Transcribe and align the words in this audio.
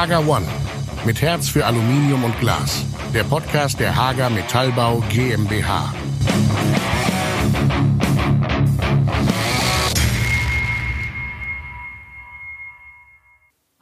Hager 0.00 0.26
One 0.26 0.46
mit 1.04 1.20
Herz 1.20 1.50
für 1.50 1.66
Aluminium 1.66 2.24
und 2.24 2.40
Glas. 2.40 2.86
Der 3.12 3.22
Podcast 3.22 3.78
der 3.78 3.94
Hager 3.94 4.30
Metallbau 4.30 5.04
GmbH. 5.10 5.92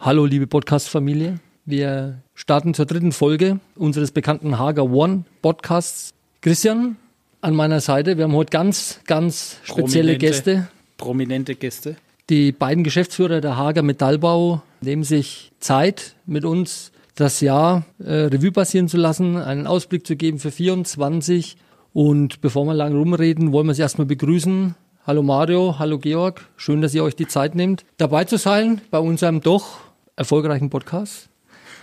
Hallo 0.00 0.24
liebe 0.24 0.48
Podcast-Familie. 0.48 1.38
Wir 1.64 2.20
starten 2.34 2.74
zur 2.74 2.86
dritten 2.86 3.12
Folge 3.12 3.60
unseres 3.76 4.10
bekannten 4.10 4.58
Hager 4.58 4.90
One 4.90 5.22
Podcasts. 5.40 6.14
Christian, 6.40 6.96
an 7.42 7.54
meiner 7.54 7.78
Seite. 7.78 8.16
Wir 8.16 8.24
haben 8.24 8.34
heute 8.34 8.50
ganz, 8.50 8.98
ganz 9.06 9.58
spezielle 9.62 10.14
Prominente. 10.14 10.18
Gäste. 10.18 10.68
Prominente 10.96 11.54
Gäste. 11.54 11.94
Die 12.28 12.50
beiden 12.50 12.82
Geschäftsführer 12.82 13.40
der 13.40 13.56
Hager 13.56 13.82
Metallbau 13.82 14.62
nehmen 14.80 15.04
sich 15.04 15.52
Zeit, 15.60 16.16
mit 16.26 16.44
uns 16.44 16.92
das 17.14 17.40
Jahr 17.40 17.84
äh, 17.98 18.12
Revue 18.12 18.52
passieren 18.52 18.88
zu 18.88 18.96
lassen, 18.96 19.36
einen 19.36 19.66
Ausblick 19.66 20.06
zu 20.06 20.16
geben 20.16 20.38
für 20.38 20.50
24. 20.50 21.56
Und 21.92 22.40
bevor 22.40 22.64
wir 22.64 22.74
lang 22.74 22.94
rumreden, 22.94 23.52
wollen 23.52 23.66
wir 23.66 23.74
Sie 23.74 23.82
erstmal 23.82 24.06
begrüßen. 24.06 24.74
Hallo 25.06 25.22
Mario, 25.22 25.78
hallo 25.78 25.98
Georg. 25.98 26.48
Schön, 26.56 26.80
dass 26.80 26.94
ihr 26.94 27.02
euch 27.02 27.16
die 27.16 27.26
Zeit 27.26 27.54
nehmt, 27.54 27.84
dabei 27.96 28.24
zu 28.24 28.36
sein 28.36 28.80
bei 28.90 28.98
unserem 28.98 29.40
doch 29.40 29.78
erfolgreichen 30.16 30.70
Podcast. 30.70 31.28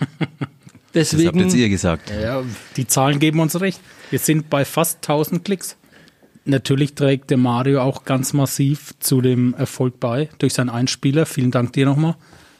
Das 0.92 1.12
habt 1.12 1.18
Deswegen 1.18 1.40
jetzt 1.40 1.54
ihr 1.54 1.68
gesagt. 1.68 2.10
Ja, 2.10 2.42
die 2.78 2.86
Zahlen 2.86 3.18
geben 3.18 3.40
uns 3.40 3.60
recht. 3.60 3.82
Wir 4.08 4.18
sind 4.18 4.48
bei 4.48 4.64
fast 4.64 4.96
1000 5.06 5.44
Klicks. 5.44 5.76
Natürlich 6.46 6.94
trägt 6.94 7.28
der 7.28 7.36
Mario 7.36 7.82
auch 7.82 8.04
ganz 8.04 8.32
massiv 8.32 8.94
zu 8.98 9.20
dem 9.20 9.52
Erfolg 9.52 10.00
bei 10.00 10.30
durch 10.38 10.54
seinen 10.54 10.70
Einspieler. 10.70 11.26
Vielen 11.26 11.50
Dank 11.50 11.74
dir 11.74 11.84
nochmal. 11.84 12.16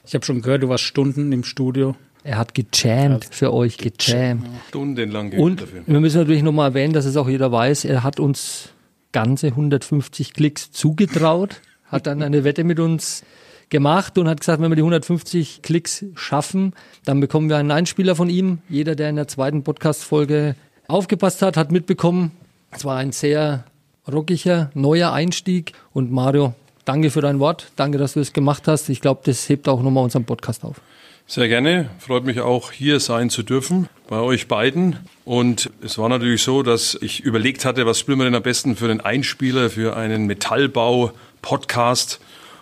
Ich 0.06 0.15
habe 0.15 0.24
schon 0.24 0.41
gehört, 0.42 0.62
du 0.62 0.69
warst 0.69 0.84
Stunden 0.84 1.33
im 1.33 1.42
Studio. 1.45 1.95
er 2.23 2.38
hat 2.38 2.55
gejammt 2.55 3.27
für 3.30 3.53
euch, 3.53 3.77
gejammt. 3.78 4.47
Stundenlang 4.69 5.30
geübt 5.30 5.42
Und 5.42 5.61
dafür. 5.62 5.83
wir 5.86 6.00
müssen 6.00 6.19
natürlich 6.19 6.42
nochmal 6.42 6.70
erwähnen, 6.70 6.92
dass 6.92 7.05
es 7.05 7.17
auch 7.17 7.28
jeder 7.28 7.50
weiß, 7.53 7.84
er 7.84 8.03
hat 8.03 8.20
uns 8.20 8.70
ganze 9.12 9.48
150 9.48 10.33
Klicks 10.34 10.70
zugetraut, 10.72 11.61
hat 11.86 12.06
dann 12.06 12.22
eine 12.22 12.45
Wette 12.45 12.64
mit 12.64 12.80
uns 12.80 13.22
gemacht 13.69 14.17
und 14.19 14.28
hat 14.28 14.41
gesagt, 14.41 14.61
wenn 14.62 14.70
wir 14.70 14.77
die 14.77 14.83
150 14.83 15.62
Klicks 15.62 16.05
schaffen, 16.14 16.73
dann 17.05 17.19
bekommen 17.20 17.48
wir 17.48 17.56
einen 17.56 17.70
Einspieler 17.73 18.14
von 18.14 18.28
ihm. 18.30 18.58
Jeder, 18.69 18.95
der 18.95 19.11
in 19.11 19.17
der 19.17 19.27
zweiten 19.28 19.62
Podcast-Folge 19.64 20.55
aufgepasst 20.89 21.42
hat, 21.42 21.56
hat 21.56 21.73
mitbekommen, 21.73 22.30
es 22.70 22.84
war 22.84 22.97
ein 22.98 23.11
sehr 23.12 23.64
rockiger, 24.06 24.70
neuer 24.75 25.12
Einstieg. 25.12 25.73
Und 25.92 26.12
Mario, 26.12 26.55
danke 26.87 27.11
für 27.11 27.20
dein 27.20 27.39
Wort. 27.39 27.70
Danke, 27.77 27.98
dass 27.98 28.15
du 28.15 28.20
es 28.20 28.33
gemacht 28.33 28.67
hast. 28.67 28.89
Ich 28.89 29.03
glaube, 29.03 29.20
das 29.25 29.47
hebt 29.51 29.69
auch 29.69 29.83
nochmal 29.83 30.05
unseren 30.05 30.25
Podcast 30.25 30.65
auf. 30.65 30.81
Sehr 31.29 31.48
gerne. 31.48 31.91
Freut 31.98 32.25
mich 32.25 32.41
auch, 32.41 32.70
hier 32.70 33.01
sein 33.01 33.31
zu 33.31 33.42
dürfen, 33.42 33.89
bei 34.09 34.20
euch 34.20 34.47
beiden. 34.47 35.01
Und 35.25 35.70
es 35.83 35.98
war 35.98 36.09
natürlich 36.09 36.42
so, 36.42 36.62
dass 36.62 36.97
ich 37.01 37.20
überlegt 37.20 37.64
hatte, 37.64 37.84
was 37.84 37.98
spielen 37.98 38.19
wir 38.19 38.25
denn 38.25 38.37
am 38.37 38.45
besten 38.45 38.77
für 38.77 38.89
einen 38.89 39.01
Einspieler, 39.01 39.69
für 39.69 39.97
einen 39.97 40.27
Metallbau-Podcast. 40.27 42.20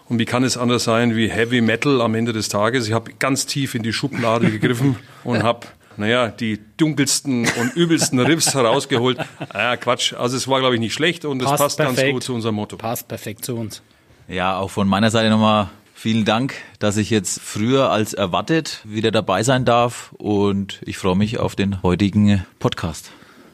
Und 0.08 0.18
wie 0.18 0.24
kann 0.24 0.44
es 0.44 0.56
anders 0.56 0.84
sein 0.84 1.14
wie 1.14 1.28
Heavy 1.28 1.60
Metal 1.60 2.00
am 2.00 2.14
Ende 2.14 2.32
des 2.32 2.48
Tages? 2.48 2.86
Ich 2.86 2.94
habe 2.94 3.12
ganz 3.18 3.44
tief 3.44 3.74
in 3.74 3.82
die 3.82 3.92
Schublade 3.92 4.50
gegriffen 4.50 4.96
und 5.24 5.42
habe, 5.42 5.66
naja, 5.98 6.28
die 6.28 6.58
dunkelsten 6.78 7.46
und 7.60 7.76
übelsten 7.76 8.18
Riffs 8.18 8.54
herausgeholt. 8.54 9.18
Ah, 9.50 9.76
Quatsch. 9.76 10.14
Also 10.14 10.38
es 10.38 10.48
war, 10.48 10.60
glaube 10.60 10.74
ich, 10.74 10.80
nicht 10.80 10.94
schlecht 10.94 11.26
und 11.26 11.42
es 11.42 11.48
Passt 11.48 11.62
passt 11.62 11.78
ganz 11.78 12.02
gut 12.02 12.22
zu 12.22 12.34
unserem 12.34 12.54
Motto. 12.54 12.78
Passt 12.78 13.08
perfekt 13.08 13.44
zu 13.44 13.56
uns. 13.56 13.82
Ja, 14.28 14.58
auch 14.58 14.70
von 14.70 14.88
meiner 14.88 15.10
Seite 15.10 15.30
nochmal 15.30 15.68
vielen 15.94 16.24
Dank, 16.24 16.54
dass 16.78 16.96
ich 16.96 17.10
jetzt 17.10 17.40
früher 17.40 17.90
als 17.90 18.14
erwartet 18.14 18.80
wieder 18.84 19.10
dabei 19.10 19.42
sein 19.42 19.64
darf 19.64 20.12
und 20.18 20.80
ich 20.84 20.98
freue 20.98 21.16
mich 21.16 21.38
auf 21.38 21.56
den 21.56 21.82
heutigen 21.82 22.44
Podcast. 22.58 23.10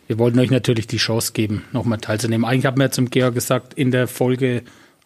Wir 0.07 0.19
wollten 0.19 0.39
euch 0.39 0.51
natürlich 0.51 0.87
die 0.87 0.97
Chance 0.97 1.33
geben, 1.33 1.65
nochmal 1.73 1.99
teilzunehmen. 1.99 2.45
Eigentlich 2.45 2.67
haben 2.67 2.81
wir 2.81 2.91
zum 2.91 3.11
Georg 3.11 3.35
gesagt, 3.35 3.75
in 3.75 3.91
der 3.91 4.09
Folge 4.09 4.63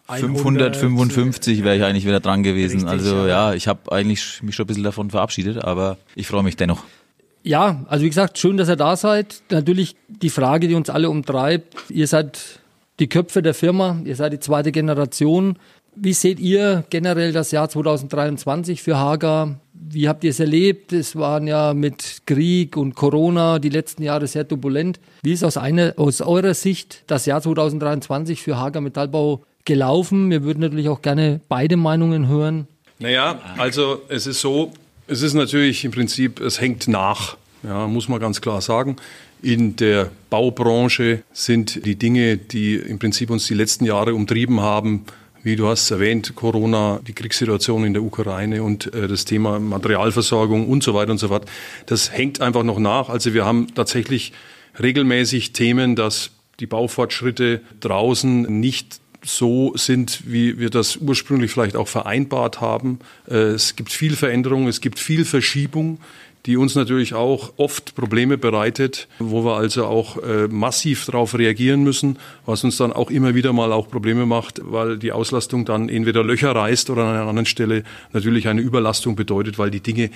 100, 0.07 0.75
555 0.75 1.63
wäre 1.63 1.75
ich 1.75 1.83
eigentlich 1.83 2.05
wieder 2.05 2.19
dran 2.19 2.43
gewesen. 2.43 2.87
Richtig, 2.87 2.89
also 2.89 3.27
ja. 3.27 3.49
ja, 3.49 3.53
ich 3.53 3.67
habe 3.67 3.91
eigentlich 3.91 4.43
mich 4.43 4.55
schon 4.55 4.65
ein 4.65 4.67
bisschen 4.67 4.83
davon 4.83 5.09
verabschiedet, 5.09 5.63
aber 5.63 5.97
ich 6.15 6.27
freue 6.27 6.43
mich 6.43 6.57
dennoch. 6.57 6.83
Ja, 7.43 7.85
also 7.87 8.03
wie 8.05 8.09
gesagt, 8.09 8.37
schön, 8.37 8.57
dass 8.57 8.69
ihr 8.69 8.75
da 8.75 8.95
seid. 8.95 9.43
Natürlich 9.51 9.95
die 10.07 10.29
Frage, 10.29 10.67
die 10.67 10.75
uns 10.75 10.89
alle 10.89 11.09
umtreibt. 11.09 11.75
Ihr 11.89 12.07
seid 12.07 12.59
die 12.99 13.07
Köpfe 13.07 13.41
der 13.41 13.53
Firma, 13.53 13.99
ihr 14.05 14.15
seid 14.15 14.33
die 14.33 14.39
zweite 14.39 14.71
Generation. 14.71 15.57
Wie 15.95 16.13
seht 16.13 16.39
ihr 16.39 16.83
generell 16.89 17.31
das 17.31 17.51
Jahr 17.51 17.69
2023 17.69 18.81
für 18.81 18.97
Hager? 18.97 19.59
Wie 19.73 20.09
habt 20.09 20.23
ihr 20.23 20.31
es 20.31 20.39
erlebt? 20.39 20.91
Es 20.91 21.15
waren 21.15 21.47
ja 21.47 21.73
mit 21.73 22.23
Krieg 22.25 22.75
und 22.75 22.95
Corona 22.95 23.59
die 23.59 23.69
letzten 23.69 24.03
Jahre 24.03 24.27
sehr 24.27 24.47
turbulent. 24.47 24.99
Wie 25.23 25.31
ist 25.31 25.43
aus, 25.43 25.57
einer, 25.57 25.93
aus 25.97 26.21
eurer 26.21 26.53
Sicht 26.53 27.03
das 27.07 27.25
Jahr 27.25 27.41
2023 27.41 28.41
für 28.41 28.57
Hager 28.57 28.81
Metallbau 28.81 29.43
gelaufen? 29.63 30.29
Wir 30.31 30.43
würden 30.43 30.61
natürlich 30.61 30.89
auch 30.89 31.01
gerne 31.01 31.39
beide 31.47 31.77
Meinungen 31.77 32.27
hören. 32.27 32.67
Naja, 32.99 33.39
also 33.57 34.01
es 34.09 34.27
ist 34.27 34.41
so, 34.41 34.73
es 35.07 35.21
ist 35.21 35.33
natürlich 35.33 35.85
im 35.85 35.91
Prinzip, 35.91 36.39
es 36.39 36.59
hängt 36.59 36.87
nach, 36.87 37.37
ja, 37.63 37.87
muss 37.87 38.09
man 38.09 38.19
ganz 38.19 38.41
klar 38.41 38.61
sagen. 38.61 38.97
In 39.45 39.75
der 39.75 40.09
Baubranche 40.31 41.21
sind 41.31 41.85
die 41.85 41.97
Dinge, 41.97 42.35
die 42.35 42.77
im 42.77 42.97
Prinzip 42.97 43.29
uns 43.29 43.45
die 43.45 43.53
letzten 43.53 43.85
Jahre 43.85 44.15
umtrieben 44.15 44.61
haben, 44.61 45.05
wie 45.43 45.55
du 45.55 45.67
hast 45.67 45.91
erwähnt, 45.91 46.33
Corona, 46.33 46.99
die 47.07 47.13
Kriegssituation 47.13 47.85
in 47.85 47.93
der 47.93 48.01
Ukraine 48.01 48.63
und 48.63 48.91
äh, 48.95 49.07
das 49.07 49.23
Thema 49.23 49.59
Materialversorgung 49.59 50.67
und 50.67 50.81
so 50.81 50.95
weiter 50.95 51.11
und 51.11 51.19
so 51.19 51.27
fort, 51.27 51.47
das 51.85 52.11
hängt 52.11 52.41
einfach 52.41 52.63
noch 52.63 52.79
nach. 52.79 53.09
Also 53.09 53.35
wir 53.35 53.45
haben 53.45 53.67
tatsächlich 53.75 54.33
regelmäßig 54.81 55.53
Themen, 55.53 55.95
dass 55.95 56.31
die 56.59 56.65
Baufortschritte 56.65 57.61
draußen 57.81 58.59
nicht 58.59 58.99
so 59.23 59.73
sind, 59.75 60.23
wie 60.25 60.59
wir 60.59 60.69
das 60.71 60.97
ursprünglich 60.97 61.51
vielleicht 61.51 61.75
auch 61.75 61.87
vereinbart 61.87 62.61
haben. 62.61 62.97
Äh, 63.29 63.53
Es 63.53 63.75
gibt 63.75 63.91
viel 63.91 64.15
Veränderung, 64.15 64.67
es 64.67 64.81
gibt 64.81 64.99
viel 64.99 65.25
Verschiebung, 65.25 65.99
die 66.45 66.57
uns 66.57 66.75
natürlich 66.75 67.13
auch 67.13 67.53
oft 67.57 67.95
Probleme 67.95 68.37
bereitet, 68.37 69.07
wo 69.19 69.43
wir 69.43 69.57
also 69.57 69.85
auch 69.85 70.17
äh, 70.21 70.47
massiv 70.47 71.05
darauf 71.05 71.37
reagieren 71.37 71.83
müssen, 71.83 72.17
was 72.45 72.63
uns 72.63 72.77
dann 72.77 72.93
auch 72.93 73.09
immer 73.09 73.35
wieder 73.35 73.53
mal 73.53 73.71
auch 73.73 73.89
Probleme 73.89 74.25
macht, 74.25 74.61
weil 74.63 74.97
die 74.97 75.11
Auslastung 75.11 75.65
dann 75.65 75.89
entweder 75.89 76.23
Löcher 76.23 76.55
reißt 76.55 76.89
oder 76.89 77.03
an 77.03 77.15
einer 77.15 77.27
anderen 77.27 77.45
Stelle 77.45 77.83
natürlich 78.13 78.47
eine 78.47 78.61
Überlastung 78.61 79.15
bedeutet, 79.15 79.57
weil 79.57 79.71
die 79.71 79.81
Dinge 79.81 80.09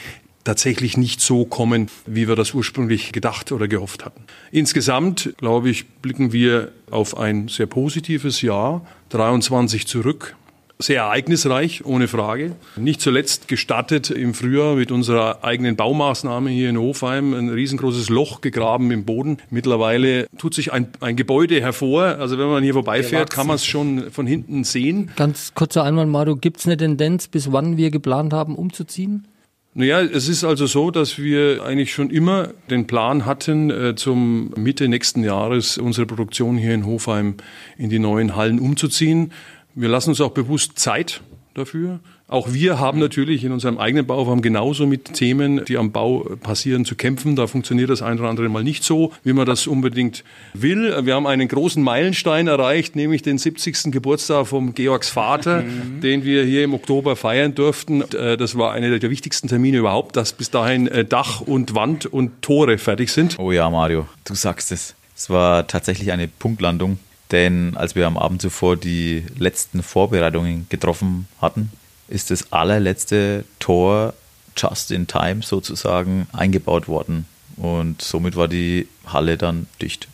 tatsächlich 0.44 0.98
nicht 0.98 1.22
so 1.22 1.46
kommen, 1.46 1.90
wie 2.06 2.28
wir 2.28 2.36
das 2.36 2.54
ursprünglich 2.54 3.12
gedacht 3.12 3.52
oder 3.52 3.68
gehofft 3.68 4.06
hatten. 4.06 4.24
Insgesamt, 4.52 5.34
glaube 5.38 5.70
ich, 5.70 5.88
blicken 5.88 6.32
wir 6.32 6.72
auf 6.90 7.18
ein 7.18 7.50
sehr 7.50 7.68
positives 7.68 8.42
Jahr 8.42 8.86
23 9.10 9.86
zurück. 9.86 10.36
Sehr 10.82 11.02
ereignisreich, 11.02 11.84
ohne 11.84 12.08
Frage. 12.08 12.56
Nicht 12.78 13.02
zuletzt 13.02 13.50
gestartet 13.50 14.12
im 14.12 14.34
Frühjahr 14.34 14.76
mit 14.76 14.94
unserer 14.94 15.44
eigenen 15.44 15.76
Baumaßnahme 15.76 16.52
hier 16.52 16.70
in 16.70 16.80
Hofheim. 16.80 17.34
Ein 17.34 17.50
riesengroßes 17.50 18.08
Loch 18.08 18.40
gegraben 18.40 18.90
im 18.92 19.04
Boden. 19.04 19.40
Mittlerweile 19.50 20.28
tut 20.38 20.54
sich 20.54 20.72
ein, 20.72 20.88
ein 21.02 21.18
Gebäude 21.18 21.60
hervor. 21.60 22.04
Also 22.20 22.38
wenn 22.38 22.48
man 22.48 22.64
hier 22.64 22.72
vorbeifährt, 22.72 23.30
kann 23.30 23.48
man 23.48 23.58
es 23.58 23.66
schon 23.66 24.10
von 24.10 24.26
hinten 24.26 24.64
sehen. 24.64 25.12
Ganz 25.18 25.54
kurzer 25.54 25.84
Einwand, 25.84 26.14
Mario, 26.14 26.38
gibt 26.38 26.62
es 26.62 26.66
eine 26.66 26.78
Tendenz, 26.78 27.28
bis 27.28 27.52
wann 27.52 27.76
wir 27.76 27.92
geplant 27.92 28.32
haben, 28.32 28.56
umzuziehen? 28.56 29.28
Naja, 29.74 30.02
es 30.02 30.28
ist 30.28 30.44
also 30.44 30.66
so, 30.66 30.92
dass 30.92 31.20
wir 31.20 31.64
eigentlich 31.64 31.94
schon 31.94 32.10
immer 32.10 32.50
den 32.70 32.88
Plan 32.88 33.26
hatten, 33.26 33.70
äh, 33.70 33.96
zum 33.96 34.52
Mitte 34.58 34.88
nächsten 34.88 35.24
Jahres 35.24 35.78
unsere 35.78 36.08
Produktion 36.08 36.58
hier 36.58 36.74
in 36.74 36.86
Hofheim 36.86 37.36
in 37.78 37.90
die 37.90 38.00
neuen 38.00 38.36
Hallen 38.36 38.60
umzuziehen. 38.60 39.32
Wir 39.80 39.88
lassen 39.88 40.10
uns 40.10 40.20
auch 40.20 40.32
bewusst 40.32 40.78
Zeit 40.78 41.22
dafür. 41.54 42.02
Auch 42.28 42.52
wir 42.52 42.80
haben 42.80 43.00
natürlich 43.00 43.46
in 43.46 43.54
unserem 43.54 43.78
eigenen 43.78 44.06
Bauform 44.06 44.42
genauso 44.42 44.86
mit 44.86 45.14
Themen, 45.14 45.64
die 45.64 45.78
am 45.78 45.94
Bau 45.94 46.36
passieren, 46.44 46.84
zu 46.84 46.96
kämpfen. 46.96 47.38
Da 47.38 47.48
funktioniert 47.48 47.90
das 47.90 48.02
ein 48.02 48.20
oder 48.20 48.28
andere 48.28 48.50
Mal 48.50 48.62
nicht 48.66 48.84
so, 48.84 49.14
wie 49.24 49.32
man 49.32 49.46
das 49.46 49.68
unbedingt 49.68 50.26
will. 50.54 50.94
Wir 51.06 51.16
haben 51.16 51.26
einen 51.26 51.48
großen 51.48 51.82
Meilenstein 51.82 52.48
erreicht, 52.48 52.98
nämlich 52.98 53.22
den 53.22 53.38
70. 53.38 53.94
Geburtstag 53.94 54.48
vom 54.48 54.74
Georgs 54.74 55.08
Vater, 55.12 55.64
den 56.04 56.26
wir 56.26 56.44
hier 56.44 56.66
im 56.66 56.74
Oktober 56.74 57.16
feiern 57.16 57.56
durften. 57.56 58.02
Äh, 58.14 58.36
Das 58.36 58.58
war 58.58 58.74
einer 58.74 59.00
der 59.00 59.10
wichtigsten 59.10 59.48
Termine 59.48 59.78
überhaupt, 59.78 60.18
dass 60.18 60.34
bis 60.34 60.52
dahin 60.52 60.90
äh, 60.90 61.06
Dach 61.06 61.40
und 61.40 61.74
Wand 61.74 62.06
und 62.06 62.42
Tore 62.42 62.80
fertig 62.80 63.12
sind. 63.14 63.40
Oh 63.40 63.54
ja, 63.54 63.70
Mario, 63.70 64.10
du 64.26 64.36
sagst 64.36 64.74
es. 64.74 64.94
Es 65.16 65.30
war 65.30 65.68
tatsächlich 65.68 66.12
eine 66.12 66.28
Punktlandung, 66.28 67.00
denn 67.32 67.78
als 67.78 67.96
wir 67.96 68.08
am 68.08 68.18
Abend 68.18 68.42
zuvor 68.42 68.78
die 68.78 69.26
letzten 69.38 69.84
Vorbereitungen 69.84 70.68
getroffen 70.70 71.28
hatten, 71.42 71.72
ist 72.08 72.32
das 72.32 72.52
allerletzte 72.52 73.46
Tor 73.60 74.14
just 74.58 74.92
in 74.92 75.08
time 75.08 75.42
sozusagen 75.42 76.28
eingebaut 76.34 76.88
worden. 76.88 77.26
Und 77.56 78.02
somit 78.02 78.36
war 78.36 78.48
die 78.48 78.88
Halle 79.06 79.38
dann 79.38 79.68
dicht. 79.82 80.08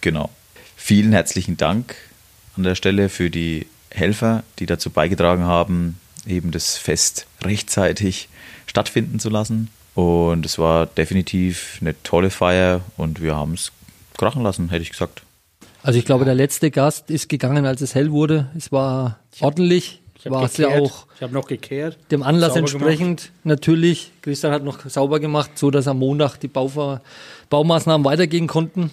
Genau. 0.00 0.30
Vielen 0.76 1.12
herzlichen 1.12 1.56
Dank 1.56 1.96
an 2.56 2.62
der 2.62 2.74
Stelle 2.74 3.08
für 3.08 3.30
die 3.30 3.66
Helfer, 3.90 4.44
die 4.58 4.66
dazu 4.66 4.90
beigetragen 4.90 5.44
haben, 5.44 5.98
eben 6.26 6.50
das 6.50 6.76
Fest 6.76 7.26
rechtzeitig 7.42 8.28
stattfinden 8.66 9.18
zu 9.18 9.30
lassen. 9.30 9.70
Und 9.94 10.44
es 10.44 10.58
war 10.58 10.86
definitiv 10.86 11.78
eine 11.80 12.00
tolle 12.02 12.30
Feier 12.30 12.80
und 12.96 13.22
wir 13.22 13.34
haben 13.36 13.54
es 13.54 13.72
krachen 14.18 14.42
lassen, 14.42 14.70
hätte 14.70 14.82
ich 14.82 14.90
gesagt. 14.90 15.23
Also 15.84 15.98
ich 15.98 16.06
glaube, 16.06 16.24
der 16.24 16.34
letzte 16.34 16.70
Gast 16.70 17.10
ist 17.10 17.28
gegangen, 17.28 17.66
als 17.66 17.82
es 17.82 17.94
hell 17.94 18.10
wurde. 18.10 18.50
Es 18.56 18.72
war 18.72 19.18
ordentlich. 19.40 20.00
Ich 20.18 20.30
war 20.30 20.38
habe 20.38 20.46
es 20.46 20.56
ja 20.56 20.68
auch 20.68 21.06
Ich 21.14 21.22
habe 21.22 21.34
noch 21.34 21.46
gekehrt. 21.46 21.98
dem 22.10 22.22
Anlass 22.22 22.56
entsprechend 22.56 23.32
natürlich. 23.44 24.10
Christian 24.22 24.50
hat 24.50 24.64
noch 24.64 24.80
sauber 24.88 25.20
gemacht, 25.20 25.50
so 25.56 25.70
dass 25.70 25.86
am 25.86 25.98
Montag 25.98 26.38
die 26.38 26.48
Bauver 26.48 27.02
Baumaßnahmen 27.50 28.02
weitergehen 28.02 28.46
konnten. 28.46 28.92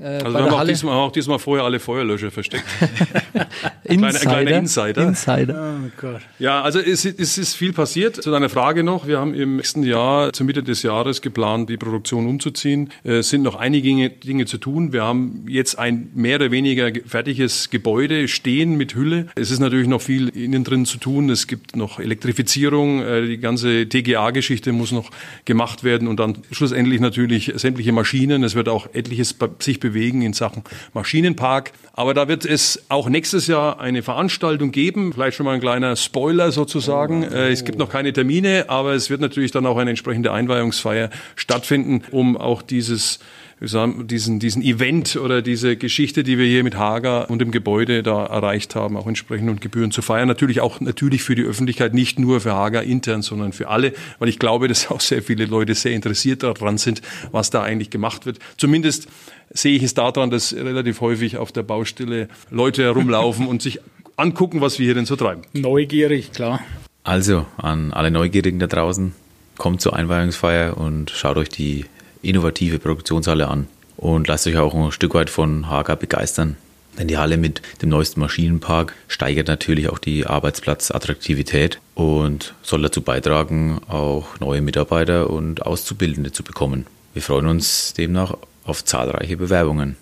Äh, 0.00 0.04
Also 0.06 0.24
bei 0.24 0.32
wir 0.32 0.44
haben 0.50 0.54
auch 0.54 0.64
diesmal, 0.64 0.94
auch 0.94 1.12
diesmal 1.12 1.38
vorher 1.38 1.64
alle 1.64 1.78
Feuerlöscher 1.80 2.30
versteckt. 2.30 2.64
Insider. 3.84 4.06
ein 4.08 4.14
kleiner 4.20 4.50
Insider. 4.58 5.02
Insider. 5.02 5.78
Oh 5.84 5.90
Gott. 6.00 6.20
Ja, 6.38 6.62
also 6.62 6.78
es, 6.78 7.04
es 7.04 7.38
ist 7.38 7.54
viel 7.54 7.72
passiert. 7.72 8.22
Zu 8.22 8.30
deiner 8.30 8.48
Frage 8.48 8.82
noch, 8.84 9.06
wir 9.06 9.18
haben 9.18 9.34
im 9.34 9.56
nächsten 9.56 9.82
Jahr, 9.82 10.32
zur 10.32 10.46
Mitte 10.46 10.62
des 10.62 10.82
Jahres 10.82 11.20
geplant, 11.22 11.68
die 11.70 11.76
Produktion 11.76 12.26
umzuziehen. 12.26 12.90
Es 13.04 13.30
sind 13.30 13.42
noch 13.42 13.56
einige 13.56 14.10
Dinge, 14.10 14.46
zu 14.46 14.58
tun. 14.58 14.92
Wir 14.92 15.02
haben 15.04 15.44
jetzt 15.48 15.78
ein 15.78 16.10
mehr 16.14 16.36
oder 16.36 16.50
weniger 16.50 16.90
ge- 16.92 17.02
fertiges 17.06 17.68
Gebäude 17.70 18.26
stehen 18.28 18.76
mit 18.76 18.94
Hülle. 18.94 19.26
Es 19.34 19.50
ist 19.50 19.58
natürlich 19.58 19.88
noch 19.88 20.00
viel 20.00 20.28
innen 20.30 20.64
drin 20.64 20.86
zu 20.86 20.98
tun. 20.98 21.28
Es 21.30 21.46
gibt 21.46 21.76
noch 21.76 21.98
Elektrifizierung, 22.00 23.02
äh, 23.02 23.26
die 23.26 23.38
ganze 23.38 23.88
TGA-Geschichte 23.88 24.72
muss 24.72 24.92
noch 24.92 25.10
gemacht 25.44 25.84
werden 25.84 26.08
und 26.08 26.18
dann 26.20 26.38
schlussendlich 26.52 27.00
natürlich 27.00 27.52
sämtliche 27.56 27.92
Maschinen. 27.92 28.44
Es 28.44 28.54
wird 28.54 28.68
auch 28.68 28.88
etliches 28.94 29.36
sich 29.58 29.78
bewegen 29.80 29.89
in 29.94 30.32
Sachen 30.32 30.62
Maschinenpark. 30.94 31.72
Aber 31.92 32.14
da 32.14 32.28
wird 32.28 32.44
es 32.44 32.84
auch 32.88 33.08
nächstes 33.08 33.46
Jahr 33.46 33.80
eine 33.80 34.02
Veranstaltung 34.02 34.72
geben. 34.72 35.12
Vielleicht 35.12 35.36
schon 35.36 35.46
mal 35.46 35.54
ein 35.54 35.60
kleiner 35.60 35.96
Spoiler 35.96 36.52
sozusagen. 36.52 37.22
Äh, 37.22 37.50
Es 37.50 37.64
gibt 37.64 37.78
noch 37.78 37.90
keine 37.90 38.12
Termine, 38.12 38.66
aber 38.68 38.94
es 38.94 39.10
wird 39.10 39.20
natürlich 39.20 39.50
dann 39.50 39.66
auch 39.66 39.76
eine 39.76 39.90
entsprechende 39.90 40.32
Einweihungsfeier 40.32 41.10
stattfinden, 41.36 42.02
um 42.10 42.36
auch 42.36 42.62
dieses 42.62 43.18
sagen, 43.68 44.06
diesen, 44.06 44.38
diesen 44.38 44.62
Event 44.62 45.16
oder 45.16 45.42
diese 45.42 45.76
Geschichte, 45.76 46.24
die 46.24 46.38
wir 46.38 46.46
hier 46.46 46.64
mit 46.64 46.76
Hager 46.76 47.28
und 47.28 47.40
dem 47.40 47.50
Gebäude 47.50 48.02
da 48.02 48.24
erreicht 48.24 48.74
haben, 48.74 48.96
auch 48.96 49.06
entsprechend 49.06 49.50
und 49.50 49.60
Gebühren 49.60 49.90
zu 49.90 50.00
feiern. 50.00 50.28
Natürlich 50.28 50.60
auch 50.60 50.80
natürlich 50.80 51.22
für 51.22 51.34
die 51.34 51.42
Öffentlichkeit, 51.42 51.92
nicht 51.92 52.18
nur 52.18 52.40
für 52.40 52.54
Hager 52.54 52.82
intern, 52.82 53.22
sondern 53.22 53.52
für 53.52 53.68
alle, 53.68 53.92
weil 54.18 54.28
ich 54.28 54.38
glaube, 54.38 54.68
dass 54.68 54.90
auch 54.90 55.00
sehr 55.00 55.22
viele 55.22 55.44
Leute 55.44 55.74
sehr 55.74 55.92
interessiert 55.92 56.42
daran 56.42 56.78
sind, 56.78 57.02
was 57.32 57.50
da 57.50 57.62
eigentlich 57.62 57.90
gemacht 57.90 58.24
wird. 58.24 58.38
Zumindest 58.56 59.08
sehe 59.50 59.76
ich 59.76 59.82
es 59.82 59.94
daran, 59.94 60.30
dass 60.30 60.54
relativ 60.54 61.00
häufig 61.00 61.36
auf 61.36 61.52
der 61.52 61.62
Baustelle 61.62 62.28
Leute 62.50 62.82
herumlaufen 62.82 63.46
und 63.46 63.60
sich 63.60 63.80
angucken, 64.16 64.60
was 64.60 64.78
wir 64.78 64.86
hier 64.86 64.94
denn 64.94 65.06
so 65.06 65.16
treiben. 65.16 65.42
Neugierig, 65.52 66.32
klar. 66.32 66.60
Also 67.02 67.46
an 67.56 67.92
alle 67.92 68.10
Neugierigen 68.10 68.58
da 68.58 68.66
draußen, 68.66 69.12
kommt 69.58 69.80
zur 69.80 69.96
Einweihungsfeier 69.96 70.76
und 70.76 71.10
schaut 71.10 71.36
euch 71.36 71.48
die 71.48 71.84
innovative 72.22 72.78
Produktionshalle 72.78 73.48
an 73.48 73.66
und 73.96 74.28
lasst 74.28 74.46
euch 74.46 74.56
auch 74.56 74.74
ein 74.74 74.92
Stück 74.92 75.14
weit 75.14 75.30
von 75.30 75.68
Hager 75.68 75.96
begeistern. 75.96 76.56
Denn 76.98 77.08
die 77.08 77.18
Halle 77.18 77.36
mit 77.36 77.62
dem 77.82 77.88
neuesten 77.88 78.20
Maschinenpark 78.20 78.94
steigert 79.08 79.46
natürlich 79.48 79.88
auch 79.88 79.98
die 79.98 80.26
Arbeitsplatzattraktivität 80.26 81.80
und 81.94 82.54
soll 82.62 82.82
dazu 82.82 83.02
beitragen, 83.02 83.80
auch 83.88 84.40
neue 84.40 84.60
Mitarbeiter 84.60 85.30
und 85.30 85.64
Auszubildende 85.64 86.32
zu 86.32 86.42
bekommen. 86.42 86.86
Wir 87.14 87.22
freuen 87.22 87.46
uns 87.46 87.94
demnach 87.94 88.36
auf 88.64 88.84
zahlreiche 88.84 89.36
Bewerbungen. 89.36 89.96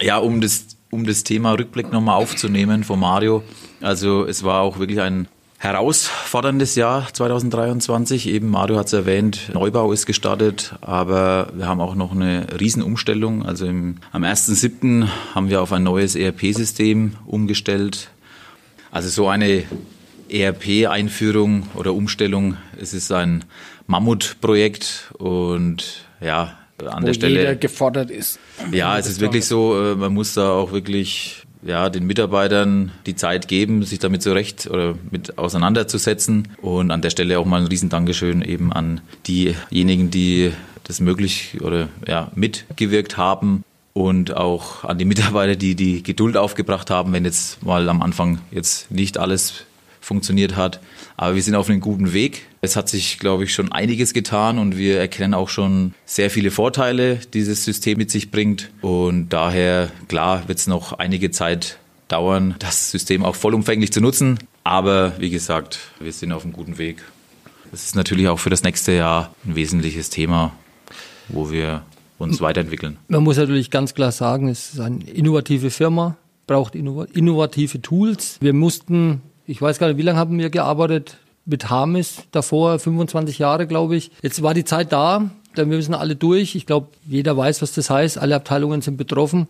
Ja, 0.00 0.18
um 0.18 0.40
das, 0.40 0.66
um 0.90 1.06
das 1.06 1.24
Thema 1.24 1.52
Rückblick 1.52 1.90
nochmal 1.90 2.16
aufzunehmen 2.16 2.84
von 2.84 3.00
Mario. 3.00 3.42
Also 3.80 4.26
es 4.26 4.42
war 4.44 4.60
auch 4.60 4.78
wirklich 4.78 5.00
ein 5.00 5.28
herausforderndes 5.66 6.76
Jahr 6.76 7.12
2023. 7.12 8.28
Eben 8.28 8.50
Mario 8.50 8.78
hat 8.78 8.86
es 8.86 8.92
erwähnt, 8.92 9.50
Neubau 9.52 9.90
ist 9.90 10.06
gestartet, 10.06 10.74
aber 10.80 11.48
wir 11.54 11.66
haben 11.66 11.80
auch 11.80 11.96
noch 11.96 12.12
eine 12.12 12.46
Riesenumstellung. 12.58 13.44
Also 13.44 13.66
im, 13.66 13.96
am 14.12 14.22
1.7. 14.22 15.08
haben 15.34 15.50
wir 15.50 15.60
auf 15.60 15.72
ein 15.72 15.82
neues 15.82 16.14
ERP-System 16.14 17.16
umgestellt. 17.26 18.10
Also 18.92 19.08
so 19.08 19.28
eine 19.28 19.64
ERP-Einführung 20.28 21.68
oder 21.74 21.94
Umstellung, 21.94 22.56
es 22.80 22.94
ist 22.94 23.10
ein 23.10 23.44
Mammutprojekt 23.88 25.12
und 25.18 26.06
ja, 26.20 26.58
an 26.78 27.02
Wo 27.02 27.06
der 27.06 27.14
Stelle. 27.14 27.40
jeder 27.40 27.56
gefordert 27.56 28.10
ist. 28.10 28.38
Ja, 28.70 28.98
es 28.98 29.06
ist 29.08 29.20
wirklich 29.20 29.46
so, 29.46 29.80
äh, 29.80 29.94
man 29.96 30.14
muss 30.14 30.34
da 30.34 30.50
auch 30.50 30.72
wirklich 30.72 31.45
ja, 31.66 31.90
den 31.90 32.06
Mitarbeitern 32.06 32.92
die 33.06 33.16
Zeit 33.16 33.48
geben, 33.48 33.82
sich 33.82 33.98
damit 33.98 34.22
zurecht 34.22 34.68
oder 34.70 34.94
mit 35.10 35.38
auseinanderzusetzen. 35.38 36.48
Und 36.62 36.90
an 36.90 37.02
der 37.02 37.10
Stelle 37.10 37.38
auch 37.38 37.44
mal 37.44 37.60
ein 37.60 37.66
riesen 37.66 37.88
Dankeschön 37.88 38.42
eben 38.42 38.72
an 38.72 39.00
diejenigen, 39.26 40.10
die 40.10 40.52
das 40.84 41.00
möglich 41.00 41.58
oder 41.60 41.88
ja, 42.06 42.30
mitgewirkt 42.34 43.16
haben 43.16 43.64
und 43.92 44.36
auch 44.36 44.84
an 44.84 44.98
die 44.98 45.04
Mitarbeiter, 45.04 45.56
die 45.56 45.74
die 45.74 46.02
Geduld 46.02 46.36
aufgebracht 46.36 46.90
haben, 46.90 47.12
wenn 47.12 47.24
jetzt 47.24 47.62
mal 47.64 47.88
am 47.88 48.02
Anfang 48.02 48.38
jetzt 48.50 48.90
nicht 48.90 49.18
alles 49.18 49.64
funktioniert 50.00 50.54
hat. 50.54 50.80
Aber 51.16 51.34
wir 51.34 51.42
sind 51.42 51.54
auf 51.54 51.70
einem 51.70 51.80
guten 51.80 52.12
Weg. 52.12 52.46
Es 52.60 52.76
hat 52.76 52.88
sich, 52.88 53.18
glaube 53.18 53.44
ich, 53.44 53.54
schon 53.54 53.72
einiges 53.72 54.12
getan 54.12 54.58
und 54.58 54.76
wir 54.76 54.98
erkennen 54.98 55.34
auch 55.34 55.48
schon 55.48 55.94
sehr 56.04 56.30
viele 56.30 56.50
Vorteile, 56.50 57.16
die 57.16 57.38
dieses 57.38 57.64
System 57.64 57.98
mit 57.98 58.10
sich 58.10 58.30
bringt. 58.30 58.70
Und 58.82 59.30
daher, 59.30 59.90
klar, 60.08 60.46
wird 60.46 60.58
es 60.58 60.66
noch 60.66 60.92
einige 60.94 61.30
Zeit 61.30 61.78
dauern, 62.08 62.54
das 62.58 62.90
System 62.90 63.24
auch 63.24 63.34
vollumfänglich 63.34 63.92
zu 63.92 64.00
nutzen. 64.00 64.38
Aber 64.64 65.14
wie 65.18 65.30
gesagt, 65.30 65.78
wir 66.00 66.12
sind 66.12 66.32
auf 66.32 66.44
einem 66.44 66.52
guten 66.52 66.78
Weg. 66.78 67.02
Das 67.70 67.84
ist 67.84 67.96
natürlich 67.96 68.28
auch 68.28 68.38
für 68.38 68.50
das 68.50 68.62
nächste 68.62 68.92
Jahr 68.92 69.34
ein 69.44 69.56
wesentliches 69.56 70.10
Thema, 70.10 70.52
wo 71.28 71.50
wir 71.50 71.82
uns 72.18 72.40
weiterentwickeln. 72.40 72.96
Man 73.08 73.22
muss 73.22 73.36
natürlich 73.36 73.70
ganz 73.70 73.94
klar 73.94 74.12
sagen, 74.12 74.48
es 74.48 74.74
ist 74.74 74.80
eine 74.80 75.04
innovative 75.04 75.70
Firma, 75.70 76.16
braucht 76.46 76.74
innov 76.74 77.06
innovative 77.12 77.82
Tools. 77.82 78.38
Wir 78.40 78.52
mussten, 78.52 79.20
ich 79.46 79.60
weiß 79.60 79.78
gar 79.78 79.88
nicht, 79.88 79.96
wie 79.96 80.02
lange 80.02 80.18
haben 80.18 80.38
wir 80.38 80.50
gearbeitet 80.50 81.18
mit 81.44 81.70
Harmis 81.70 82.24
davor, 82.32 82.78
25 82.78 83.38
Jahre, 83.38 83.66
glaube 83.66 83.96
ich. 83.96 84.10
Jetzt 84.22 84.42
war 84.42 84.54
die 84.54 84.64
Zeit 84.64 84.92
da, 84.92 85.30
dann 85.54 85.68
müssen 85.68 85.94
alle 85.94 86.16
durch. 86.16 86.54
Ich 86.54 86.66
glaube, 86.66 86.88
jeder 87.06 87.36
weiß, 87.36 87.62
was 87.62 87.72
das 87.72 87.88
heißt. 87.88 88.18
Alle 88.18 88.34
Abteilungen 88.34 88.82
sind 88.82 88.96
betroffen. 88.96 89.46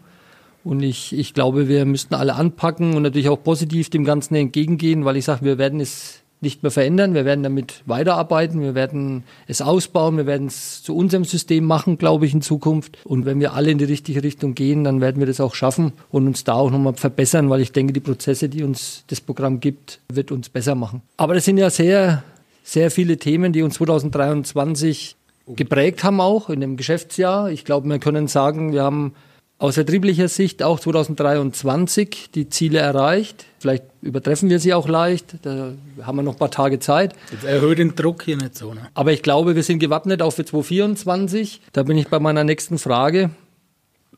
Und 0.63 0.83
ich, 0.83 1.17
ich 1.17 1.33
glaube, 1.33 1.69
wir 1.69 1.85
müssten 1.85 2.15
alle 2.15 2.35
anpacken 2.35 2.95
und 2.95 3.03
natürlich 3.03 3.29
auch 3.29 3.43
positiv 3.43 3.89
dem 3.89 4.05
Ganzen 4.05 4.35
entgegengehen, 4.35 5.05
weil 5.05 5.17
ich 5.17 5.25
sage, 5.25 5.45
wir 5.45 5.59
werden 5.59 5.81
es 5.81 6.23
nicht 6.41 6.62
mehr 6.62 6.71
verändern. 6.71 7.15
Wir 7.15 7.25
werden 7.25 7.43
damit 7.43 7.83
weiterarbeiten. 7.87 8.61
Wir 8.61 8.75
werden 8.75 9.25
es 9.47 9.62
ausbauen. 9.62 10.16
Wir 10.16 10.26
werden 10.26 10.49
es 10.49 10.83
zu 10.83 10.95
unserem 10.97 11.25
System 11.25 11.64
machen, 11.64 11.99
glaube 11.99 12.26
ich, 12.26 12.35
in 12.35 12.43
Zukunft. 12.43 12.99
Und 13.05 13.25
wenn 13.25 13.40
wir 13.40 13.55
alle 13.55 13.71
in 13.71 13.78
die 13.78 13.85
richtige 13.85 14.23
Richtung 14.23 14.55
gehen, 14.55 14.85
dann 14.85 15.00
werden 15.00 15.19
wir 15.19 15.26
das 15.26 15.40
auch 15.40 15.55
schaffen 15.55 15.93
und 16.11 16.26
uns 16.26 16.45
da 16.45 16.55
auch 16.55 16.71
nochmal 16.71 16.95
verbessern, 16.95 17.49
weil 17.49 17.61
ich 17.61 17.73
denke, 17.73 17.93
die 17.93 18.00
Prozesse, 18.00 18.49
die 18.49 18.62
uns 18.62 19.05
das 19.07 19.21
Programm 19.21 19.61
gibt, 19.61 20.00
wird 20.12 20.31
uns 20.31 20.49
besser 20.49 20.75
machen. 20.75 21.02
Aber 21.16 21.35
das 21.35 21.45
sind 21.45 21.59
ja 21.59 21.71
sehr, 21.71 22.23
sehr 22.62 22.90
viele 22.90 23.16
Themen, 23.16 23.52
die 23.52 23.62
uns 23.62 23.75
2023 23.75 25.16
geprägt 25.49 26.02
haben 26.02 26.21
auch 26.21 26.50
in 26.50 26.61
dem 26.61 26.76
Geschäftsjahr. 26.76 27.50
Ich 27.50 27.64
glaube, 27.64 27.88
wir 27.88 27.99
können 27.99 28.26
sagen, 28.26 28.73
wir 28.73 28.83
haben 28.83 29.14
aus 29.59 29.77
vertrieblicher 29.77 30.29
Sicht 30.29 30.63
auch 30.63 30.79
2023 30.79 32.31
die 32.35 32.51
Ziele 32.51 32.79
erreicht. 32.79 33.47
Vielleicht 33.59 33.85
übertreffen 34.03 34.51
wir 34.51 34.59
sie 34.61 34.75
auch 34.75 34.87
leicht. 34.87 35.37
Da 35.43 35.73
haben 36.03 36.17
wir 36.17 36.23
noch 36.23 36.35
ein 36.35 36.39
paar 36.39 36.51
Tage 36.51 36.79
Zeit. 36.79 37.15
Jetzt 37.33 37.45
erhöht 37.45 37.79
den 37.79 37.95
Druck 37.95 38.23
hier 38.23 38.37
nicht 38.37 38.55
so. 38.55 38.75
Ne? 38.75 38.89
Aber 38.93 39.13
ich 39.13 39.23
glaube, 39.23 39.57
wir 39.57 39.63
sind 39.63 39.79
gewappnet 39.79 40.21
auch 40.21 40.33
für 40.33 40.45
2024. 40.45 41.63
Da 41.73 41.85
bin 41.85 41.97
ich 41.97 42.09
bei 42.09 42.19
meiner 42.19 42.45
nächsten 42.45 42.79
Frage. 42.79 43.31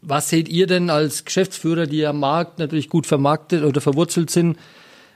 Was 0.01 0.29
seht 0.29 0.49
ihr 0.49 0.67
denn 0.67 0.91
als 0.91 1.25
Geschäftsführer, 1.25 1.87
die 1.87 2.05
am 2.05 2.21
Markt 2.21 2.59
natürlich 2.59 2.89
gut 2.89 3.07
vermarktet 3.07 3.63
oder 3.63 3.81
verwurzelt 3.81 4.31
sind? 4.31 4.57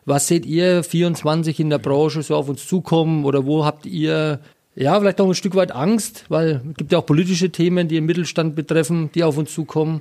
Was 0.04 0.28
seht 0.28 0.46
ihr 0.46 0.84
24 0.84 1.58
in 1.60 1.70
der 1.70 1.78
Branche 1.78 2.22
so 2.22 2.36
auf 2.36 2.48
uns 2.48 2.66
zukommen? 2.66 3.24
Oder 3.24 3.44
wo 3.44 3.64
habt 3.64 3.86
ihr 3.86 4.40
ja 4.74 4.98
vielleicht 4.98 5.18
noch 5.18 5.26
ein 5.26 5.34
Stück 5.34 5.56
weit 5.56 5.72
Angst? 5.72 6.24
Weil 6.28 6.62
es 6.70 6.76
gibt 6.76 6.92
ja 6.92 6.98
auch 6.98 7.06
politische 7.06 7.50
Themen, 7.50 7.88
die 7.88 7.96
den 7.96 8.06
Mittelstand 8.06 8.54
betreffen, 8.54 9.10
die 9.14 9.24
auf 9.24 9.36
uns 9.36 9.52
zukommen. 9.52 10.00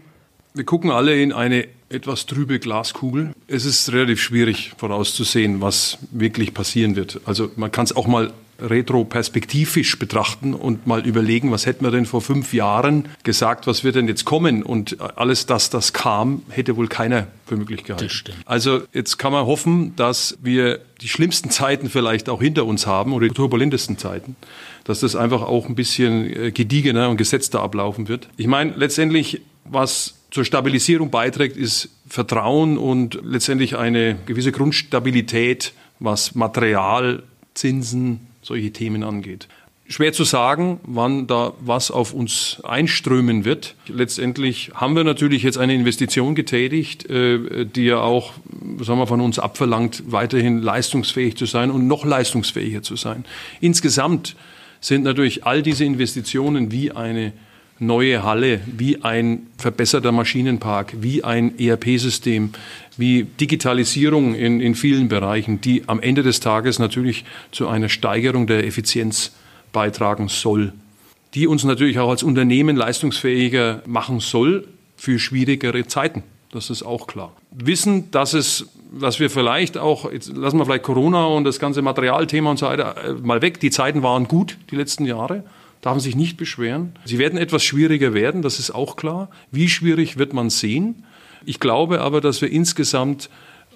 Wir 0.53 0.65
gucken 0.65 0.91
alle 0.91 1.21
in 1.21 1.31
eine 1.31 1.67
etwas 1.89 2.25
trübe 2.25 2.59
Glaskugel. 2.59 3.33
Es 3.47 3.65
ist 3.65 3.91
relativ 3.91 4.21
schwierig 4.21 4.73
vorauszusehen, 4.77 5.61
was 5.61 5.97
wirklich 6.11 6.53
passieren 6.53 6.95
wird. 6.95 7.21
Also 7.25 7.51
man 7.55 7.71
kann 7.71 7.85
es 7.85 7.95
auch 7.95 8.07
mal 8.07 8.33
retroperspektivisch 8.61 9.97
betrachten 9.97 10.53
und 10.53 10.85
mal 10.85 11.05
überlegen, 11.05 11.51
was 11.51 11.65
hätten 11.65 11.83
wir 11.83 11.91
denn 11.91 12.05
vor 12.05 12.21
fünf 12.21 12.53
Jahren 12.53 13.07
gesagt, 13.23 13.65
was 13.65 13.83
wird 13.83 13.95
denn 13.95 14.07
jetzt 14.07 14.25
kommen? 14.25 14.61
Und 14.61 14.97
alles 15.17 15.45
das, 15.47 15.69
das 15.69 15.93
kam, 15.93 16.43
hätte 16.49 16.75
wohl 16.75 16.87
keiner 16.87 17.27
für 17.47 17.57
möglich 17.57 17.83
gehalten. 17.83 18.05
Das 18.05 18.13
stimmt. 18.13 18.37
Also 18.45 18.81
jetzt 18.93 19.17
kann 19.17 19.31
man 19.31 19.45
hoffen, 19.45 19.95
dass 19.95 20.37
wir 20.41 20.79
die 21.01 21.07
schlimmsten 21.07 21.49
Zeiten 21.49 21.89
vielleicht 21.89 22.29
auch 22.29 22.41
hinter 22.41 22.65
uns 22.65 22.85
haben 22.85 23.13
oder 23.13 23.27
die 23.27 23.33
turbulentesten 23.33 23.97
Zeiten, 23.97 24.35
dass 24.83 24.99
das 24.99 25.15
einfach 25.15 25.41
auch 25.41 25.67
ein 25.67 25.75
bisschen 25.75 26.31
äh, 26.31 26.51
gediegener 26.51 27.09
und 27.09 27.17
gesetzter 27.17 27.61
ablaufen 27.61 28.07
wird. 28.07 28.29
Ich 28.37 28.47
meine, 28.47 28.73
letztendlich, 28.75 29.41
was 29.65 30.20
zur 30.31 30.45
Stabilisierung 30.45 31.11
beiträgt, 31.11 31.57
ist 31.57 31.89
Vertrauen 32.07 32.77
und 32.77 33.19
letztendlich 33.23 33.77
eine 33.77 34.17
gewisse 34.25 34.51
Grundstabilität, 34.51 35.73
was 35.99 36.35
Material 36.35 37.23
Zinsen, 37.53 38.21
solche 38.41 38.71
Themen 38.71 39.03
angeht. 39.03 39.47
Schwer 39.87 40.13
zu 40.13 40.23
sagen, 40.23 40.79
wann 40.83 41.27
da 41.27 41.51
was 41.59 41.91
auf 41.91 42.13
uns 42.13 42.61
einströmen 42.63 43.43
wird. 43.43 43.75
Letztendlich 43.87 44.71
haben 44.73 44.95
wir 44.95 45.03
natürlich 45.03 45.43
jetzt 45.43 45.57
eine 45.57 45.75
Investition 45.75 46.33
getätigt, 46.33 47.09
äh, 47.09 47.65
die 47.65 47.85
ja 47.85 47.99
auch, 47.99 48.33
sagen 48.79 48.99
wir, 48.99 49.07
von 49.07 49.19
uns 49.19 49.37
abverlangt, 49.37 50.03
weiterhin 50.07 50.61
leistungsfähig 50.61 51.35
zu 51.35 51.45
sein 51.45 51.69
und 51.69 51.87
noch 51.87 52.05
leistungsfähiger 52.05 52.83
zu 52.83 52.95
sein. 52.95 53.25
Insgesamt 53.59 54.37
sind 54.79 55.03
natürlich 55.03 55.45
all 55.45 55.61
diese 55.61 55.83
Investitionen 55.83 56.71
wie 56.71 56.91
eine 56.91 57.33
neue 57.81 58.23
Halle, 58.23 58.61
wie 58.65 59.03
ein 59.03 59.47
verbesserter 59.57 60.11
Maschinenpark, 60.11 60.93
wie 61.01 61.23
ein 61.23 61.57
ERP-System, 61.59 62.51
wie 62.97 63.23
Digitalisierung 63.23 64.35
in, 64.35 64.61
in 64.61 64.75
vielen 64.75 65.07
Bereichen, 65.07 65.61
die 65.61 65.83
am 65.87 65.99
Ende 65.99 66.23
des 66.23 66.39
Tages 66.39 66.79
natürlich 66.79 67.25
zu 67.51 67.67
einer 67.67 67.89
Steigerung 67.89 68.47
der 68.47 68.65
Effizienz 68.65 69.31
beitragen 69.73 70.27
soll, 70.27 70.73
die 71.33 71.47
uns 71.47 71.63
natürlich 71.63 71.97
auch 71.99 72.09
als 72.09 72.23
Unternehmen 72.23 72.75
leistungsfähiger 72.75 73.81
machen 73.85 74.19
soll 74.19 74.67
für 74.95 75.17
schwierigere 75.17 75.87
Zeiten. 75.87 76.23
Das 76.51 76.69
ist 76.69 76.83
auch 76.83 77.07
klar. 77.07 77.31
Wissen, 77.51 78.11
dass 78.11 78.33
es, 78.33 78.67
was 78.91 79.19
wir 79.19 79.29
vielleicht 79.29 79.77
auch, 79.77 80.11
jetzt 80.11 80.35
lassen 80.35 80.57
wir 80.57 80.65
vielleicht 80.65 80.83
Corona 80.83 81.25
und 81.25 81.45
das 81.45 81.59
ganze 81.59 81.81
Materialthema 81.81 82.51
und 82.51 82.57
so 82.57 82.65
weiter 82.65 82.95
äh, 83.03 83.13
mal 83.13 83.41
weg. 83.41 83.59
Die 83.61 83.71
Zeiten 83.71 84.03
waren 84.03 84.27
gut, 84.27 84.57
die 84.69 84.75
letzten 84.75 85.05
Jahre. 85.05 85.43
Darf 85.81 85.93
man 85.93 85.99
sich 85.99 86.15
nicht 86.15 86.37
beschweren. 86.37 86.93
Sie 87.05 87.17
werden 87.17 87.39
etwas 87.39 87.63
schwieriger 87.63 88.13
werden, 88.13 88.41
das 88.41 88.59
ist 88.59 88.71
auch 88.71 88.95
klar. 88.95 89.29
Wie 89.51 89.67
schwierig 89.67 90.17
wird 90.17 90.33
man 90.33 90.49
sehen? 90.49 91.03
Ich 91.45 91.59
glaube 91.59 92.01
aber, 92.01 92.21
dass 92.21 92.41
wir 92.41 92.51
insgesamt 92.51 93.29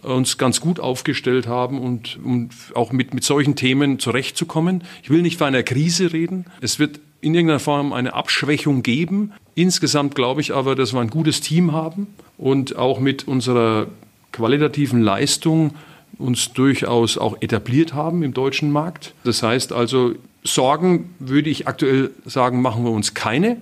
uns 0.03 0.37
ganz 0.37 0.61
gut 0.61 0.79
aufgestellt 0.79 1.47
haben 1.47 1.79
und 1.79 2.19
um 2.23 2.49
auch 2.75 2.91
mit, 2.91 3.13
mit 3.13 3.23
solchen 3.23 3.55
Themen 3.55 3.99
zurechtzukommen. 3.99 4.83
Ich 5.01 5.09
will 5.09 5.21
nicht 5.21 5.37
von 5.37 5.47
einer 5.47 5.63
Krise 5.63 6.13
reden. 6.13 6.45
Es 6.61 6.77
wird 6.79 6.99
in 7.21 7.33
irgendeiner 7.33 7.59
Form 7.59 7.91
eine 7.91 8.13
Abschwächung 8.13 8.83
geben. 8.83 9.33
Insgesamt 9.55 10.13
glaube 10.13 10.41
ich 10.41 10.53
aber, 10.53 10.75
dass 10.75 10.93
wir 10.93 11.01
ein 11.01 11.09
gutes 11.09 11.41
Team 11.41 11.71
haben 11.71 12.07
und 12.37 12.75
auch 12.75 12.99
mit 12.99 13.27
unserer 13.27 13.87
qualitativen 14.31 15.01
Leistung 15.01 15.73
uns 16.17 16.53
durchaus 16.53 17.17
auch 17.17 17.37
etabliert 17.41 17.93
haben 17.93 18.23
im 18.23 18.33
deutschen 18.33 18.71
Markt. 18.71 19.13
Das 19.23 19.43
heißt 19.43 19.73
also, 19.73 20.13
Sorgen 20.43 21.13
würde 21.19 21.49
ich 21.49 21.67
aktuell 21.67 22.11
sagen, 22.25 22.61
machen 22.61 22.83
wir 22.83 22.91
uns 22.91 23.13
keine. 23.13 23.57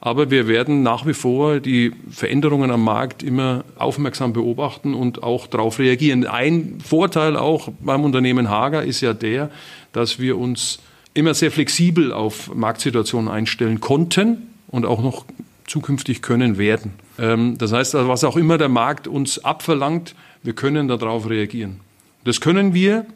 Aber 0.00 0.30
wir 0.30 0.46
werden 0.48 0.82
nach 0.82 1.06
wie 1.06 1.14
vor 1.14 1.60
die 1.60 1.92
Veränderungen 2.10 2.70
am 2.70 2.84
Markt 2.84 3.22
immer 3.22 3.64
aufmerksam 3.76 4.34
beobachten 4.34 4.92
und 4.92 5.22
auch 5.22 5.46
darauf 5.46 5.78
reagieren. 5.78 6.26
Ein 6.26 6.78
Vorteil 6.84 7.38
auch 7.38 7.70
beim 7.80 8.04
Unternehmen 8.04 8.50
Hager 8.50 8.84
ist 8.84 9.00
ja 9.00 9.14
der, 9.14 9.50
dass 9.92 10.18
wir 10.18 10.36
uns 10.36 10.78
immer 11.14 11.32
sehr 11.32 11.50
flexibel 11.50 12.12
auf 12.12 12.54
Marktsituationen 12.54 13.30
einstellen 13.30 13.80
konnten 13.80 14.48
und 14.68 14.84
auch 14.84 15.02
noch 15.02 15.24
zukünftig 15.66 16.20
können 16.20 16.58
werden. 16.58 16.92
Ähm, 17.18 17.56
das 17.56 17.72
heißt, 17.72 17.94
was 17.94 18.24
auch 18.24 18.36
immer 18.36 18.58
der 18.58 18.68
Markt 18.68 19.08
uns 19.08 19.42
abverlangt, 19.42 20.14
wir 20.44 20.52
können 20.52 20.86
darauf 20.86 21.28
reagieren. 21.28 21.80
Das 22.22 22.40
können 22.40 22.72
wir, 22.72 23.06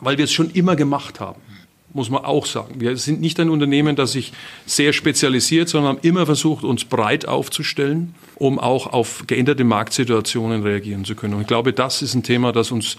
weil 0.00 0.18
wir 0.18 0.24
es 0.24 0.32
schon 0.32 0.50
immer 0.50 0.74
gemacht 0.74 1.20
haben 1.20 1.40
muss 1.94 2.10
man 2.10 2.24
auch 2.24 2.46
sagen. 2.46 2.80
Wir 2.80 2.96
sind 2.96 3.20
nicht 3.20 3.38
ein 3.40 3.50
Unternehmen, 3.50 3.96
das 3.96 4.12
sich 4.12 4.32
sehr 4.66 4.92
spezialisiert, 4.92 5.68
sondern 5.68 5.96
haben 5.96 6.02
immer 6.02 6.26
versucht, 6.26 6.64
uns 6.64 6.84
breit 6.84 7.26
aufzustellen, 7.26 8.14
um 8.36 8.58
auch 8.58 8.86
auf 8.86 9.24
geänderte 9.26 9.64
Marktsituationen 9.64 10.62
reagieren 10.62 11.04
zu 11.04 11.14
können. 11.14 11.34
Und 11.34 11.42
ich 11.42 11.46
glaube, 11.46 11.72
das 11.72 12.02
ist 12.02 12.14
ein 12.14 12.22
Thema, 12.22 12.52
das 12.52 12.70
uns 12.70 12.96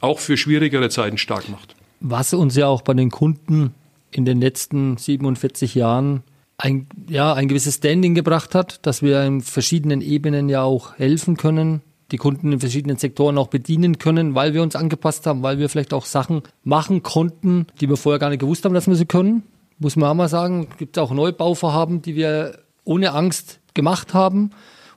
auch 0.00 0.18
für 0.18 0.36
schwierigere 0.36 0.90
Zeiten 0.90 1.18
stark 1.18 1.48
macht. 1.48 1.74
Was 2.00 2.34
uns 2.34 2.56
ja 2.56 2.66
auch 2.66 2.82
bei 2.82 2.94
den 2.94 3.10
Kunden 3.10 3.72
in 4.10 4.24
den 4.24 4.40
letzten 4.40 4.96
47 4.96 5.74
Jahren 5.74 6.22
ein, 6.58 6.86
ja, 7.08 7.32
ein 7.32 7.48
gewisses 7.48 7.76
Standing 7.76 8.14
gebracht 8.14 8.54
hat, 8.54 8.86
dass 8.86 9.02
wir 9.02 9.22
in 9.24 9.40
verschiedenen 9.40 10.00
Ebenen 10.02 10.48
ja 10.48 10.62
auch 10.62 10.98
helfen 10.98 11.36
können, 11.36 11.80
die 12.10 12.16
Kunden 12.16 12.52
in 12.52 12.60
verschiedenen 12.60 12.96
Sektoren 12.96 13.38
auch 13.38 13.48
bedienen 13.48 13.98
können, 13.98 14.34
weil 14.34 14.54
wir 14.54 14.62
uns 14.62 14.76
angepasst 14.76 15.26
haben, 15.26 15.42
weil 15.42 15.58
wir 15.58 15.68
vielleicht 15.68 15.94
auch 15.94 16.04
Sachen 16.04 16.42
machen 16.62 17.02
konnten, 17.02 17.66
die 17.80 17.88
wir 17.88 17.96
vorher 17.96 18.18
gar 18.18 18.30
nicht 18.30 18.40
gewusst 18.40 18.64
haben, 18.64 18.74
dass 18.74 18.86
wir 18.86 18.94
sie 18.94 19.06
können. 19.06 19.42
Muss 19.78 19.96
man 19.96 20.10
auch 20.10 20.14
mal 20.14 20.28
sagen, 20.28 20.68
es 20.70 20.76
gibt 20.76 20.98
auch 20.98 21.10
Neubauvorhaben, 21.10 22.02
die 22.02 22.14
wir 22.14 22.58
ohne 22.84 23.12
Angst 23.12 23.60
gemacht 23.74 24.14
haben 24.14 24.50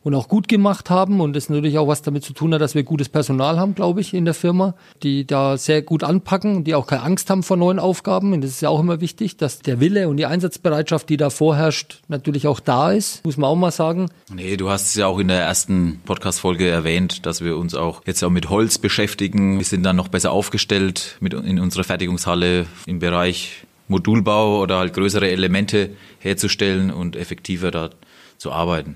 und 0.08 0.16
auch 0.16 0.30
gut 0.30 0.48
gemacht 0.48 0.90
haben. 0.90 1.20
Und 1.20 1.36
das 1.36 1.50
natürlich 1.50 1.78
auch 1.78 1.90
was 1.90 2.02
damit 2.02 2.24
zu 2.24 2.32
tun 2.32 2.54
hat, 2.54 2.62
dass 2.62 2.76
wir 2.76 2.84
gutes 2.84 3.10
Personal 3.10 3.60
haben, 3.60 3.76
glaube 3.76 4.00
ich, 4.00 4.14
in 4.14 4.24
der 4.24 4.34
Firma, 4.34 4.74
die 5.04 5.28
da 5.28 5.58
sehr 5.58 5.82
gut 5.82 6.02
anpacken, 6.02 6.64
die 6.64 6.76
auch 6.76 6.88
keine 6.88 7.04
Angst 7.04 7.30
haben 7.30 7.44
vor 7.44 7.58
neuen 7.58 7.78
Aufgaben. 7.78 8.32
Und 8.32 8.40
das 8.40 8.52
ist 8.52 8.62
ja 8.62 8.70
auch 8.70 8.80
immer 8.80 9.02
wichtig, 9.02 9.36
dass 9.36 9.60
der 9.60 9.82
Wille 9.82 10.08
und 10.08 10.16
die 10.16 10.26
Einsatzbereitschaft, 10.26 11.10
die 11.10 11.18
da 11.18 11.30
vorherrscht, 11.30 12.04
natürlich 12.08 12.48
auch 12.48 12.62
da 12.62 12.94
ist, 12.94 13.26
muss 13.26 13.36
man 13.36 13.50
auch 13.50 13.58
mal 13.58 13.72
sagen. 13.72 14.10
Nee, 14.34 14.56
du 14.56 14.70
hast 14.70 14.88
es 14.88 14.96
ja 14.96 15.08
auch 15.08 15.20
in 15.20 15.28
der 15.28 15.42
ersten 15.42 16.00
Podcast-Folge 16.06 16.70
erwähnt, 16.70 17.26
dass 17.26 17.44
wir 17.44 17.58
uns 17.58 17.76
auch 17.76 18.02
jetzt 18.06 18.24
auch 18.24 18.30
mit 18.30 18.50
Holz 18.50 18.78
beschäftigen. 18.78 19.58
Wir 19.58 19.66
sind 19.66 19.84
dann 19.84 19.98
noch 19.98 20.08
besser 20.08 20.32
aufgestellt 20.32 21.18
mit 21.20 21.34
in 21.34 21.60
unserer 21.60 21.84
Fertigungshalle 21.84 22.66
im 22.86 23.00
Bereich 23.00 23.66
Modulbau 23.90 24.62
oder 24.62 24.78
halt 24.78 24.94
größere 24.94 25.30
Elemente 25.30 25.90
herzustellen 26.20 26.92
und 26.92 27.18
effektiver 27.18 27.72
da 27.72 27.90
zu 28.38 28.54
arbeiten. 28.54 28.96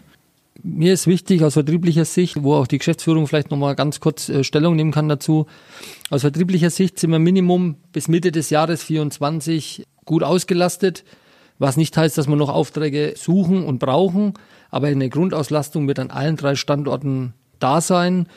Mir 0.64 0.94
ist 0.94 1.08
wichtig 1.08 1.44
aus 1.44 1.54
vertrieblicher 1.54 2.06
Sicht, 2.06 2.44
wo 2.44 2.54
auch 2.54 2.68
die 2.68 2.78
Geschäftsführung 2.78 3.26
vielleicht 3.26 3.50
nochmal 3.50 3.76
ganz 3.76 4.00
kurz 4.00 4.30
äh, 4.30 4.44
Stellung 4.44 4.76
nehmen 4.76 4.92
kann 4.92 5.10
dazu. 5.10 5.48
Aus 6.12 6.22
vertrieblicher 6.22 6.70
Sicht 6.70 7.00
sind 7.00 7.12
wir 7.12 7.20
Minimum 7.20 7.78
bis 7.92 8.08
Mitte 8.08 8.32
des 8.32 8.52
Jahres 8.52 8.84
24 8.84 9.86
gut 10.06 10.24
ausgelastet, 10.24 11.04
was 11.58 11.78
nicht 11.78 11.98
heißt, 11.98 12.18
dass 12.18 12.28
wir 12.28 12.36
noch 12.36 12.50
Aufträge 12.50 13.14
suchen 13.18 13.64
und 13.64 13.80
brauchen, 13.80 14.34
aber 14.70 14.88
eine 14.88 15.10
Grundauslastung 15.10 15.88
wird 15.88 16.00
an 16.00 16.12
allen 16.12 16.38
drei 16.38 16.56
Standorten 16.56 17.34
da 17.60 17.82
sein. 17.82 18.28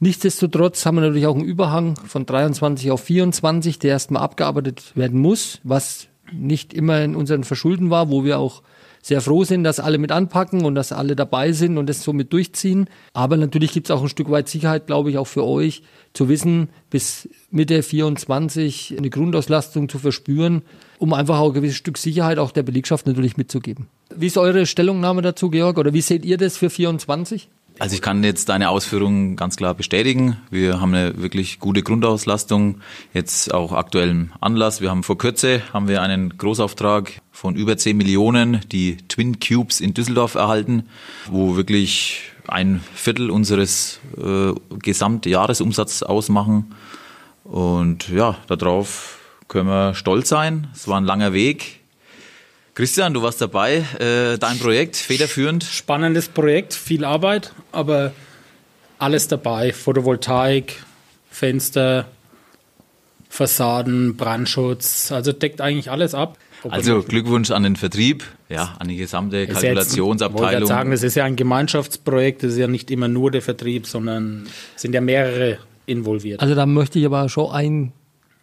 Nichtsdestotrotz 0.00 0.84
haben 0.84 0.96
wir 0.96 1.02
natürlich 1.02 1.26
auch 1.26 1.36
einen 1.36 1.44
Überhang 1.44 1.96
von 1.96 2.26
23 2.26 2.90
auf 2.90 3.02
24, 3.02 3.78
der 3.78 3.90
erstmal 3.90 4.22
abgearbeitet 4.22 4.92
werden 4.96 5.20
muss, 5.20 5.60
was 5.64 6.08
nicht 6.32 6.72
immer 6.72 7.02
in 7.02 7.14
unseren 7.16 7.44
Verschulden 7.44 7.90
war, 7.90 8.10
wo 8.10 8.24
wir 8.24 8.38
auch 8.38 8.62
sehr 9.02 9.20
froh 9.20 9.44
sind, 9.44 9.64
dass 9.64 9.80
alle 9.80 9.98
mit 9.98 10.12
anpacken 10.12 10.64
und 10.64 10.74
dass 10.74 10.92
alle 10.92 11.16
dabei 11.16 11.52
sind 11.52 11.78
und 11.78 11.88
das 11.88 12.02
so 12.02 12.12
mit 12.12 12.32
durchziehen. 12.32 12.88
Aber 13.12 13.36
natürlich 13.36 13.72
gibt 13.72 13.88
es 13.88 13.90
auch 13.90 14.02
ein 14.02 14.08
Stück 14.08 14.30
weit 14.30 14.48
Sicherheit, 14.48 14.86
glaube 14.86 15.10
ich, 15.10 15.18
auch 15.18 15.26
für 15.26 15.44
euch, 15.44 15.82
zu 16.12 16.28
wissen, 16.28 16.68
bis 16.90 17.28
Mitte 17.50 17.82
24 17.82 18.96
eine 18.98 19.10
Grundauslastung 19.10 19.88
zu 19.88 19.98
verspüren, 19.98 20.62
um 20.98 21.12
einfach 21.12 21.38
auch 21.38 21.48
ein 21.48 21.54
gewisses 21.54 21.76
Stück 21.76 21.98
Sicherheit 21.98 22.38
auch 22.38 22.50
der 22.50 22.62
Belegschaft 22.62 23.06
natürlich 23.06 23.36
mitzugeben. 23.36 23.86
Wie 24.14 24.26
ist 24.26 24.38
eure 24.38 24.66
Stellungnahme 24.66 25.22
dazu, 25.22 25.50
Georg, 25.50 25.78
oder 25.78 25.92
wie 25.92 26.00
seht 26.00 26.24
ihr 26.24 26.38
das 26.38 26.56
für 26.56 26.70
24? 26.70 27.48
Also 27.78 27.94
ich 27.94 28.02
kann 28.02 28.24
jetzt 28.24 28.48
deine 28.48 28.70
Ausführungen 28.70 29.36
ganz 29.36 29.56
klar 29.56 29.72
bestätigen. 29.72 30.36
Wir 30.50 30.80
haben 30.80 30.94
eine 30.94 31.16
wirklich 31.22 31.60
gute 31.60 31.82
Grundauslastung, 31.82 32.80
jetzt 33.14 33.54
auch 33.54 33.72
aktuellem 33.72 34.32
Anlass. 34.40 34.80
Wir 34.80 34.90
haben 34.90 35.04
vor 35.04 35.16
Kürze 35.16 35.62
haben 35.72 35.86
wir 35.86 36.02
einen 36.02 36.36
Großauftrag 36.36 37.20
von 37.30 37.54
über 37.54 37.76
10 37.76 37.96
Millionen, 37.96 38.60
die 38.72 38.96
Twin 39.08 39.38
Cubes 39.38 39.80
in 39.80 39.94
Düsseldorf 39.94 40.34
erhalten, 40.34 40.88
wo 41.30 41.54
wirklich 41.56 42.22
ein 42.48 42.80
Viertel 42.94 43.30
unseres 43.30 44.00
äh, 44.16 44.52
Gesamtjahresumsatzes 44.82 46.02
ausmachen. 46.02 46.74
Und 47.44 48.08
ja, 48.08 48.36
darauf 48.48 49.18
können 49.46 49.68
wir 49.68 49.94
stolz 49.94 50.28
sein. 50.28 50.66
Es 50.74 50.88
war 50.88 51.00
ein 51.00 51.04
langer 51.04 51.32
Weg. 51.32 51.78
Christian, 52.78 53.12
du 53.12 53.22
warst 53.22 53.40
dabei, 53.40 53.84
äh, 53.98 54.38
dein 54.38 54.56
Projekt 54.60 54.94
federführend. 54.94 55.64
Spannendes 55.64 56.28
Projekt, 56.28 56.74
viel 56.74 57.04
Arbeit, 57.04 57.52
aber 57.72 58.12
alles 59.00 59.26
dabei. 59.26 59.72
Photovoltaik, 59.72 60.76
Fenster, 61.28 62.06
Fassaden, 63.28 64.16
Brandschutz, 64.16 65.10
also 65.10 65.32
deckt 65.32 65.60
eigentlich 65.60 65.90
alles 65.90 66.14
ab. 66.14 66.38
Also 66.68 67.02
Glückwunsch 67.02 67.50
an 67.50 67.64
den 67.64 67.74
Vertrieb, 67.74 68.22
ja, 68.48 68.76
an 68.78 68.86
die 68.86 68.96
gesamte 68.96 69.48
Kalkulationsabteilung. 69.48 70.62
Ich 70.62 70.68
sagen, 70.68 70.92
es 70.92 71.02
ist 71.02 71.16
ja 71.16 71.24
ein 71.24 71.34
Gemeinschaftsprojekt, 71.34 72.44
es 72.44 72.52
ist 72.52 72.58
ja 72.60 72.68
nicht 72.68 72.92
immer 72.92 73.08
nur 73.08 73.32
der 73.32 73.42
Vertrieb, 73.42 73.88
sondern 73.88 74.46
es 74.76 74.82
sind 74.82 74.94
ja 74.94 75.00
mehrere 75.00 75.58
involviert. 75.86 76.38
Also 76.38 76.54
da 76.54 76.64
möchte 76.64 77.00
ich 77.00 77.06
aber 77.06 77.28
schon 77.28 77.50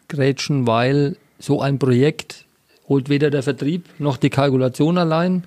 eingrätschen, 0.10 0.68
weil 0.68 1.15
so 1.39 1.62
ein 1.62 1.80
Projekt 1.80 2.45
holt 2.88 3.10
weder 3.10 3.30
der 3.30 3.44
Vertrieb 3.44 3.86
noch 4.00 4.18
die 4.18 4.30
Kalkulation 4.30 4.98
allein. 4.98 5.44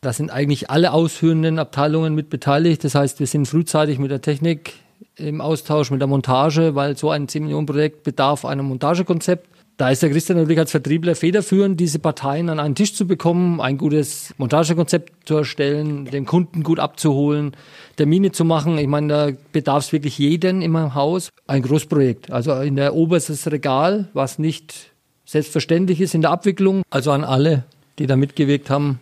Da 0.00 0.12
sind 0.12 0.30
eigentlich 0.30 0.70
alle 0.70 0.92
ausführenden 0.92 1.58
Abteilungen 1.58 2.14
mit 2.14 2.30
beteiligt. 2.30 2.84
Das 2.84 2.94
heißt, 2.94 3.18
wir 3.18 3.26
sind 3.26 3.46
frühzeitig 3.46 3.98
mit 3.98 4.10
der 4.10 4.20
Technik 4.20 4.74
im 5.16 5.40
Austausch, 5.40 5.90
mit 5.90 6.00
der 6.00 6.08
Montage, 6.08 6.74
weil 6.74 6.96
so 6.96 7.10
ein 7.10 7.28
10 7.28 7.44
Millionen 7.44 7.66
Projekt 7.66 8.02
bedarf 8.02 8.44
einem 8.44 8.66
Montagekonzept. 8.66 9.48
Da 9.78 9.90
ist 9.90 10.02
der 10.02 10.08
Christian 10.08 10.38
natürlich 10.38 10.58
als 10.58 10.70
Vertriebler 10.70 11.14
federführend, 11.14 11.78
diese 11.78 11.98
Parteien 11.98 12.48
an 12.48 12.58
einen 12.58 12.74
Tisch 12.74 12.94
zu 12.94 13.06
bekommen, 13.06 13.60
ein 13.60 13.76
gutes 13.76 14.32
Montagekonzept 14.38 15.28
zu 15.28 15.36
erstellen, 15.36 16.06
den 16.06 16.24
Kunden 16.24 16.62
gut 16.62 16.78
abzuholen, 16.78 17.52
Termine 17.96 18.32
zu 18.32 18.46
machen. 18.46 18.78
Ich 18.78 18.86
meine, 18.86 19.08
da 19.08 19.30
bedarf 19.52 19.84
es 19.84 19.92
wirklich 19.92 20.18
jeden 20.18 20.62
im 20.62 20.94
Haus. 20.94 21.28
Ein 21.46 21.60
Großprojekt. 21.60 22.30
Also 22.30 22.54
in 22.60 22.76
der 22.76 22.94
oberstes 22.94 23.50
Regal, 23.50 24.08
was 24.14 24.38
nicht 24.38 24.92
selbstverständlich 25.26 26.00
ist 26.00 26.14
in 26.14 26.22
der 26.22 26.30
Abwicklung. 26.30 26.82
Also 26.88 27.10
an 27.10 27.24
alle, 27.24 27.64
die 27.98 28.06
da 28.06 28.16
mitgewirkt 28.16 28.70
haben, 28.70 29.00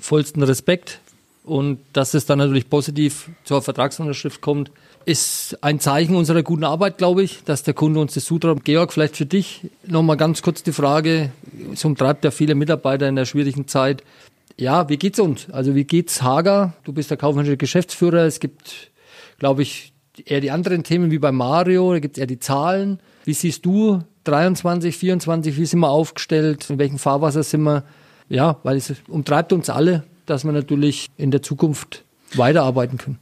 vollsten 0.00 0.42
Respekt. 0.42 1.00
Und 1.44 1.78
dass 1.92 2.14
es 2.14 2.24
dann 2.24 2.38
natürlich 2.38 2.70
positiv 2.70 3.28
zur 3.44 3.60
Vertragsunterschrift 3.60 4.40
kommt, 4.40 4.70
ist 5.04 5.58
ein 5.62 5.78
Zeichen 5.78 6.16
unserer 6.16 6.42
guten 6.42 6.64
Arbeit, 6.64 6.96
glaube 6.96 7.22
ich, 7.22 7.44
dass 7.44 7.62
der 7.62 7.74
Kunde 7.74 8.00
uns 8.00 8.14
das 8.14 8.24
zutraut. 8.24 8.64
Georg, 8.64 8.94
vielleicht 8.94 9.18
für 9.18 9.26
dich 9.26 9.60
nochmal 9.86 10.16
ganz 10.16 10.40
kurz 10.40 10.62
die 10.62 10.72
Frage. 10.72 11.30
Es 11.72 11.84
umtreibt 11.84 12.24
ja 12.24 12.30
viele 12.30 12.54
Mitarbeiter 12.54 13.06
in 13.06 13.16
der 13.16 13.26
schwierigen 13.26 13.68
Zeit. 13.68 14.02
Ja, 14.56 14.88
wie 14.88 14.96
geht's 14.96 15.20
uns? 15.20 15.50
Also 15.50 15.74
wie 15.74 15.84
geht's 15.84 16.22
Hager? 16.22 16.72
Du 16.84 16.94
bist 16.94 17.10
der 17.10 17.18
kaufmännische 17.18 17.58
Geschäftsführer. 17.58 18.24
Es 18.24 18.40
gibt, 18.40 18.90
glaube 19.38 19.62
ich, 19.62 19.92
eher 20.24 20.40
die 20.40 20.50
anderen 20.50 20.84
Themen 20.84 21.10
wie 21.10 21.18
bei 21.18 21.32
Mario. 21.32 21.92
Da 21.92 21.98
gibt 21.98 22.16
es 22.16 22.20
eher 22.20 22.26
die 22.26 22.38
Zahlen. 22.38 23.00
Wie 23.24 23.34
siehst 23.34 23.66
du 23.66 24.02
23, 24.24 24.96
24? 24.96 25.56
Wie 25.56 25.66
sind 25.66 25.80
wir 25.80 25.90
aufgestellt? 25.90 26.68
In 26.70 26.78
welchem 26.78 26.98
Fahrwasser 26.98 27.42
sind 27.42 27.62
wir? 27.62 27.84
Ja, 28.28 28.58
weil 28.62 28.76
es 28.76 28.92
umtreibt 29.08 29.52
uns 29.52 29.70
alle, 29.70 30.04
dass 30.26 30.44
wir 30.44 30.52
natürlich 30.52 31.10
in 31.16 31.30
der 31.30 31.42
Zukunft 31.42 32.04
weiterarbeiten 32.34 32.98
können. 32.98 33.18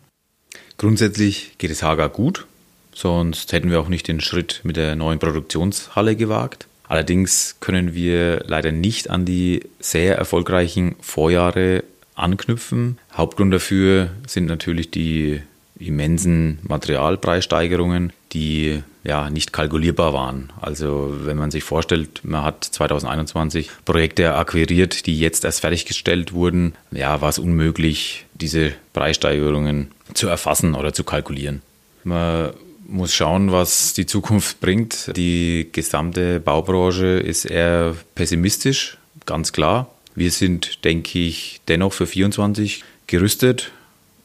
Grundsätzlich 0.78 1.58
geht 1.58 1.70
es 1.70 1.82
Haga 1.82 2.06
gut, 2.06 2.46
sonst 2.94 3.52
hätten 3.52 3.70
wir 3.70 3.80
auch 3.80 3.88
nicht 3.88 4.08
den 4.08 4.20
Schritt 4.20 4.60
mit 4.64 4.76
der 4.76 4.96
neuen 4.96 5.18
Produktionshalle 5.18 6.16
gewagt. 6.16 6.66
Allerdings 6.88 7.56
können 7.60 7.94
wir 7.94 8.44
leider 8.46 8.72
nicht 8.72 9.10
an 9.10 9.24
die 9.24 9.62
sehr 9.80 10.16
erfolgreichen 10.16 10.96
Vorjahre 11.00 11.84
anknüpfen. 12.14 12.98
Hauptgrund 13.14 13.52
dafür 13.52 14.10
sind 14.26 14.46
natürlich 14.46 14.90
die 14.90 15.40
immensen 15.78 16.58
Materialpreissteigerungen, 16.62 18.12
die 18.32 18.82
ja 19.04 19.30
nicht 19.30 19.52
kalkulierbar 19.52 20.12
waren. 20.12 20.52
Also 20.60 21.14
wenn 21.24 21.36
man 21.36 21.50
sich 21.50 21.64
vorstellt, 21.64 22.20
man 22.24 22.44
hat 22.44 22.64
2021 22.64 23.70
Projekte 23.84 24.34
akquiriert, 24.34 25.06
die 25.06 25.18
jetzt 25.18 25.44
erst 25.44 25.60
fertiggestellt 25.60 26.32
wurden, 26.32 26.74
ja, 26.90 27.20
war 27.20 27.28
es 27.28 27.38
unmöglich, 27.38 28.26
diese 28.34 28.72
Preissteigerungen 28.92 29.90
zu 30.14 30.28
erfassen 30.28 30.74
oder 30.74 30.92
zu 30.92 31.04
kalkulieren. 31.04 31.62
Man 32.04 32.52
muss 32.86 33.14
schauen, 33.14 33.52
was 33.52 33.94
die 33.94 34.06
Zukunft 34.06 34.60
bringt. 34.60 35.16
Die 35.16 35.68
gesamte 35.72 36.40
Baubranche 36.40 37.06
ist 37.06 37.44
eher 37.44 37.94
pessimistisch, 38.14 38.98
ganz 39.26 39.52
klar. 39.52 39.88
Wir 40.14 40.30
sind, 40.30 40.84
denke 40.84 41.18
ich, 41.18 41.60
dennoch 41.68 41.92
für 41.92 42.06
24 42.06 42.84
gerüstet 43.06 43.72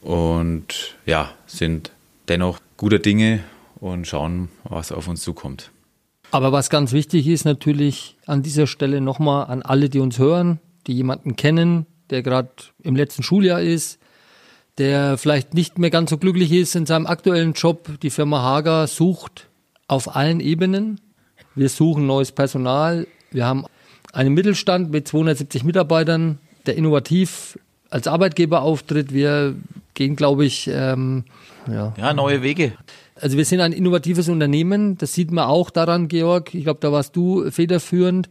und 0.02 0.96
ja, 1.06 1.32
sind 1.46 1.90
dennoch 2.28 2.60
guter 2.76 2.98
Dinge 2.98 3.42
und 3.80 4.06
schauen, 4.06 4.48
was 4.64 4.92
auf 4.92 5.08
uns 5.08 5.22
zukommt. 5.22 5.70
Aber 6.30 6.52
was 6.52 6.68
ganz 6.68 6.92
wichtig 6.92 7.26
ist 7.26 7.44
natürlich 7.44 8.16
an 8.26 8.42
dieser 8.42 8.66
Stelle 8.66 9.00
nochmal 9.00 9.46
an 9.46 9.62
alle, 9.62 9.88
die 9.88 10.00
uns 10.00 10.18
hören, 10.18 10.60
die 10.86 10.92
jemanden 10.92 11.36
kennen, 11.36 11.86
der 12.10 12.22
gerade 12.22 12.50
im 12.82 12.96
letzten 12.96 13.22
Schuljahr 13.22 13.60
ist, 13.60 13.98
der 14.76 15.18
vielleicht 15.18 15.54
nicht 15.54 15.78
mehr 15.78 15.90
ganz 15.90 16.10
so 16.10 16.18
glücklich 16.18 16.52
ist 16.52 16.76
in 16.76 16.86
seinem 16.86 17.06
aktuellen 17.06 17.52
Job. 17.54 17.88
Die 18.02 18.10
Firma 18.10 18.42
Hager 18.42 18.86
sucht 18.86 19.48
auf 19.88 20.14
allen 20.14 20.40
Ebenen. 20.40 21.00
Wir 21.54 21.68
suchen 21.68 22.06
neues 22.06 22.32
Personal. 22.32 23.06
Wir 23.30 23.46
haben 23.46 23.64
einen 24.12 24.34
Mittelstand 24.34 24.90
mit 24.90 25.08
270 25.08 25.64
Mitarbeitern, 25.64 26.38
der 26.66 26.76
innovativ 26.76 27.58
als 27.90 28.06
Arbeitgeber 28.06 28.62
auftritt. 28.62 29.12
Wir 29.12 29.56
gehen, 29.94 30.14
glaube 30.14 30.44
ich, 30.44 30.68
ähm, 30.72 31.24
ja. 31.66 31.94
ja, 31.96 32.14
neue 32.14 32.42
Wege. 32.42 32.72
Also 33.20 33.36
wir 33.36 33.44
sind 33.44 33.60
ein 33.60 33.72
innovatives 33.72 34.28
Unternehmen. 34.28 34.96
Das 34.98 35.12
sieht 35.12 35.30
man 35.30 35.44
auch 35.44 35.70
daran, 35.70 36.08
Georg. 36.08 36.54
Ich 36.54 36.64
glaube, 36.64 36.80
da 36.80 36.92
warst 36.92 37.16
du 37.16 37.50
federführend. 37.50 38.28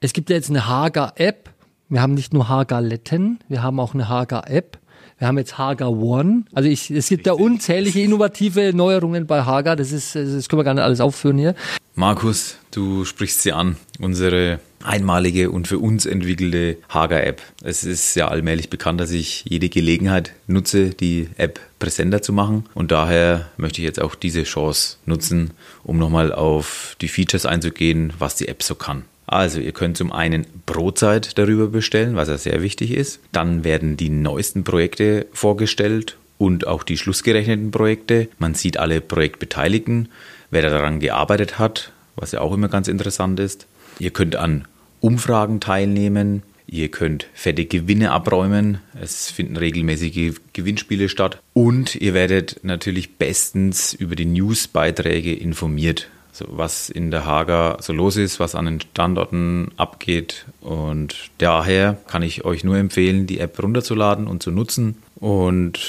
Es 0.00 0.12
gibt 0.12 0.30
ja 0.30 0.36
jetzt 0.36 0.50
eine 0.50 0.66
Hager-App. 0.66 1.50
Wir 1.88 2.02
haben 2.02 2.14
nicht 2.14 2.32
nur 2.32 2.48
Hager-Letten, 2.48 3.40
wir 3.48 3.62
haben 3.64 3.80
auch 3.80 3.94
eine 3.94 4.08
Hager-App. 4.08 4.78
Wir 5.18 5.26
haben 5.26 5.36
jetzt 5.36 5.58
Hager 5.58 5.90
One. 5.90 6.44
Also 6.54 6.68
ich, 6.68 6.90
es 6.90 7.08
gibt 7.08 7.26
da 7.26 7.32
unzählige 7.32 8.00
innovative 8.00 8.72
Neuerungen 8.72 9.26
bei 9.26 9.42
Hager. 9.42 9.76
Das 9.76 9.92
ist, 9.92 10.14
das 10.14 10.48
können 10.48 10.60
wir 10.60 10.64
gar 10.64 10.72
nicht 10.72 10.82
alles 10.82 11.00
aufführen 11.00 11.36
hier. 11.36 11.54
Markus, 11.94 12.56
du 12.70 13.04
sprichst 13.04 13.42
sie 13.42 13.52
an. 13.52 13.76
Unsere 13.98 14.60
einmalige 14.84 15.50
und 15.50 15.68
für 15.68 15.78
uns 15.78 16.06
entwickelte 16.06 16.78
Hager-App. 16.88 17.42
Es 17.62 17.84
ist 17.84 18.14
ja 18.14 18.28
allmählich 18.28 18.70
bekannt, 18.70 19.00
dass 19.00 19.10
ich 19.10 19.44
jede 19.48 19.68
Gelegenheit 19.68 20.32
nutze, 20.46 20.90
die 20.90 21.28
App 21.36 21.60
präsenter 21.78 22.22
zu 22.22 22.32
machen. 22.32 22.64
Und 22.74 22.90
daher 22.90 23.48
möchte 23.56 23.80
ich 23.80 23.86
jetzt 23.86 24.00
auch 24.00 24.14
diese 24.14 24.44
Chance 24.44 24.96
nutzen, 25.06 25.52
um 25.84 25.98
nochmal 25.98 26.32
auf 26.32 26.96
die 27.00 27.08
Features 27.08 27.46
einzugehen, 27.46 28.12
was 28.18 28.36
die 28.36 28.48
App 28.48 28.62
so 28.62 28.74
kann. 28.74 29.04
Also 29.26 29.60
ihr 29.60 29.72
könnt 29.72 29.96
zum 29.96 30.12
einen 30.12 30.44
Brotzeit 30.66 31.38
darüber 31.38 31.68
bestellen, 31.68 32.16
was 32.16 32.28
ja 32.28 32.36
sehr 32.36 32.62
wichtig 32.62 32.90
ist. 32.90 33.20
Dann 33.30 33.62
werden 33.62 33.96
die 33.96 34.08
neuesten 34.08 34.64
Projekte 34.64 35.26
vorgestellt 35.32 36.16
und 36.36 36.66
auch 36.66 36.82
die 36.82 36.96
schlussgerechneten 36.96 37.70
Projekte. 37.70 38.28
Man 38.38 38.54
sieht 38.54 38.78
alle 38.78 39.00
Projektbeteiligten, 39.00 40.08
wer 40.50 40.62
daran 40.62 40.98
gearbeitet 40.98 41.60
hat, 41.60 41.92
was 42.16 42.32
ja 42.32 42.40
auch 42.40 42.52
immer 42.52 42.68
ganz 42.68 42.88
interessant 42.88 43.38
ist. 43.38 43.68
Ihr 44.00 44.10
könnt 44.10 44.34
an 44.34 44.66
Umfragen 45.00 45.60
teilnehmen. 45.60 46.42
Ihr 46.66 46.88
könnt 46.88 47.26
fette 47.34 47.64
Gewinne 47.66 48.12
abräumen. 48.12 48.78
Es 49.00 49.30
finden 49.30 49.56
regelmäßige 49.56 50.34
Gewinnspiele 50.52 51.08
statt. 51.08 51.40
Und 51.52 51.94
ihr 51.96 52.14
werdet 52.14 52.60
natürlich 52.62 53.16
bestens 53.16 53.92
über 53.92 54.16
die 54.16 54.26
Newsbeiträge 54.26 55.34
informiert 55.34 56.08
so 56.32 56.46
was 56.48 56.90
in 56.90 57.10
der 57.10 57.26
Hager 57.26 57.78
so 57.80 57.92
los 57.92 58.16
ist, 58.16 58.40
was 58.40 58.54
an 58.54 58.64
den 58.64 58.80
Standorten 58.80 59.72
abgeht. 59.76 60.46
Und 60.60 61.30
daher 61.38 61.98
kann 62.06 62.22
ich 62.22 62.44
euch 62.44 62.64
nur 62.64 62.76
empfehlen, 62.76 63.26
die 63.26 63.40
App 63.40 63.60
runterzuladen 63.62 64.26
und 64.26 64.42
zu 64.42 64.50
nutzen. 64.50 65.02
Und 65.16 65.80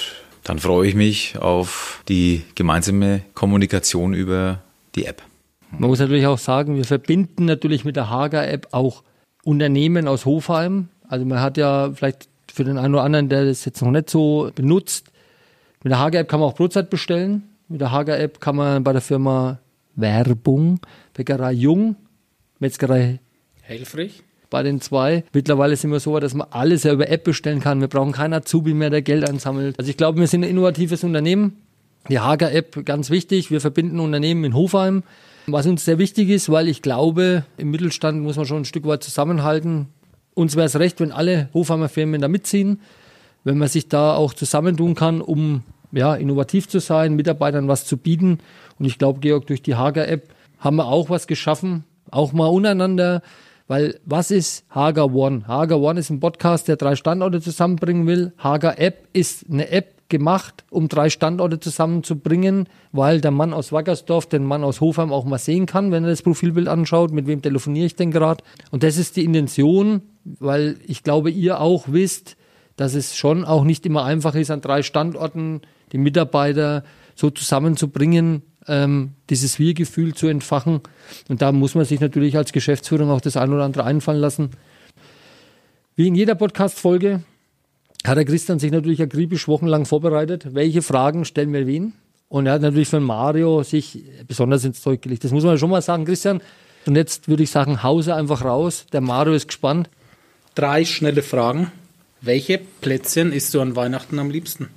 dann 0.43 0.59
freue 0.59 0.87
ich 0.87 0.95
mich 0.95 1.37
auf 1.37 2.03
die 2.07 2.43
gemeinsame 2.55 3.21
Kommunikation 3.33 4.13
über 4.13 4.61
die 4.95 5.05
App. 5.05 5.21
Man 5.77 5.89
muss 5.89 5.99
natürlich 5.99 6.27
auch 6.27 6.37
sagen, 6.37 6.75
wir 6.75 6.85
verbinden 6.85 7.45
natürlich 7.45 7.85
mit 7.85 7.95
der 7.95 8.09
Hager-App 8.09 8.67
auch 8.71 9.03
Unternehmen 9.43 10.07
aus 10.07 10.25
Hofheim. 10.25 10.89
Also 11.07 11.25
man 11.25 11.41
hat 11.41 11.57
ja 11.57 11.91
vielleicht 11.93 12.29
für 12.51 12.63
den 12.63 12.77
einen 12.77 12.93
oder 12.93 13.03
anderen, 13.03 13.29
der 13.29 13.45
das 13.45 13.65
jetzt 13.65 13.81
noch 13.81 13.91
nicht 13.91 14.09
so 14.09 14.51
benutzt, 14.53 15.11
mit 15.83 15.91
der 15.91 15.99
Hager-App 15.99 16.27
kann 16.27 16.39
man 16.39 16.49
auch 16.49 16.55
Brotzeit 16.55 16.89
bestellen. 16.89 17.43
Mit 17.67 17.81
der 17.81 17.91
Hager-App 17.91 18.39
kann 18.39 18.55
man 18.55 18.83
bei 18.83 18.93
der 18.93 19.01
Firma 19.01 19.59
Werbung. 19.95 20.79
Bäckerei 21.13 21.53
Jung, 21.53 21.95
Metzgerei 22.59 23.19
Helfrich. 23.61 24.23
Bei 24.49 24.63
den 24.63 24.81
zwei. 24.81 25.23
Mittlerweile 25.33 25.75
sind 25.75 25.91
wir 25.91 25.99
so 25.99 26.13
weit, 26.13 26.23
dass 26.23 26.33
man 26.33 26.47
alles 26.51 26.83
ja 26.83 26.93
über 26.93 27.09
App 27.09 27.23
bestellen 27.23 27.61
kann. 27.61 27.79
Wir 27.79 27.87
brauchen 27.87 28.11
keinen 28.11 28.33
Azubi 28.33 28.73
mehr, 28.73 28.89
der 28.89 29.01
Geld 29.01 29.27
einsammelt. 29.27 29.79
Also 29.79 29.89
ich 29.89 29.97
glaube, 29.97 30.19
wir 30.19 30.27
sind 30.27 30.43
ein 30.43 30.49
innovatives 30.49 31.03
Unternehmen. 31.03 31.57
Die 32.09 32.19
Hager-App, 32.19 32.85
ganz 32.85 33.09
wichtig. 33.09 33.49
Wir 33.49 33.61
verbinden 33.61 33.99
Unternehmen 33.99 34.43
in 34.43 34.53
Hofheim. 34.53 35.03
Was 35.47 35.65
uns 35.65 35.85
sehr 35.85 35.97
wichtig 35.97 36.29
ist, 36.29 36.49
weil 36.49 36.67
ich 36.67 36.81
glaube, 36.81 37.45
im 37.57 37.71
Mittelstand 37.71 38.21
muss 38.21 38.37
man 38.37 38.45
schon 38.45 38.61
ein 38.61 38.65
Stück 38.65 38.85
weit 38.85 39.03
zusammenhalten. 39.03 39.87
Uns 40.33 40.55
wäre 40.55 40.65
es 40.65 40.77
recht, 40.77 40.99
wenn 40.99 41.11
alle 41.11 41.49
Hofheimer 41.53 41.89
Firmen 41.89 42.21
da 42.21 42.27
mitziehen, 42.27 42.79
wenn 43.43 43.57
man 43.57 43.67
sich 43.67 43.89
da 43.89 44.15
auch 44.15 44.33
zusammentun 44.33 44.95
kann, 44.95 45.21
um 45.21 45.63
ja, 45.91 46.15
innovativ 46.15 46.67
zu 46.67 46.79
sein, 46.79 47.15
Mitarbeitern 47.15 47.67
was 47.67 47.85
zu 47.85 47.97
bieten. 47.97 48.39
Und 48.79 48.85
ich 48.85 48.97
glaube, 48.97 49.19
Georg, 49.19 49.47
durch 49.47 49.61
die 49.61 49.75
Hager-App 49.75 50.29
haben 50.59 50.77
wir 50.77 50.85
auch 50.85 51.09
was 51.09 51.27
geschaffen, 51.27 51.83
auch 52.09 52.33
mal 52.33 52.47
untereinander. 52.47 53.21
Weil 53.67 53.99
was 54.05 54.31
ist 54.31 54.65
Hager 54.69 55.13
One? 55.13 55.47
Hager 55.47 55.79
One 55.79 55.99
ist 55.99 56.09
ein 56.09 56.19
Podcast, 56.19 56.67
der 56.67 56.75
drei 56.75 56.95
Standorte 56.95 57.41
zusammenbringen 57.41 58.05
will. 58.05 58.33
Hager 58.37 58.79
App 58.79 59.07
ist 59.13 59.45
eine 59.49 59.69
App 59.69 60.00
gemacht, 60.11 60.63
um 60.69 60.87
drei 60.87 61.09
Standorte 61.09 61.59
zusammenzubringen, 61.59 62.69
weil 62.91 63.19
der 63.19 63.31
Mann 63.31 63.53
aus 63.53 63.71
Wackersdorf 63.71 64.27
den 64.27 64.43
Mann 64.43 64.63
aus 64.63 64.79
Hofheim 64.79 65.11
auch 65.11 65.25
mal 65.25 65.39
sehen 65.39 65.65
kann, 65.65 65.91
wenn 65.91 66.03
er 66.03 66.11
das 66.11 66.21
Profilbild 66.21 66.67
anschaut, 66.67 67.11
mit 67.11 67.25
wem 67.25 67.41
telefoniere 67.41 67.87
ich 67.87 67.95
denn 67.95 68.11
gerade. 68.11 68.43
Und 68.69 68.83
das 68.83 68.97
ist 68.97 69.15
die 69.15 69.25
Intention, 69.25 70.03
weil 70.23 70.77
ich 70.85 71.01
glaube, 71.01 71.31
ihr 71.31 71.59
auch 71.59 71.85
wisst, 71.87 72.37
dass 72.75 72.93
es 72.93 73.15
schon 73.15 73.43
auch 73.43 73.63
nicht 73.63 73.85
immer 73.87 74.03
einfach 74.03 74.35
ist, 74.35 74.51
an 74.51 74.61
drei 74.61 74.83
Standorten 74.83 75.61
die 75.91 75.97
Mitarbeiter 75.97 76.83
so 77.15 77.31
zusammenzubringen, 77.31 78.43
ähm, 78.67 79.13
dieses 79.29 79.57
Wir-Gefühl 79.57 80.13
zu 80.13 80.27
entfachen. 80.27 80.81
Und 81.29 81.41
da 81.41 81.51
muss 81.51 81.73
man 81.73 81.85
sich 81.85 81.99
natürlich 81.99 82.37
als 82.37 82.51
Geschäftsführung 82.51 83.09
auch 83.09 83.21
das 83.21 83.37
ein 83.37 83.51
oder 83.51 83.63
andere 83.63 83.83
einfallen 83.83 84.21
lassen. 84.21 84.51
Wie 85.95 86.07
in 86.07 86.15
jeder 86.15 86.35
Podcast-Folge 86.35 87.23
hat 88.05 88.17
der 88.17 88.25
Christian 88.25 88.59
sich 88.59 88.71
natürlich 88.71 89.01
akribisch 89.01 89.47
wochenlang 89.47 89.85
vorbereitet. 89.85 90.53
Welche 90.53 90.81
Fragen 90.81 91.25
stellen 91.25 91.53
wir 91.53 91.67
wen? 91.67 91.93
Und 92.29 92.45
er 92.45 92.53
hat 92.53 92.61
natürlich 92.61 92.87
von 92.87 93.03
Mario 93.03 93.61
sich 93.63 94.03
besonders 94.27 94.63
ins 94.63 94.81
Zeug 94.81 95.01
gelegt. 95.01 95.23
Das 95.23 95.31
muss 95.31 95.43
man 95.43 95.57
schon 95.57 95.69
mal 95.69 95.81
sagen. 95.81 96.05
Christian, 96.05 96.41
Und 96.85 96.95
jetzt 96.95 97.27
würde 97.27 97.43
ich 97.43 97.51
sagen, 97.51 97.83
Hause 97.83 98.15
einfach 98.15 98.43
raus. 98.43 98.85
Der 98.93 99.01
Mario 99.01 99.33
ist 99.33 99.47
gespannt. 99.47 99.89
Drei 100.55 100.85
schnelle 100.85 101.23
Fragen. 101.23 101.71
Welche 102.21 102.59
Plätzchen 102.81 103.33
isst 103.33 103.53
du 103.53 103.61
an 103.61 103.75
Weihnachten 103.75 104.17
am 104.19 104.29
liebsten? 104.29 104.69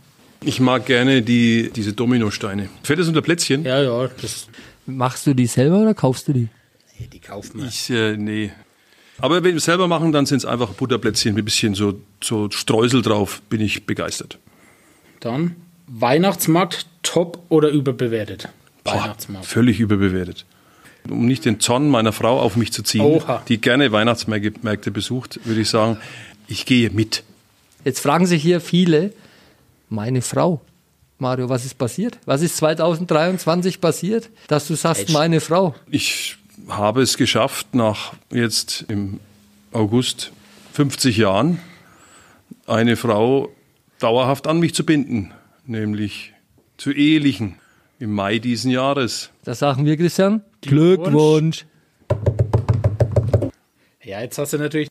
Ich 0.43 0.61
mag 0.61 0.87
gerne 0.87 1.23
die, 1.23 1.71
diese 1.75 1.93
Dominosteine. 1.93 2.69
Fällt 2.83 2.99
das 2.99 3.09
unter 3.09 3.23
Plätzchen? 3.23 3.65
Ja, 3.65 3.83
ja, 3.83 4.09
das, 4.21 4.49
Machst 4.87 5.27
du 5.27 5.35
die 5.35 5.47
selber 5.47 5.81
oder 5.81 5.95
kaufst 5.95 6.29
du 6.29 6.33
die? 6.33 6.49
nee, 6.99 7.09
die 7.13 7.19
kauft 7.21 7.55
man. 7.55 7.69
Ich, 7.69 7.89
äh, 7.91 8.17
nee. 8.17 8.51
Aber 9.19 9.37
wenn 9.37 9.45
wir 9.45 9.57
es 9.57 9.65
selber 9.65 9.89
machen, 9.89 10.13
dann 10.13 10.27
sind 10.27 10.39
es 10.39 10.45
einfach 10.45 10.71
Butterplätzchen 10.71 11.35
mit 11.35 11.43
ein 11.43 11.45
bisschen 11.45 11.75
so, 11.75 12.01
so 12.23 12.51
Streusel 12.51 13.03
drauf. 13.03 13.43
Bin 13.49 13.61
ich 13.61 13.87
begeistert. 13.87 14.39
Dann 15.21 15.57
Weihnachtsmarkt 15.87 16.87
top 17.03 17.39
oder 17.49 17.69
überbewertet? 17.69 18.49
Boah, 18.83 18.95
Weihnachtsmarkt. 18.95 19.47
völlig 19.47 19.81
überbewertet. 19.81 20.45
Um 21.09 21.27
nicht 21.27 21.45
den 21.45 21.61
Zorn 21.61 21.91
meiner 21.91 22.13
Frau 22.13 22.41
auf 22.41 22.57
mich 22.57 22.73
zu 22.73 22.83
ziehen, 22.83 23.03
Oha. 23.03 23.43
die 23.49 23.61
gerne 23.61 23.93
Weihnachtsmärkte 23.93 24.61
Märkte 24.63 24.91
besucht, 24.91 25.39
würde 25.45 25.61
ich 25.61 25.69
sagen, 25.69 25.99
ich 26.49 26.65
gehe 26.67 26.91
mit. 26.91 27.23
Jetzt 27.85 28.01
fragen 28.01 28.27
sich 28.27 28.43
hier 28.43 28.61
viele, 28.61 29.13
meine 29.91 30.23
Frau. 30.23 30.63
Mario, 31.19 31.49
was 31.49 31.65
ist 31.65 31.79
passiert? 31.79 32.19
Was 32.25 32.43
ist 32.43 32.57
2023 32.57 33.81
passiert, 33.81 34.31
dass 34.49 34.67
du 34.67 34.75
sagst, 34.75 35.11
meine 35.11 35.41
Frau? 35.41 35.75
Ich 35.91 36.37
habe 36.69 37.03
es 37.03 37.17
geschafft, 37.17 37.75
nach 37.75 38.15
jetzt 38.31 38.85
im 38.89 39.21
August 39.73 40.33
50 40.73 41.17
Jahren 41.17 41.59
eine 42.67 42.97
Frau 42.97 43.51
dauerhaft 43.99 44.47
an 44.47 44.59
mich 44.61 44.75
zu 44.75 44.85
binden, 44.85 45.33
nämlich 45.67 46.33
zu 46.77 46.91
ehelichen 46.93 47.57
im 47.99 48.13
Mai 48.13 48.39
diesen 48.39 48.71
Jahres. 48.71 49.31
Das 49.45 49.59
sagen 49.61 49.85
wir, 49.87 49.97
Christian. 49.97 50.43
Glückwunsch. 50.63 51.65
Ja, 54.03 54.21
jetzt 54.21 54.37
hast 54.39 54.53
du 54.53 54.59
natürlich 54.59 54.89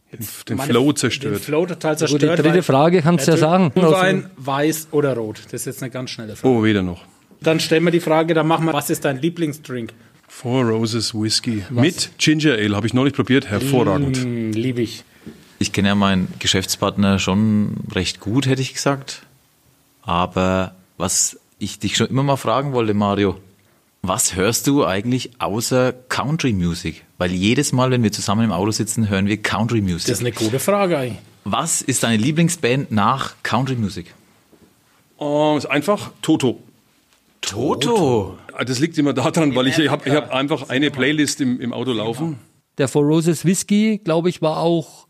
Den 0.50 0.58
meine- 0.58 0.70
Flow 0.72 0.92
zerstört. 0.94 1.36
Den 1.36 1.40
Flow 1.42 1.66
total 1.68 1.92
Gut, 1.94 2.00
zerstört. 2.00 2.40
die 2.40 2.42
dritte 2.44 2.64
Frage 2.64 3.02
kannst 3.02 3.28
du 3.28 3.32
ja 3.32 3.38
sagen. 3.38 3.72
Glühwein, 3.74 4.30
weiß 4.38 4.88
oder 4.92 5.16
rot? 5.16 5.42
Das 5.46 5.54
ist 5.54 5.66
jetzt 5.66 5.84
eine 5.84 5.92
ganz 5.92 6.10
schnelle 6.10 6.36
Frage. 6.36 6.54
Oh, 6.54 6.64
weder 6.64 6.82
noch. 6.82 7.04
Dann 7.42 7.60
stellen 7.60 7.84
wir 7.84 7.92
die 7.92 8.00
Frage, 8.00 8.34
dann 8.34 8.48
machen 8.48 8.66
wir, 8.66 8.74
was 8.74 8.90
ist 8.90 9.06
dein 9.06 9.22
Lieblingsdrink? 9.22 9.94
Four 10.36 10.64
Roses 10.66 11.14
Whisky 11.14 11.64
mit 11.70 12.12
Ginger 12.18 12.54
Ale 12.54 12.76
habe 12.76 12.88
ich 12.88 12.94
neulich 12.94 13.14
probiert, 13.14 13.48
hervorragend. 13.48 14.18
Hm, 14.18 14.52
lieb 14.52 14.78
ich. 14.80 15.04
Ich 15.60 15.72
kenne 15.72 15.90
ja 15.90 15.96
meinen 15.96 16.28
Geschäftspartner 16.40 17.20
schon 17.20 17.76
recht 17.94 18.20
gut, 18.20 18.48
hätte 18.48 18.62
ich 18.62 18.74
gesagt. 18.74 19.22
Aber 20.02 20.74
was 20.98 21.40
ich 21.60 21.80
dich 21.80 21.96
schon 21.96 22.08
immer 22.08 22.24
mal 22.24 22.36
fragen 22.36 22.74
wollte, 22.74 22.94
Mario, 22.94 23.40
was 24.02 24.36
hörst 24.36 24.68
du 24.68 24.86
eigentlich 24.86 25.32
außer 25.40 25.94
Country 26.10 26.52
Music? 26.52 27.06
Weil 27.20 27.32
jedes 27.32 27.72
Mal, 27.72 27.92
wenn 27.92 28.04
wir 28.04 28.12
zusammen 28.12 28.44
im 28.46 28.52
Auto 28.52 28.72
sitzen, 28.72 29.08
hören 29.10 29.28
wir 29.28 29.38
Country 29.42 29.82
Das 29.82 29.90
Music. 29.92 30.10
ist 30.14 30.20
eine 30.22 30.32
gute 30.34 30.60
Frage 30.60 30.98
eigentlich. 30.98 31.20
Was 31.46 31.82
ist 31.82 32.04
deine 32.04 32.18
Lieblingsband 32.18 32.92
nach 32.92 33.36
Country 33.44 33.76
Music? 33.76 34.14
Oh, 35.18 35.56
ist 35.58 35.68
einfach 35.68 36.12
Toto. 36.22 36.60
Toto. 37.40 38.38
Das 38.66 38.80
liegt 38.80 38.98
immer 38.98 39.14
daran, 39.14 39.56
weil 39.56 39.68
ich, 39.68 39.78
ich 39.78 39.90
habe 39.90 40.08
ich 40.08 40.14
hab 40.14 40.32
einfach 40.34 40.70
eine 40.70 40.92
Playlist 40.92 41.42
im, 41.42 41.60
im 41.60 41.74
Auto 41.74 41.92
laufen. 41.92 42.38
Der 42.78 42.88
Four 42.88 43.04
Roses 43.04 43.46
Whisky, 43.46 44.00
glaube 44.04 44.30
ich, 44.30 44.42
war 44.42 44.58
auch 44.58 45.08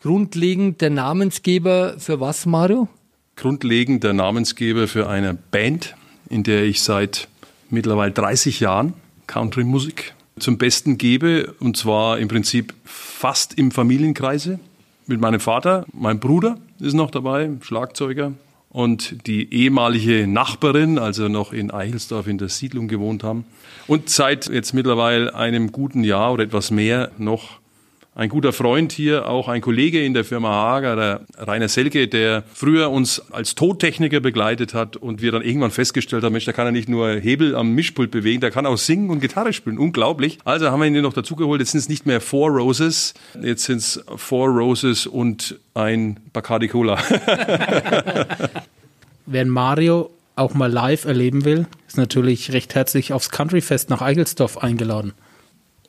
grundlegend 0.00 0.80
der 0.80 0.90
Namensgeber 0.90 1.96
für 1.98 2.20
was, 2.20 2.46
Mario? 2.46 2.88
Grundlegend 3.36 4.04
der 4.04 4.12
Namensgeber 4.12 4.88
für 4.88 5.08
eine 5.08 5.34
Band, 5.34 5.94
in 6.28 6.42
der 6.42 6.64
ich 6.64 6.82
seit 6.82 7.28
mittlerweile 7.70 8.12
30 8.12 8.60
Jahren 8.60 8.94
Country-Musik 9.26 10.14
zum 10.38 10.58
Besten 10.58 10.98
gebe. 10.98 11.54
Und 11.60 11.76
zwar 11.76 12.18
im 12.18 12.28
Prinzip 12.28 12.74
fast 12.84 13.54
im 13.58 13.70
Familienkreise. 13.70 14.58
Mit 15.06 15.20
meinem 15.20 15.40
Vater, 15.40 15.86
mein 15.92 16.20
Bruder 16.20 16.58
ist 16.80 16.94
noch 16.94 17.10
dabei, 17.10 17.50
Schlagzeuger. 17.62 18.32
Und 18.70 19.26
die 19.26 19.52
ehemalige 19.52 20.26
Nachbarin, 20.26 20.98
also 20.98 21.28
noch 21.28 21.52
in 21.52 21.70
Eichelsdorf 21.70 22.26
in 22.26 22.38
der 22.38 22.50
Siedlung 22.50 22.86
gewohnt 22.86 23.24
haben. 23.24 23.46
Und 23.86 24.10
seit 24.10 24.48
jetzt 24.48 24.74
mittlerweile 24.74 25.34
einem 25.34 25.72
guten 25.72 26.04
Jahr 26.04 26.32
oder 26.32 26.44
etwas 26.44 26.70
mehr 26.70 27.10
noch 27.16 27.60
ein 28.18 28.28
guter 28.28 28.52
Freund 28.52 28.90
hier, 28.90 29.28
auch 29.28 29.46
ein 29.46 29.60
Kollege 29.60 30.04
in 30.04 30.12
der 30.12 30.24
Firma 30.24 30.48
Hager, 30.48 30.96
der 30.96 31.20
Rainer 31.36 31.68
Selke, 31.68 32.08
der 32.08 32.42
früher 32.52 32.90
uns 32.90 33.22
als 33.30 33.54
Tontechniker 33.54 34.18
begleitet 34.18 34.74
hat 34.74 34.96
und 34.96 35.22
wir 35.22 35.30
dann 35.30 35.42
irgendwann 35.42 35.70
festgestellt 35.70 36.24
haben, 36.24 36.32
Mensch, 36.32 36.44
da 36.44 36.52
kann 36.52 36.66
er 36.66 36.72
nicht 36.72 36.88
nur 36.88 37.10
Hebel 37.12 37.54
am 37.54 37.76
Mischpult 37.76 38.10
bewegen, 38.10 38.40
der 38.40 38.50
kann 38.50 38.66
auch 38.66 38.76
singen 38.76 39.10
und 39.10 39.20
Gitarre 39.20 39.52
spielen. 39.52 39.78
Unglaublich. 39.78 40.38
Also 40.44 40.68
haben 40.68 40.80
wir 40.80 40.88
ihn 40.88 41.00
noch 41.00 41.12
dazugeholt. 41.12 41.60
Jetzt 41.60 41.70
sind 41.70 41.78
es 41.78 41.88
nicht 41.88 42.06
mehr 42.06 42.20
Four 42.20 42.50
Roses, 42.50 43.14
jetzt 43.40 43.62
sind 43.66 43.76
es 43.78 44.04
Four 44.16 44.48
Roses 44.48 45.06
und 45.06 45.60
ein 45.74 46.18
Bacardi 46.32 46.66
Cola. 46.66 46.98
Wer 49.26 49.46
Mario 49.46 50.10
auch 50.34 50.54
mal 50.54 50.72
live 50.72 51.04
erleben 51.04 51.44
will, 51.44 51.68
ist 51.86 51.96
natürlich 51.96 52.52
recht 52.52 52.74
herzlich 52.74 53.12
aufs 53.12 53.30
Countryfest 53.30 53.90
nach 53.90 54.02
Eigelsdorf 54.02 54.58
eingeladen. 54.58 55.12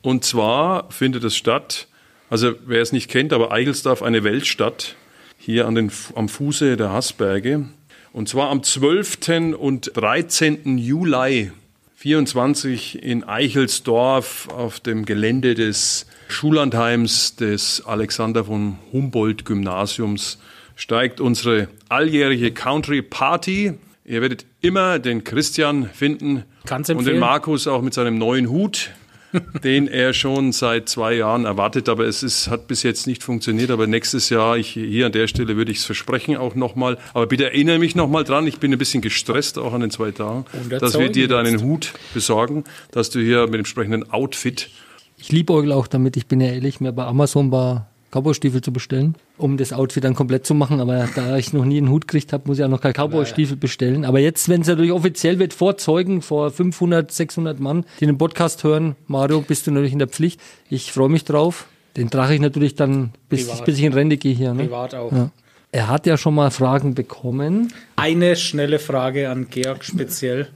Und 0.02 0.24
zwar 0.24 0.90
findet 0.92 1.24
es 1.24 1.34
statt, 1.36 1.88
also 2.30 2.54
wer 2.64 2.80
es 2.80 2.92
nicht 2.92 3.10
kennt, 3.10 3.32
aber 3.32 3.52
Eigelsdorf 3.52 4.02
eine 4.02 4.24
Weltstadt, 4.24 4.96
hier 5.36 5.66
an 5.66 5.74
den, 5.74 5.92
am 6.14 6.28
Fuße 6.28 6.76
der 6.76 6.90
Haßberge. 6.90 7.68
Und 8.12 8.28
zwar 8.28 8.50
am 8.50 8.62
12. 8.62 9.54
und 9.58 9.92
13. 9.94 10.78
Juli 10.78 11.52
24 11.96 13.02
in 13.02 13.24
Eichelsdorf 13.24 14.48
auf 14.48 14.80
dem 14.80 15.04
Gelände 15.04 15.54
des 15.54 16.06
Schullandheims 16.28 17.36
des 17.36 17.84
Alexander 17.84 18.44
von 18.44 18.78
Humboldt 18.92 19.44
Gymnasiums 19.44 20.38
steigt 20.76 21.20
unsere 21.20 21.68
alljährige 21.88 22.52
Country 22.52 23.02
Party. 23.02 23.74
Ihr 24.04 24.22
werdet 24.22 24.46
immer 24.62 24.98
den 24.98 25.24
Christian 25.24 25.90
finden 25.92 26.44
Kann's 26.64 26.88
und 26.88 26.96
den 26.96 27.00
empfehlen. 27.00 27.20
Markus 27.20 27.66
auch 27.66 27.82
mit 27.82 27.92
seinem 27.92 28.16
neuen 28.16 28.48
Hut, 28.48 28.92
den 29.64 29.88
er 29.88 30.12
schon 30.12 30.52
seit 30.52 30.88
zwei 30.88 31.14
Jahren 31.14 31.44
erwartet, 31.44 31.88
aber 31.88 32.06
es 32.06 32.22
ist, 32.22 32.48
hat 32.48 32.66
bis 32.66 32.82
jetzt 32.82 33.06
nicht 33.06 33.22
funktioniert. 33.22 33.70
Aber 33.70 33.86
nächstes 33.86 34.28
Jahr, 34.28 34.56
ich, 34.56 34.70
hier 34.70 35.06
an 35.06 35.12
der 35.12 35.26
Stelle 35.28 35.56
würde 35.56 35.70
ich 35.72 35.78
es 35.78 35.84
versprechen 35.84 36.36
auch 36.36 36.54
nochmal. 36.54 36.98
Aber 37.14 37.26
bitte 37.26 37.44
erinnere 37.44 37.78
mich 37.78 37.94
nochmal 37.94 38.24
dran, 38.24 38.46
ich 38.46 38.58
bin 38.58 38.72
ein 38.72 38.78
bisschen 38.78 39.02
gestresst 39.02 39.58
auch 39.58 39.72
an 39.72 39.80
den 39.80 39.90
zwei 39.90 40.10
Tagen, 40.10 40.44
dass 40.68 40.98
wir 40.98 41.10
dir 41.10 41.28
deinen. 41.28 41.60
Hut 41.60 41.92
besorgen, 42.14 42.64
dass 42.90 43.10
du 43.10 43.20
hier 43.20 43.42
mit 43.42 43.54
dem 43.54 43.60
entsprechenden 43.60 44.10
Outfit 44.10 44.70
Ich 45.18 45.30
liebäugle 45.30 45.74
auch 45.74 45.86
damit, 45.86 46.16
ich 46.16 46.26
bin 46.26 46.40
ja 46.40 46.48
ehrlich, 46.48 46.80
mir 46.80 46.92
bei 46.92 47.04
Amazon 47.04 47.50
war 47.50 47.89
Cowboy-Stiefel 48.10 48.60
zu 48.60 48.72
bestellen, 48.72 49.14
um 49.38 49.56
das 49.56 49.72
Outfit 49.72 50.04
dann 50.04 50.14
komplett 50.14 50.46
zu 50.46 50.54
machen. 50.54 50.80
Aber 50.80 51.08
da 51.14 51.36
ich 51.36 51.52
noch 51.52 51.64
nie 51.64 51.78
einen 51.78 51.90
Hut 51.90 52.08
gekriegt 52.08 52.32
habe, 52.32 52.44
muss 52.46 52.58
ich 52.58 52.64
auch 52.64 52.68
noch 52.68 52.80
keine 52.80 52.94
Cowboy-Stiefel 52.94 53.56
bestellen. 53.56 54.04
Aber 54.04 54.18
jetzt, 54.18 54.48
wenn 54.48 54.62
es 54.62 54.66
natürlich 54.66 54.92
offiziell 54.92 55.38
wird, 55.38 55.54
vor 55.54 55.76
Zeugen, 55.76 56.22
vor 56.22 56.50
500, 56.50 57.10
600 57.10 57.60
Mann, 57.60 57.84
die 58.00 58.06
den 58.06 58.18
Podcast 58.18 58.64
hören, 58.64 58.96
Mario, 59.06 59.40
bist 59.42 59.66
du 59.66 59.70
natürlich 59.70 59.92
in 59.92 59.98
der 59.98 60.08
Pflicht. 60.08 60.40
Ich 60.68 60.92
freue 60.92 61.08
mich 61.08 61.24
drauf. 61.24 61.66
Den 61.96 62.10
trage 62.10 62.34
ich 62.34 62.40
natürlich 62.40 62.74
dann, 62.74 63.10
bis, 63.28 63.46
Privat. 63.46 63.64
bis 63.64 63.78
ich 63.78 63.84
in 63.84 63.92
Rente 63.92 64.16
gehe 64.16 64.34
hier. 64.34 64.54
Ne? 64.54 64.64
Privat 64.64 64.94
auch. 64.94 65.10
Ja. 65.12 65.30
Er 65.72 65.88
hat 65.88 66.06
ja 66.06 66.16
schon 66.16 66.34
mal 66.34 66.50
Fragen 66.50 66.94
bekommen. 66.94 67.72
Eine 67.96 68.34
schnelle 68.36 68.78
Frage 68.80 69.30
an 69.30 69.46
Georg 69.50 69.84
speziell. 69.84 70.48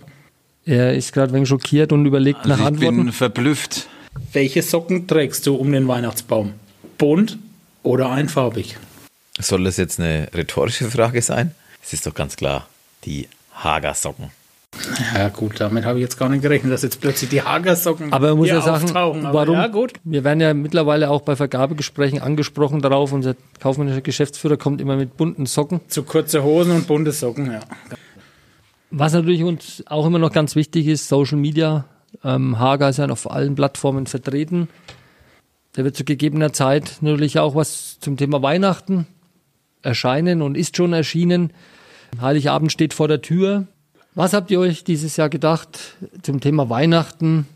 Er 0.65 0.95
ist 0.95 1.13
gerade 1.13 1.31
ein 1.33 1.35
wenig 1.37 1.49
schockiert 1.49 1.93
und 1.93 2.07
überlegt 2.07 2.39
Also 2.39 2.49
nach 2.51 2.59
ich 2.61 2.67
Antworten. 2.67 2.97
bin 3.05 3.13
verblüfft. 3.13 3.87
Welche 4.33 4.63
Socken 4.63 5.07
trägst 5.07 5.47
du 5.47 5.55
um 5.57 5.71
den 5.73 5.87
Weihnachtsbaum? 5.87 6.53
Bunt 6.99 7.39
oder 7.83 8.11
einfarbig? 8.11 8.77
Soll 9.39 9.65
das 9.65 9.77
jetzt 9.77 9.99
eine 9.99 10.29
rhetorische 10.35 10.91
Frage 10.91 11.21
sein? 11.23 11.55
Es 11.83 11.93
ist 11.93 12.07
doch 12.07 12.15
ganz 12.15 12.37
klar, 12.37 12.69
die 13.05 13.29
Hagersocken. 13.55 14.31
Ja 15.15 15.29
gut, 15.29 15.61
damit 15.61 15.85
habe 15.85 15.99
ich 15.99 16.03
jetzt 16.03 16.19
gar 16.19 16.29
nicht 16.29 16.43
gerechnet, 16.43 16.73
dass 16.73 16.83
jetzt 16.83 17.01
plötzlich 17.01 17.31
die 17.31 17.43
Hagersocken 17.43 18.13
Aber 18.13 18.31
man 18.31 18.39
muss 18.39 18.47
hier 18.49 18.57
ja 18.57 18.63
sagen, 18.63 18.85
auftauchen. 18.85 19.27
Aber 19.27 19.41
warum? 19.41 19.55
Ja 19.55 19.69
gut. 19.69 19.93
Wir 20.03 20.25
werden 20.25 20.41
ja 20.41 20.53
mittlerweile 20.53 21.11
auch 21.11 21.23
bei 21.23 21.37
Vergabegesprächen 21.37 22.21
angesprochen 22.21 22.81
darauf. 22.81 23.13
Unser 23.13 23.37
kaufmännischer 23.61 24.01
Geschäftsführer 24.01 24.57
kommt 24.57 24.81
immer 24.81 24.97
mit 24.97 25.17
bunten 25.17 25.47
Socken. 25.47 25.81
Zu 25.89 26.03
kurze 26.03 26.43
Hosen 26.43 26.73
und 26.73 26.87
bunte 26.87 27.13
Socken, 27.13 27.53
ja. 27.53 27.61
Was 28.91 29.13
natürlich 29.13 29.43
uns 29.45 29.83
auch 29.87 30.07
immer 30.07 30.19
noch 30.19 30.33
ganz 30.33 30.57
wichtig 30.57 30.87
ist, 30.87 31.09
Social 31.09 31.39
Media. 31.39 31.85
Ähm, 32.23 32.59
Hager 32.59 32.89
ist 32.89 32.99
ja 32.99 33.09
auf 33.09 33.31
allen 33.31 33.55
Plattformen 33.55 34.07
vertreten. 34.07 34.69
Da 35.75 35.83
wird 35.83 35.97
zu 35.97 36.05
gegebener 36.05 36.53
Zeit 36.53 36.99
natürlich 37.01 37.39
auch 37.39 37.55
was 37.55 37.99
zum 38.01 38.17
Thema 38.17 38.43
Weihnachten 38.43 39.07
erscheinen 39.83 40.41
und 40.41 40.57
ist 40.57 40.77
schon 40.77 40.93
erschienen. 40.93 41.53
Heiligabend 42.21 42.71
steht 42.71 42.95
vor 42.95 43.09
der 43.09 43.23
Tür. 43.23 43.67
Was 44.15 44.33
habt 44.33 44.53
ihr 44.53 44.61
euch 44.61 44.85
dieses 44.85 45.17
Jahr 45.17 45.29
gedacht 45.29 45.97
zum 46.23 46.41
Thema 46.41 46.71
Weihnachten? 46.71 47.47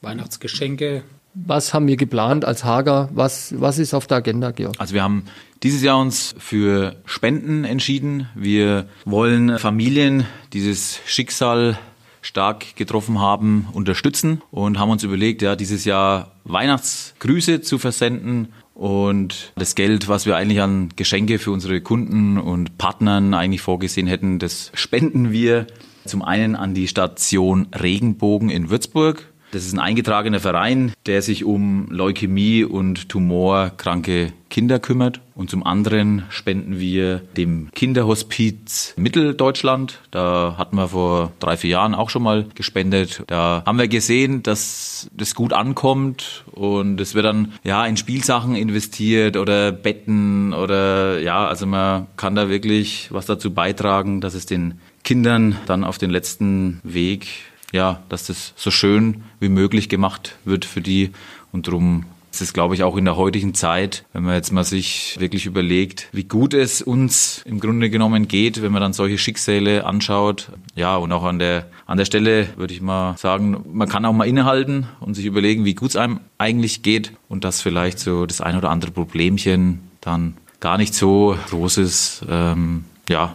Weihnachtsgeschenke. 0.00 1.02
Was 1.34 1.74
haben 1.74 1.86
wir 1.86 1.98
geplant 1.98 2.46
als 2.46 2.64
Hager? 2.64 3.10
Was, 3.12 3.54
was 3.60 3.78
ist 3.78 3.92
auf 3.92 4.06
der 4.06 4.18
Agenda, 4.18 4.52
Georg? 4.52 4.74
Also 4.78 4.94
wir 4.94 5.02
haben 5.02 5.26
dieses 5.62 5.82
Jahr 5.82 5.98
uns 5.98 6.34
für 6.38 6.96
Spenden 7.04 7.64
entschieden. 7.64 8.30
Wir 8.34 8.88
wollen 9.04 9.58
Familien 9.58 10.24
dieses 10.54 10.98
Schicksal 11.04 11.78
stark 12.26 12.76
getroffen 12.76 13.20
haben, 13.20 13.68
unterstützen 13.72 14.42
und 14.50 14.78
haben 14.78 14.90
uns 14.90 15.04
überlegt, 15.04 15.42
ja, 15.42 15.54
dieses 15.54 15.84
Jahr 15.84 16.32
Weihnachtsgrüße 16.44 17.60
zu 17.60 17.78
versenden 17.78 18.48
und 18.74 19.52
das 19.56 19.74
Geld, 19.74 20.08
was 20.08 20.26
wir 20.26 20.36
eigentlich 20.36 20.60
an 20.60 20.90
Geschenke 20.96 21.38
für 21.38 21.52
unsere 21.52 21.80
Kunden 21.80 22.36
und 22.36 22.76
Partnern 22.78 23.32
eigentlich 23.32 23.62
vorgesehen 23.62 24.06
hätten, 24.06 24.38
das 24.38 24.70
spenden 24.74 25.32
wir 25.32 25.66
zum 26.04 26.22
einen 26.22 26.56
an 26.56 26.74
die 26.74 26.88
Station 26.88 27.68
Regenbogen 27.72 28.50
in 28.50 28.70
Würzburg. 28.70 29.32
Das 29.56 29.64
ist 29.64 29.72
ein 29.72 29.78
eingetragener 29.78 30.38
Verein, 30.38 30.92
der 31.06 31.22
sich 31.22 31.42
um 31.42 31.86
Leukämie 31.88 32.62
und 32.64 33.08
tumorkranke 33.08 34.34
Kinder 34.50 34.78
kümmert. 34.78 35.22
Und 35.34 35.48
zum 35.48 35.64
anderen 35.64 36.24
spenden 36.28 36.78
wir 36.78 37.20
dem 37.38 37.70
Kinderhospiz 37.74 38.92
Mitteldeutschland. 38.98 40.00
Da 40.10 40.56
hatten 40.58 40.76
wir 40.76 40.88
vor 40.88 41.32
drei, 41.38 41.56
vier 41.56 41.70
Jahren 41.70 41.94
auch 41.94 42.10
schon 42.10 42.22
mal 42.22 42.44
gespendet. 42.54 43.22
Da 43.28 43.62
haben 43.64 43.78
wir 43.78 43.88
gesehen, 43.88 44.42
dass 44.42 45.08
das 45.16 45.34
gut 45.34 45.54
ankommt 45.54 46.44
und 46.52 47.00
es 47.00 47.14
wird 47.14 47.24
dann 47.24 47.54
ja 47.64 47.86
in 47.86 47.96
Spielsachen 47.96 48.56
investiert 48.56 49.38
oder 49.38 49.72
Betten 49.72 50.52
oder 50.52 51.18
ja, 51.18 51.46
also 51.46 51.64
man 51.64 52.08
kann 52.18 52.34
da 52.34 52.50
wirklich 52.50 53.08
was 53.10 53.24
dazu 53.24 53.54
beitragen, 53.54 54.20
dass 54.20 54.34
es 54.34 54.44
den 54.44 54.80
Kindern 55.02 55.56
dann 55.64 55.84
auf 55.84 55.96
den 55.98 56.10
letzten 56.10 56.80
Weg, 56.82 57.28
ja, 57.72 58.02
dass 58.08 58.26
das 58.26 58.52
so 58.56 58.70
schön 58.70 59.24
wie 59.40 59.48
möglich 59.48 59.88
gemacht 59.88 60.36
wird 60.44 60.64
für 60.64 60.80
die. 60.80 61.10
Und 61.52 61.66
darum 61.66 62.04
ist 62.36 62.42
es, 62.42 62.52
glaube 62.52 62.74
ich, 62.74 62.82
auch 62.82 62.96
in 62.96 63.06
der 63.06 63.16
heutigen 63.16 63.54
Zeit, 63.54 64.04
wenn 64.12 64.22
man 64.22 64.34
jetzt 64.34 64.52
mal 64.52 64.64
sich 64.64 65.16
wirklich 65.18 65.46
überlegt, 65.46 66.08
wie 66.12 66.24
gut 66.24 66.52
es 66.52 66.82
uns 66.82 67.40
im 67.46 67.60
Grunde 67.60 67.88
genommen 67.88 68.28
geht, 68.28 68.60
wenn 68.60 68.72
man 68.72 68.82
dann 68.82 68.92
solche 68.92 69.16
Schicksale 69.16 69.86
anschaut. 69.86 70.50
Ja, 70.74 70.96
und 70.96 71.12
auch 71.12 71.24
an 71.24 71.38
der, 71.38 71.66
an 71.86 71.96
der 71.96 72.04
Stelle 72.04 72.48
würde 72.56 72.74
ich 72.74 72.82
mal 72.82 73.16
sagen, 73.16 73.64
man 73.72 73.88
kann 73.88 74.04
auch 74.04 74.12
mal 74.12 74.26
innehalten 74.26 74.86
und 75.00 75.14
sich 75.14 75.24
überlegen, 75.24 75.64
wie 75.64 75.74
gut 75.74 75.90
es 75.90 75.96
einem 75.96 76.20
eigentlich 76.36 76.82
geht 76.82 77.12
und 77.28 77.44
dass 77.44 77.62
vielleicht 77.62 77.98
so 77.98 78.26
das 78.26 78.42
ein 78.42 78.56
oder 78.56 78.68
andere 78.68 78.90
Problemchen 78.90 79.80
dann 80.02 80.36
gar 80.60 80.76
nicht 80.76 80.94
so 80.94 81.38
groß 81.48 81.78
ist. 81.78 82.22
Ähm, 82.28 82.84
ja, 83.08 83.34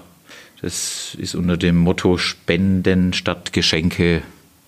das 0.62 1.16
ist 1.18 1.36
unter 1.36 1.58
dem 1.58 1.78
Motto 1.78 2.18
Spenden 2.18 3.14
statt 3.14 3.54
Geschenke 3.54 4.22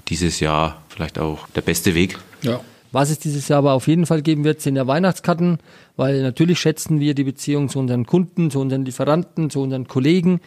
dieses 0.07 0.39
Jahr 0.39 0.81
vielleicht 0.89 1.19
auch 1.19 1.47
der 1.49 1.61
beste 1.61 1.95
Weg. 1.95 2.17
Ja. 2.41 2.61
Was 2.91 3.09
es 3.09 3.17
dieses 3.17 3.47
Jahr 3.47 3.59
aber 3.59 3.73
auf 3.73 3.87
jeden 3.87 4.05
Fall 4.05 4.21
geben 4.21 4.43
wird, 4.43 4.61
sind 4.61 4.75
ja 4.75 4.85
Weihnachtskarten, 4.85 5.57
weil 5.95 6.21
natürlich 6.21 6.59
schätzen 6.59 6.99
wir 6.99 7.15
die 7.15 7.23
Beziehung 7.23 7.67
zu 7.69 7.79
unseren 7.79 8.05
Kunden, 8.05 8.51
zu 8.51 8.59
unseren 8.59 8.85
Lieferanten, 8.85 9.49
zu 9.49 9.61
unseren 9.61 9.87
Kollegen. 9.87 10.41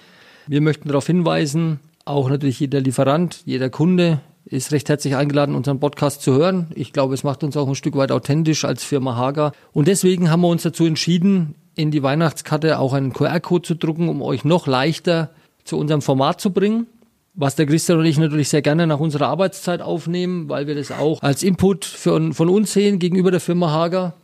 Wir 0.47 0.61
möchten 0.61 0.89
darauf 0.89 1.07
hinweisen, 1.07 1.81
auch 2.05 2.29
natürlich 2.29 2.61
jeder 2.61 2.81
Lieferant, 2.81 3.43
jeder 3.47 3.69
Kunde 3.69 4.21
ist 4.45 4.71
recht 4.71 4.89
herzlich 4.89 5.17
eingeladen, 5.17 5.57
unseren 5.57 5.81
Podcast 5.81 6.23
zu 6.23 6.35
hören. 6.35 6.69
Ich 6.77 6.93
glaube, 6.93 7.15
es 7.15 7.25
macht 7.25 7.43
uns 7.43 7.57
auch 7.57 7.67
ein 7.67 7.75
Stück 7.75 7.97
weit 7.97 8.13
authentisch 8.13 8.65
als 8.65 8.85
Firma 8.85 9.17
Hager. 9.17 9.51
Und 9.73 9.89
deswegen 9.89 10.31
haben 10.31 10.43
wir 10.43 10.49
uns 10.49 10.63
dazu 10.63 10.85
entschieden, 10.85 11.57
in 11.77 11.91
die 11.91 12.03
Weihnachtskarte 12.03 12.79
auch 12.79 12.95
einen 12.95 13.13
QR-Code 13.13 13.63
zu 13.63 13.75
drucken, 13.75 14.09
um 14.09 14.23
euch 14.23 14.45
noch 14.45 14.67
leichter 14.67 15.31
zu 15.63 15.79
unserem 15.79 16.03
Format 16.03 16.41
zu 16.41 16.51
bringen. 16.51 16.87
Was 17.35 17.55
der 17.55 17.67
Christian 17.67 17.99
und 17.99 18.07
ich 18.07 18.19
natürlich 18.19 18.49
sehr 18.49 18.63
gerne 18.63 18.87
nach 18.87 18.99
unserer 18.99 19.29
Arbeitszeit 19.29 19.83
aufnehmen, 19.83 20.49
weil 20.49 20.67
wir 20.67 20.75
das 20.75 20.91
auch 20.91 21.23
als 21.23 21.43
Input 21.43 21.85
für, 21.85 22.33
von 22.33 22.49
uns 22.49 22.73
sehen 22.73 22.99
gegenüber 22.99 23.31
der 23.31 23.41
Firma 23.41 23.71
Hager 23.71 24.15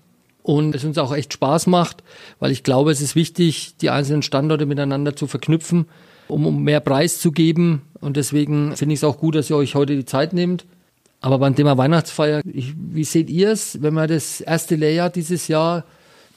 und 0.43 0.75
es 0.75 0.83
uns 0.83 0.97
auch 0.97 1.15
echt 1.15 1.35
Spaß 1.35 1.67
macht, 1.67 2.03
weil 2.41 2.51
ich 2.51 2.63
glaube, 2.63 2.91
es 2.91 3.03
ist 3.03 3.15
wichtig, 3.15 3.77
die 3.83 3.91
einzelnen 3.91 4.23
Standorte 4.23 4.65
miteinander 4.65 5.15
zu 5.15 5.27
verknüpfen, 5.27 5.87
um, 6.27 6.47
um 6.47 6.63
mehr 6.63 6.81
Preis 6.81 7.21
zu 7.21 7.33
geben. 7.33 7.83
Und 8.01 8.17
deswegen 8.17 8.75
finde 8.77 8.95
ich 8.95 9.01
es 9.01 9.05
auch 9.05 9.19
gut, 9.19 9.35
dass 9.35 9.51
ihr 9.51 9.57
euch 9.57 9.75
heute 9.75 9.95
die 9.95 10.07
Zeit 10.07 10.33
nehmt. 10.33 10.65
Aber 11.21 11.39
beim 11.39 11.55
Thema 11.55 11.77
Weihnachtsfeier, 11.77 12.41
ich, 12.51 12.73
wie 12.77 13.05
seht 13.05 13.29
ihr 13.29 13.51
es, 13.51 13.83
wenn 13.83 13.93
man 13.93 14.09
das 14.09 14.41
erste 14.41 14.75
Lehrjahr 14.75 15.11
dieses 15.11 15.49
Jahr 15.49 15.85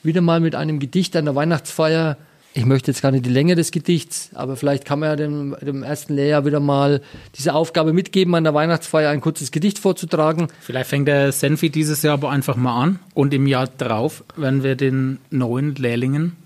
wieder 0.06 0.22
mal 0.22 0.40
mit 0.40 0.56
einem 0.56 0.80
Gedicht 0.80 1.16
an 1.16 1.26
der 1.26 1.36
Weihnachtsfeier. 1.36 2.18
Ich 2.54 2.66
möchte 2.66 2.90
jetzt 2.90 3.02
gar 3.02 3.12
nicht 3.12 3.26
die 3.26 3.32
Länge 3.32 3.56
des 3.56 3.72
Gedichts, 3.72 4.30
aber 4.34 4.56
vielleicht 4.56 4.86
kann 4.86 5.00
man 5.00 5.10
ja 5.10 5.16
dem, 5.18 5.58
dem 5.62 5.84
ersten 5.84 6.14
Lehrjahr 6.14 6.46
wieder 6.46 6.62
mal 6.62 7.02
diese 7.38 7.54
Aufgabe 7.54 7.92
mitgeben, 7.92 8.34
an 8.34 8.46
der 8.46 8.54
Weihnachtsfeier 8.54 9.10
ein 9.10 9.20
kurzes 9.20 9.52
Gedicht 9.52 9.78
vorzutragen. 9.78 10.48
Vielleicht 10.62 10.90
fängt 10.90 11.10
der 11.10 11.34
Senfi 11.34 11.70
dieses 11.70 12.02
Jahr 12.02 12.14
aber 12.14 12.30
einfach 12.30 12.56
mal 12.56 12.82
an 12.82 13.00
und 13.14 13.34
im 13.34 13.46
Jahr 13.46 13.68
darauf 13.68 14.24
werden 14.38 14.64
wir 14.64 14.78
den 14.78 15.20
neuen 15.32 15.76
Lehrlingen. 15.76 16.38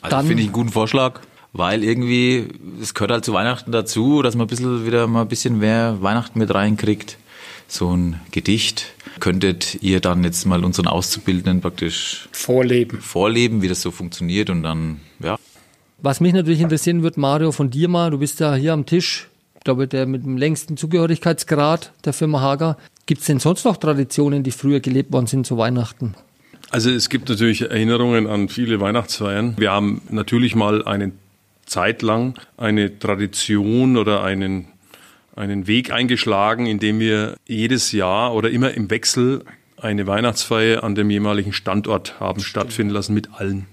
Also 0.00 0.16
finde 0.20 0.34
ich 0.40 0.46
einen 0.46 0.52
guten 0.54 0.70
Vorschlag, 0.70 1.20
weil 1.52 1.84
irgendwie, 1.84 2.48
es 2.80 2.94
gehört 2.94 3.10
halt 3.10 3.24
zu 3.26 3.34
Weihnachten 3.34 3.70
dazu, 3.70 4.22
dass 4.22 4.36
man 4.36 4.46
ein 4.46 4.48
bisschen 4.48 4.86
wieder 4.86 5.06
mal 5.06 5.22
ein 5.22 5.28
bisschen 5.28 5.58
mehr 5.58 5.98
Weihnachten 6.00 6.38
mit 6.38 6.54
reinkriegt. 6.54 7.18
So 7.70 7.94
ein 7.94 8.20
Gedicht 8.30 8.86
könntet 9.20 9.82
ihr 9.82 10.00
dann 10.00 10.24
jetzt 10.24 10.46
mal 10.46 10.64
unseren 10.64 10.86
Auszubildenden 10.86 11.60
praktisch 11.60 12.28
vorleben, 12.32 13.00
vorleben 13.00 13.60
wie 13.60 13.68
das 13.68 13.82
so 13.82 13.90
funktioniert 13.90 14.48
und 14.48 14.62
dann, 14.62 15.00
ja. 15.20 15.38
Was 16.00 16.20
mich 16.20 16.32
natürlich 16.32 16.60
interessieren 16.60 17.02
wird, 17.02 17.18
Mario, 17.18 17.52
von 17.52 17.70
dir 17.70 17.88
mal, 17.88 18.10
du 18.10 18.18
bist 18.18 18.40
ja 18.40 18.54
hier 18.54 18.72
am 18.72 18.86
Tisch, 18.86 19.28
ich 19.56 19.64
glaube, 19.64 19.86
der 19.86 20.06
mit 20.06 20.24
dem 20.24 20.38
längsten 20.38 20.76
Zugehörigkeitsgrad 20.76 21.92
der 22.04 22.12
Firma 22.14 22.40
Hager. 22.40 22.78
Gibt 23.04 23.20
es 23.20 23.26
denn 23.26 23.38
sonst 23.38 23.64
noch 23.64 23.76
Traditionen, 23.76 24.42
die 24.42 24.50
früher 24.50 24.80
gelebt 24.80 25.12
worden 25.12 25.26
sind 25.26 25.46
zu 25.46 25.58
Weihnachten? 25.58 26.14
Also 26.70 26.90
es 26.90 27.08
gibt 27.08 27.28
natürlich 27.28 27.62
Erinnerungen 27.62 28.26
an 28.26 28.48
viele 28.48 28.80
Weihnachtsfeiern. 28.80 29.54
Wir 29.58 29.72
haben 29.72 30.00
natürlich 30.10 30.54
mal 30.54 30.84
eine 30.84 31.12
Zeit 31.66 32.00
lang 32.02 32.38
eine 32.56 32.98
Tradition 32.98 33.96
oder 33.96 34.22
einen 34.22 34.68
einen 35.38 35.66
Weg 35.66 35.92
eingeschlagen, 35.92 36.66
indem 36.66 36.98
wir 36.98 37.36
jedes 37.46 37.92
Jahr 37.92 38.34
oder 38.34 38.50
immer 38.50 38.72
im 38.72 38.90
Wechsel 38.90 39.44
eine 39.76 40.06
Weihnachtsfeier 40.06 40.82
an 40.82 40.94
dem 40.94 41.08
jeweiligen 41.08 41.52
Standort 41.52 42.18
haben 42.20 42.40
stattfinden 42.40 42.92
lassen 42.92 43.14
mit 43.14 43.32
allen. 43.34 43.66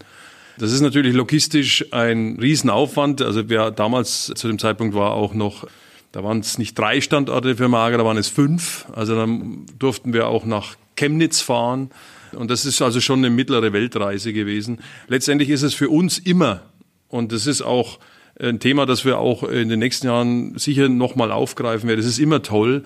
Das 0.58 0.72
ist 0.72 0.82
natürlich 0.82 1.14
logistisch 1.14 1.92
ein 1.92 2.38
Riesenaufwand. 2.40 3.22
Also 3.22 3.50
wer 3.50 3.72
damals 3.72 4.32
zu 4.36 4.48
dem 4.48 4.60
Zeitpunkt 4.60 4.96
war 4.96 5.12
auch 5.12 5.34
noch, 5.34 5.68
da 6.12 6.24
waren 6.24 6.40
es 6.40 6.58
nicht 6.58 6.78
drei 6.78 7.02
Standorte 7.02 7.58
für 7.58 7.68
Mager, 7.68 7.98
da 7.98 8.06
waren 8.06 8.18
es 8.18 8.30
fünf. 8.30 8.86
Also 8.94 9.16
dann 9.16 9.66
durften 9.80 10.14
wir 10.14 10.28
auch 10.28 10.46
nach 10.46 10.76
Chemnitz 10.96 11.42
fahren. 11.42 11.90
Und 12.32 12.52
das 12.52 12.66
ist 12.66 12.82
also 12.82 13.02
schon 13.02 13.20
eine 13.20 13.30
mittlere 13.30 13.74
Weltreise 13.74 14.32
gewesen. 14.32 14.80
Letztendlich 15.08 15.50
ist 15.50 15.64
es 15.64 15.74
für 15.74 15.90
uns 15.90 16.20
immer, 16.20 16.62
und 17.10 17.32
das 17.32 17.48
ist 17.48 17.62
auch 17.62 18.00
ein 18.40 18.60
Thema, 18.60 18.86
das 18.86 19.06
wir 19.06 19.18
auch 19.20 19.44
in 19.44 19.70
den 19.70 19.80
nächsten 19.80 20.08
Jahren 20.08 20.58
sicher 20.58 20.90
nochmal 20.90 21.32
aufgreifen 21.32 21.88
werden. 21.88 22.00
Es 22.00 22.06
ist 22.06 22.20
immer 22.20 22.42
toll, 22.42 22.84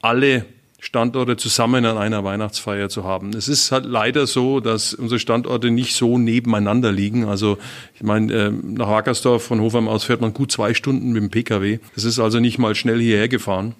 alle 0.00 0.44
Standorte 0.82 1.36
zusammen 1.36 1.84
an 1.84 1.96
einer 1.96 2.24
Weihnachtsfeier 2.24 2.88
zu 2.88 3.04
haben. 3.04 3.30
Es 3.34 3.46
ist 3.46 3.70
halt 3.70 3.86
leider 3.86 4.26
so, 4.26 4.58
dass 4.58 4.94
unsere 4.94 5.20
Standorte 5.20 5.70
nicht 5.70 5.94
so 5.94 6.18
nebeneinander 6.18 6.90
liegen. 6.90 7.24
Also 7.24 7.56
ich 7.94 8.02
meine, 8.02 8.32
ähm, 8.32 8.74
nach 8.74 8.88
Wackersdorf 8.88 9.44
von 9.44 9.60
Hofheim 9.60 9.86
aus 9.86 10.02
fährt 10.02 10.20
man 10.20 10.34
gut 10.34 10.50
zwei 10.50 10.74
Stunden 10.74 11.12
mit 11.12 11.22
dem 11.22 11.30
Pkw. 11.30 11.78
Das 11.94 12.02
ist 12.02 12.18
also 12.18 12.40
nicht 12.40 12.58
mal 12.58 12.74
schnell 12.74 13.00
hierher 13.00 13.28
gefahren. 13.28 13.76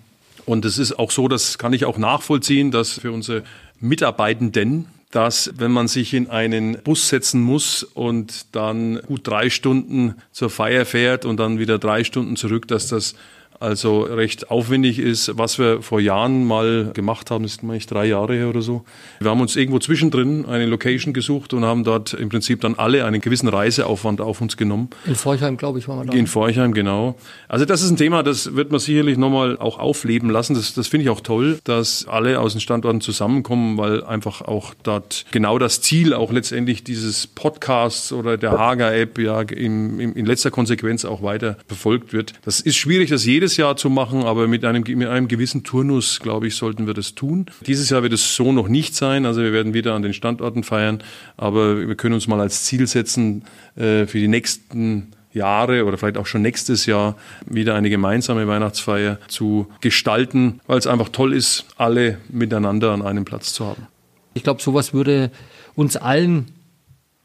Und 0.47 0.65
es 0.65 0.79
ist 0.79 0.97
auch 0.97 1.11
so, 1.11 1.27
das 1.27 1.59
kann 1.59 1.73
ich 1.73 1.87
auch 1.87 1.99
nachvollziehen, 1.99 2.71
dass 2.71 3.01
für 3.01 3.11
unsere 3.11 3.43
Mitarbeitenden, 3.81 4.87
dass 5.13 5.53
wenn 5.59 5.71
man 5.71 5.89
sich 5.89 6.15
in 6.15 6.29
einen 6.29 6.79
Bus 6.83 7.09
setzen 7.09 7.41
muss 7.41 7.85
und 7.85 8.47
dann 8.53 9.01
gut 9.07 9.29
drei 9.29 9.51
Stunden 9.51 10.17
zur 10.33 10.51
Feier 10.51 10.85
fährt 10.85 11.25
und 11.25 11.39
dann 11.39 11.59
wieder 11.59 11.79
drei 11.79 12.03
Stunden 12.03 12.35
zurück, 12.35 12.67
dass 12.67 12.89
das 12.89 13.15
also 13.63 14.03
recht 14.03 14.51
aufwendig 14.51 14.99
ist, 14.99 15.39
was 15.39 15.59
wir 15.59 15.83
vor 15.83 16.01
Jahren 16.01 16.45
mal 16.45 16.91
gemacht 16.95 17.31
haben, 17.31 17.45
das 17.45 17.53
ist 17.53 17.63
meine 17.63 17.79
ich 17.79 17.87
drei 17.87 18.07
Jahre 18.07 18.35
her 18.35 18.49
oder 18.49 18.61
so. 18.61 18.85
Wir 19.21 19.31
haben 19.31 19.41
uns 19.41 19.55
irgendwo 19.55 19.79
zwischendrin 19.79 20.45
eine 20.47 20.67
Location 20.67 21.15
gesucht 21.15 21.55
und 21.55 21.65
haben 21.65 21.85
dort 21.85 22.13
im 22.13 22.29
Prinzip 22.29 22.61
dann 22.61 22.75
alle 22.75 23.05
einen 23.05 23.21
gewissen 23.21 23.49
Reiseaufwand 23.49 24.21
auf 24.21 24.41
uns 24.41 24.57
genommen. 24.57 24.91
In 25.07 25.15
Forchheim, 25.15 25.57
glaube 25.57 25.79
ich, 25.79 25.87
waren 25.87 26.01
wir 26.01 26.13
da. 26.13 26.13
In 26.13 26.27
Forchheim, 26.27 26.75
genau. 26.75 27.17
Also 27.49 27.65
das 27.65 27.83
ist 27.83 27.91
ein 27.91 27.97
Thema, 27.97 28.25
das 28.25 28.57
wird 28.57 28.73
man 28.73 28.81
sicherlich 28.81 29.17
nochmal 29.17 29.57
auch 29.59 29.79
aufleben 29.79 30.29
lassen. 30.29 30.55
Das, 30.55 30.75
das 30.75 30.89
finde 30.89 31.05
ich 31.05 31.11
auch 31.11 31.21
toll, 31.21 31.59
dass 31.63 32.07
alle 32.09 32.41
aus 32.41 32.53
den 32.53 32.61
Standorten 32.61 33.01
zusammenkommen, 33.01 33.79
weil 33.79 34.03
einfach 34.03 34.43
auch 34.43 34.75
dort 34.83 35.25
genau 35.31 35.59
das 35.59 35.81
Ziel 35.81 36.15
auch 36.15 36.33
letztendlich 36.33 36.83
dieses 36.83 37.29
Podcasts 37.29 38.13
oder 38.13 38.37
der 38.37 38.59
Hager-App 38.59 39.19
ja 39.19 39.41
in, 39.43 40.01
in, 40.01 40.13
in 40.15 40.27
letzter 40.27 40.51
Konsequenz 40.51 41.05
auch 41.05 41.23
weiter 41.23 41.59
verfolgt 41.69 42.13
wird. 42.13 42.33
Das 42.45 42.61
ist 42.61 42.77
schwierig, 42.77 43.11
das 43.11 43.25
jedes 43.25 43.52
jedes 43.53 43.57
Jahr 43.59 43.77
zu 43.77 43.91
machen, 43.91 44.23
aber 44.23 44.49
mit 44.49 44.65
einem, 44.65 44.83
mit 44.83 45.09
einem 45.09 45.29
gewissen 45.29 45.63
Turnus, 45.63 46.21
glaube 46.21 46.47
ich, 46.47 46.57
sollten 46.57 46.87
wir 46.87 46.95
das 46.95 47.15
tun. 47.15 47.47
Dieses 47.67 47.91
Jahr 47.91 48.03
wird 48.03 48.13
es 48.13 48.35
so 48.35 48.53
noch 48.53 48.69
nicht 48.69 48.95
sein. 48.95 49.27
Also 49.27 49.43
wir 49.43 49.53
werden 49.53 49.75
wieder 49.75 49.95
an 49.95 50.03
den 50.03 50.15
Standorten 50.15 50.63
feiern, 50.63 51.03
aber 51.37 51.87
wir 51.87 51.95
können 51.95 52.15
uns 52.15 52.29
mal 52.29 52.41
als 52.41 52.65
Ziel 52.65 52.87
setzen, 52.87 53.45
äh, 53.77 54.07
für 54.07 54.19
die 54.19 54.29
nächsten 54.29 55.13
Jahre 55.35 55.85
oder 55.85 55.99
vielleicht 55.99 56.17
auch 56.17 56.27
schon 56.27 56.43
nächstes 56.43 56.87
Jahr 56.87 57.17
wieder 57.47 57.75
eine 57.75 57.91
gemeinsame 57.91 58.47
Weihnachtsfeier 58.49 59.19
zu 59.29 59.67
gestalten, 59.81 60.61
weil 60.67 60.79
es 60.79 60.87
einfach 60.87 61.09
toll 61.09 61.33
ist, 61.33 61.67
alle 61.77 62.19
miteinander 62.29 62.93
an 62.93 63.03
einem 63.03 63.25
Platz 63.25 63.53
zu 63.53 63.67
haben. 63.67 63.87
Ich 64.35 64.43
glaube, 64.43 64.63
sowas 64.63 64.95
würde 64.95 65.31
uns 65.75 65.97
allen 65.97 66.53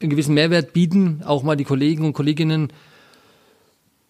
einen 0.00 0.10
gewissen 0.10 0.34
Mehrwert 0.34 0.72
bieten, 0.72 1.22
auch 1.24 1.42
mal 1.42 1.56
die 1.56 1.64
Kollegen 1.64 2.04
und 2.04 2.12
Kolleginnen 2.12 2.72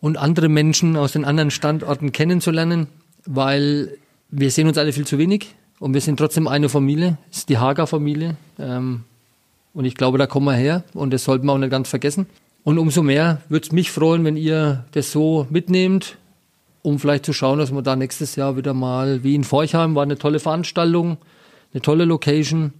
und 0.01 0.17
andere 0.17 0.49
Menschen 0.49 0.97
aus 0.97 1.13
den 1.13 1.25
anderen 1.25 1.51
Standorten 1.51 2.13
kennenzulernen, 2.13 2.89
weil 3.27 3.97
wir 4.31 4.51
sehen 4.51 4.69
uns 4.69 4.79
alle 4.79 4.93
viel 4.93 5.07
zu 5.07 5.19
wenig 5.19 5.55
und 5.81 5.95
wir 5.95 6.01
sind 6.01 6.19
trotzdem 6.19 6.49
eine 6.49 6.69
Familie, 6.69 7.19
das 7.31 7.39
ist 7.39 7.49
die 7.49 7.59
Hager-Familie. 7.59 8.37
Ähm, 8.59 9.05
und 9.75 9.85
ich 9.85 9.95
glaube, 9.95 10.19
da 10.19 10.27
kommen 10.27 10.47
wir 10.47 10.55
her 10.55 10.85
und 10.95 11.13
das 11.13 11.25
sollten 11.25 11.47
wir 11.47 11.53
auch 11.53 11.59
nicht 11.59 11.71
ganz 11.71 11.89
vergessen. 11.89 12.27
Und 12.65 12.79
umso 12.79 13.03
mehr 13.03 13.43
würde 13.49 13.67
es 13.67 13.73
mich 13.73 13.91
freuen, 13.91 14.25
wenn 14.25 14.37
ihr 14.37 14.85
das 14.93 15.13
so 15.13 15.47
mitnehmt, 15.51 16.17
um 16.83 16.99
vielleicht 16.99 17.25
zu 17.25 17.33
schauen, 17.33 17.59
dass 17.59 17.73
wir 17.73 17.83
da 17.83 17.97
nächstes 17.97 18.37
Jahr 18.37 18.57
wieder 18.57 18.75
mal, 18.75 19.23
wie 19.23 19.35
in 19.35 19.45
Forchheim, 19.45 19.95
war 19.95 20.03
eine 20.03 20.19
tolle 20.19 20.41
Veranstaltung, 20.41 21.19
eine 21.73 21.83
tolle 21.83 22.05
Location. 22.05 22.73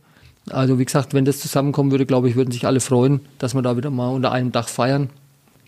Also 0.51 0.79
wie 0.79 0.85
gesagt, 0.85 1.15
wenn 1.15 1.25
das 1.25 1.41
zusammenkommen 1.41 1.91
würde, 1.91 2.07
glaube 2.07 2.29
ich, 2.29 2.37
würden 2.37 2.51
sich 2.51 2.67
alle 2.67 2.81
freuen, 2.81 3.21
dass 3.39 3.55
wir 3.55 3.63
da 3.63 3.77
wieder 3.77 3.91
mal 3.91 4.09
unter 4.09 4.33
einem 4.33 4.51
Dach 4.51 4.69
feiern. 4.69 5.11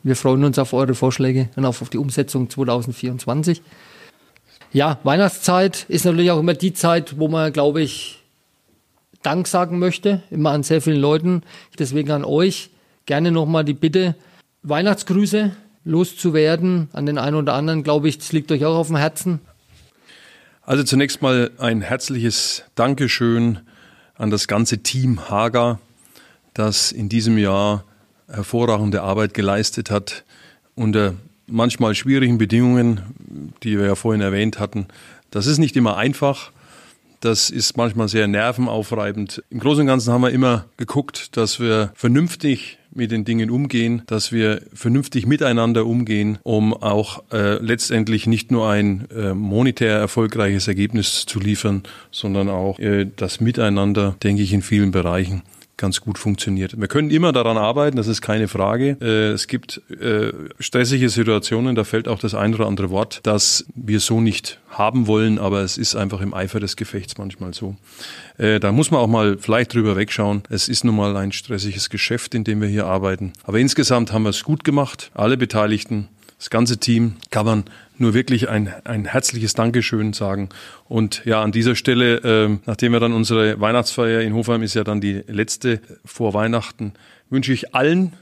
Wir 0.03 0.17
freuen 0.17 0.45
uns 0.45 0.59
auf 0.59 0.73
eure 0.73 0.95
Vorschläge 0.95 1.51
und 1.57 1.65
auf 1.65 1.89
die 1.91 1.99
Umsetzung 1.99 2.49
2024. 2.49 3.63
Ja, 4.73 4.99
Weihnachtszeit 5.03 5.85
ist 5.89 6.05
natürlich 6.05 6.31
auch 6.31 6.39
immer 6.39 6.55
die 6.55 6.73
Zeit, 6.73 7.19
wo 7.19 7.29
man, 7.29 7.53
glaube 7.53 7.83
ich, 7.83 8.23
Dank 9.23 9.47
sagen 9.47 9.79
möchte, 9.79 10.23
immer 10.31 10.51
an 10.51 10.63
sehr 10.63 10.81
vielen 10.81 11.01
Leuten. 11.01 11.43
Deswegen 11.79 12.11
an 12.13 12.25
euch 12.25 12.71
gerne 13.05 13.31
nochmal 13.31 13.65
die 13.65 13.75
Bitte, 13.75 14.15
Weihnachtsgrüße 14.63 15.55
loszuwerden. 15.85 16.89
An 16.93 17.05
den 17.05 17.19
einen 17.19 17.37
oder 17.37 17.55
anderen, 17.55 17.83
glaube 17.83 18.09
ich, 18.09 18.19
das 18.19 18.33
liegt 18.33 18.51
euch 18.53 18.65
auch 18.65 18.77
auf 18.77 18.87
dem 18.87 18.97
Herzen. 18.97 19.41
Also 20.63 20.85
zunächst 20.85 21.21
mal 21.21 21.51
ein 21.59 21.83
herzliches 21.83 22.65
Dankeschön 22.75 23.59
an 24.15 24.31
das 24.31 24.47
ganze 24.47 24.79
Team 24.79 25.29
Hager, 25.29 25.81
das 26.55 26.93
in 26.93 27.09
diesem 27.09 27.37
Jahr 27.37 27.85
hervorragende 28.31 29.03
Arbeit 29.03 29.35
geleistet 29.35 29.90
hat 29.90 30.25
unter 30.75 31.14
manchmal 31.47 31.95
schwierigen 31.95 32.38
Bedingungen, 32.38 33.01
die 33.62 33.79
wir 33.79 33.87
ja 33.87 33.95
vorhin 33.95 34.21
erwähnt 34.21 34.59
hatten. 34.59 34.87
Das 35.31 35.47
ist 35.47 35.59
nicht 35.59 35.77
immer 35.77 35.97
einfach. 35.97 36.53
Das 37.21 37.51
ist 37.51 37.77
manchmal 37.77 38.09
sehr 38.09 38.27
nervenaufreibend. 38.29 39.43
Im 39.51 39.61
Großen 39.61 39.83
und 39.83 39.87
Ganzen 39.87 40.12
haben 40.12 40.23
wir 40.23 40.31
immer 40.31 40.64
geguckt, 40.79 41.37
dass 41.37 41.61
wir 41.61 41.93
vernünftig 41.95 42.79
mit 42.93 43.11
den 43.11 43.25
Dingen 43.25 43.51
umgehen, 43.51 44.03
dass 44.07 44.33
wir 44.33 44.62
vernünftig 44.73 45.27
miteinander 45.27 45.85
umgehen, 45.85 46.38
um 46.45 46.73
auch 46.73 47.23
äh, 47.31 47.62
letztendlich 47.62 48.27
nicht 48.27 48.51
nur 48.51 48.69
ein 48.69 49.07
äh, 49.11 49.35
monetär 49.35 49.99
erfolgreiches 49.99 50.66
Ergebnis 50.66 51.27
zu 51.27 51.40
liefern, 51.40 51.83
sondern 52.11 52.49
auch 52.49 52.79
äh, 52.79 53.07
das 53.14 53.40
Miteinander, 53.40 54.16
denke 54.23 54.43
ich, 54.43 54.53
in 54.55 54.62
vielen 54.62 54.90
Bereichen 54.90 55.43
ganz 55.81 56.01
gut 56.01 56.19
funktioniert. 56.19 56.79
Wir 56.79 56.87
können 56.87 57.11
immer 57.11 57.33
daran 57.33 57.57
arbeiten, 57.57 57.97
das 57.97 58.07
ist 58.07 58.21
keine 58.21 58.47
Frage. 58.47 58.97
Äh, 59.01 59.33
es 59.33 59.49
gibt 59.49 59.81
äh, 59.90 60.33
stressige 60.61 61.09
Situationen, 61.09 61.75
da 61.75 61.85
fällt 61.85 62.07
auch 62.07 62.19
das 62.21 62.35
ein 62.35 62.55
oder 62.55 62.66
andere 62.66 62.90
Wort, 62.90 63.21
das 63.25 63.64
wir 63.75 63.99
so 63.99 64.21
nicht 64.21 64.61
haben 64.69 65.07
wollen, 65.07 65.38
aber 65.38 65.62
es 65.62 65.79
ist 65.79 65.97
einfach 65.97 66.21
im 66.21 66.35
Eifer 66.35 66.61
des 66.61 66.77
Gefechts 66.77 67.19
manchmal 67.19 67.55
so. 67.55 67.77
Äh, 68.38 68.61
da 68.61 68.71
muss 68.71 68.90
man 68.90 69.01
auch 69.01 69.09
mal 69.09 69.38
vielleicht 69.38 69.75
drüber 69.75 69.97
wegschauen. 69.97 70.43
Es 70.51 70.69
ist 70.69 70.85
nun 70.85 70.95
mal 70.95 71.16
ein 71.16 71.33
stressiges 71.33 71.90
Geschäft, 71.90 72.35
in 72.35 72.45
dem 72.45 72.61
wir 72.61 72.69
hier 72.69 72.87
arbeiten. 72.87 73.33
Aber 73.43 73.59
insgesamt 73.59 74.12
haben 74.12 74.23
wir 74.23 74.31
es 74.31 74.45
gut 74.45 74.62
gemacht. 74.62 75.11
Alle 75.14 75.37
Beteiligten 75.37 76.09
das 76.40 76.49
ganze 76.49 76.79
Team 76.79 77.16
kann 77.31 77.45
man 77.45 77.64
nur 78.01 78.15
wirklich 78.15 78.49
ein, 78.49 78.73
ein 78.85 79.05
herzliches 79.05 79.55
Dankeschön 79.55 80.13
sagen. 80.13 80.49
Und 80.89 81.23
ja, 81.25 81.43
an 81.43 81.53
dieser 81.53 81.77
Stelle, 81.77 82.17
äh, 82.17 82.59
nachdem 82.67 82.93
wir 82.93 83.01
dann 83.01 83.13
unsere 83.13 83.61
Weihnachtsfeier 83.61 84.21
in 84.21 84.35
Hofheim 84.35 84.63
ist 84.63 84.75
ja 84.75 84.85
dann 84.85 85.01
die 85.01 85.23
letzte 85.27 85.81
vor 86.05 86.35
Weihnachten, 86.35 86.93
wünsche 87.29 87.53
ich 87.53 87.75
allen, 87.75 88.13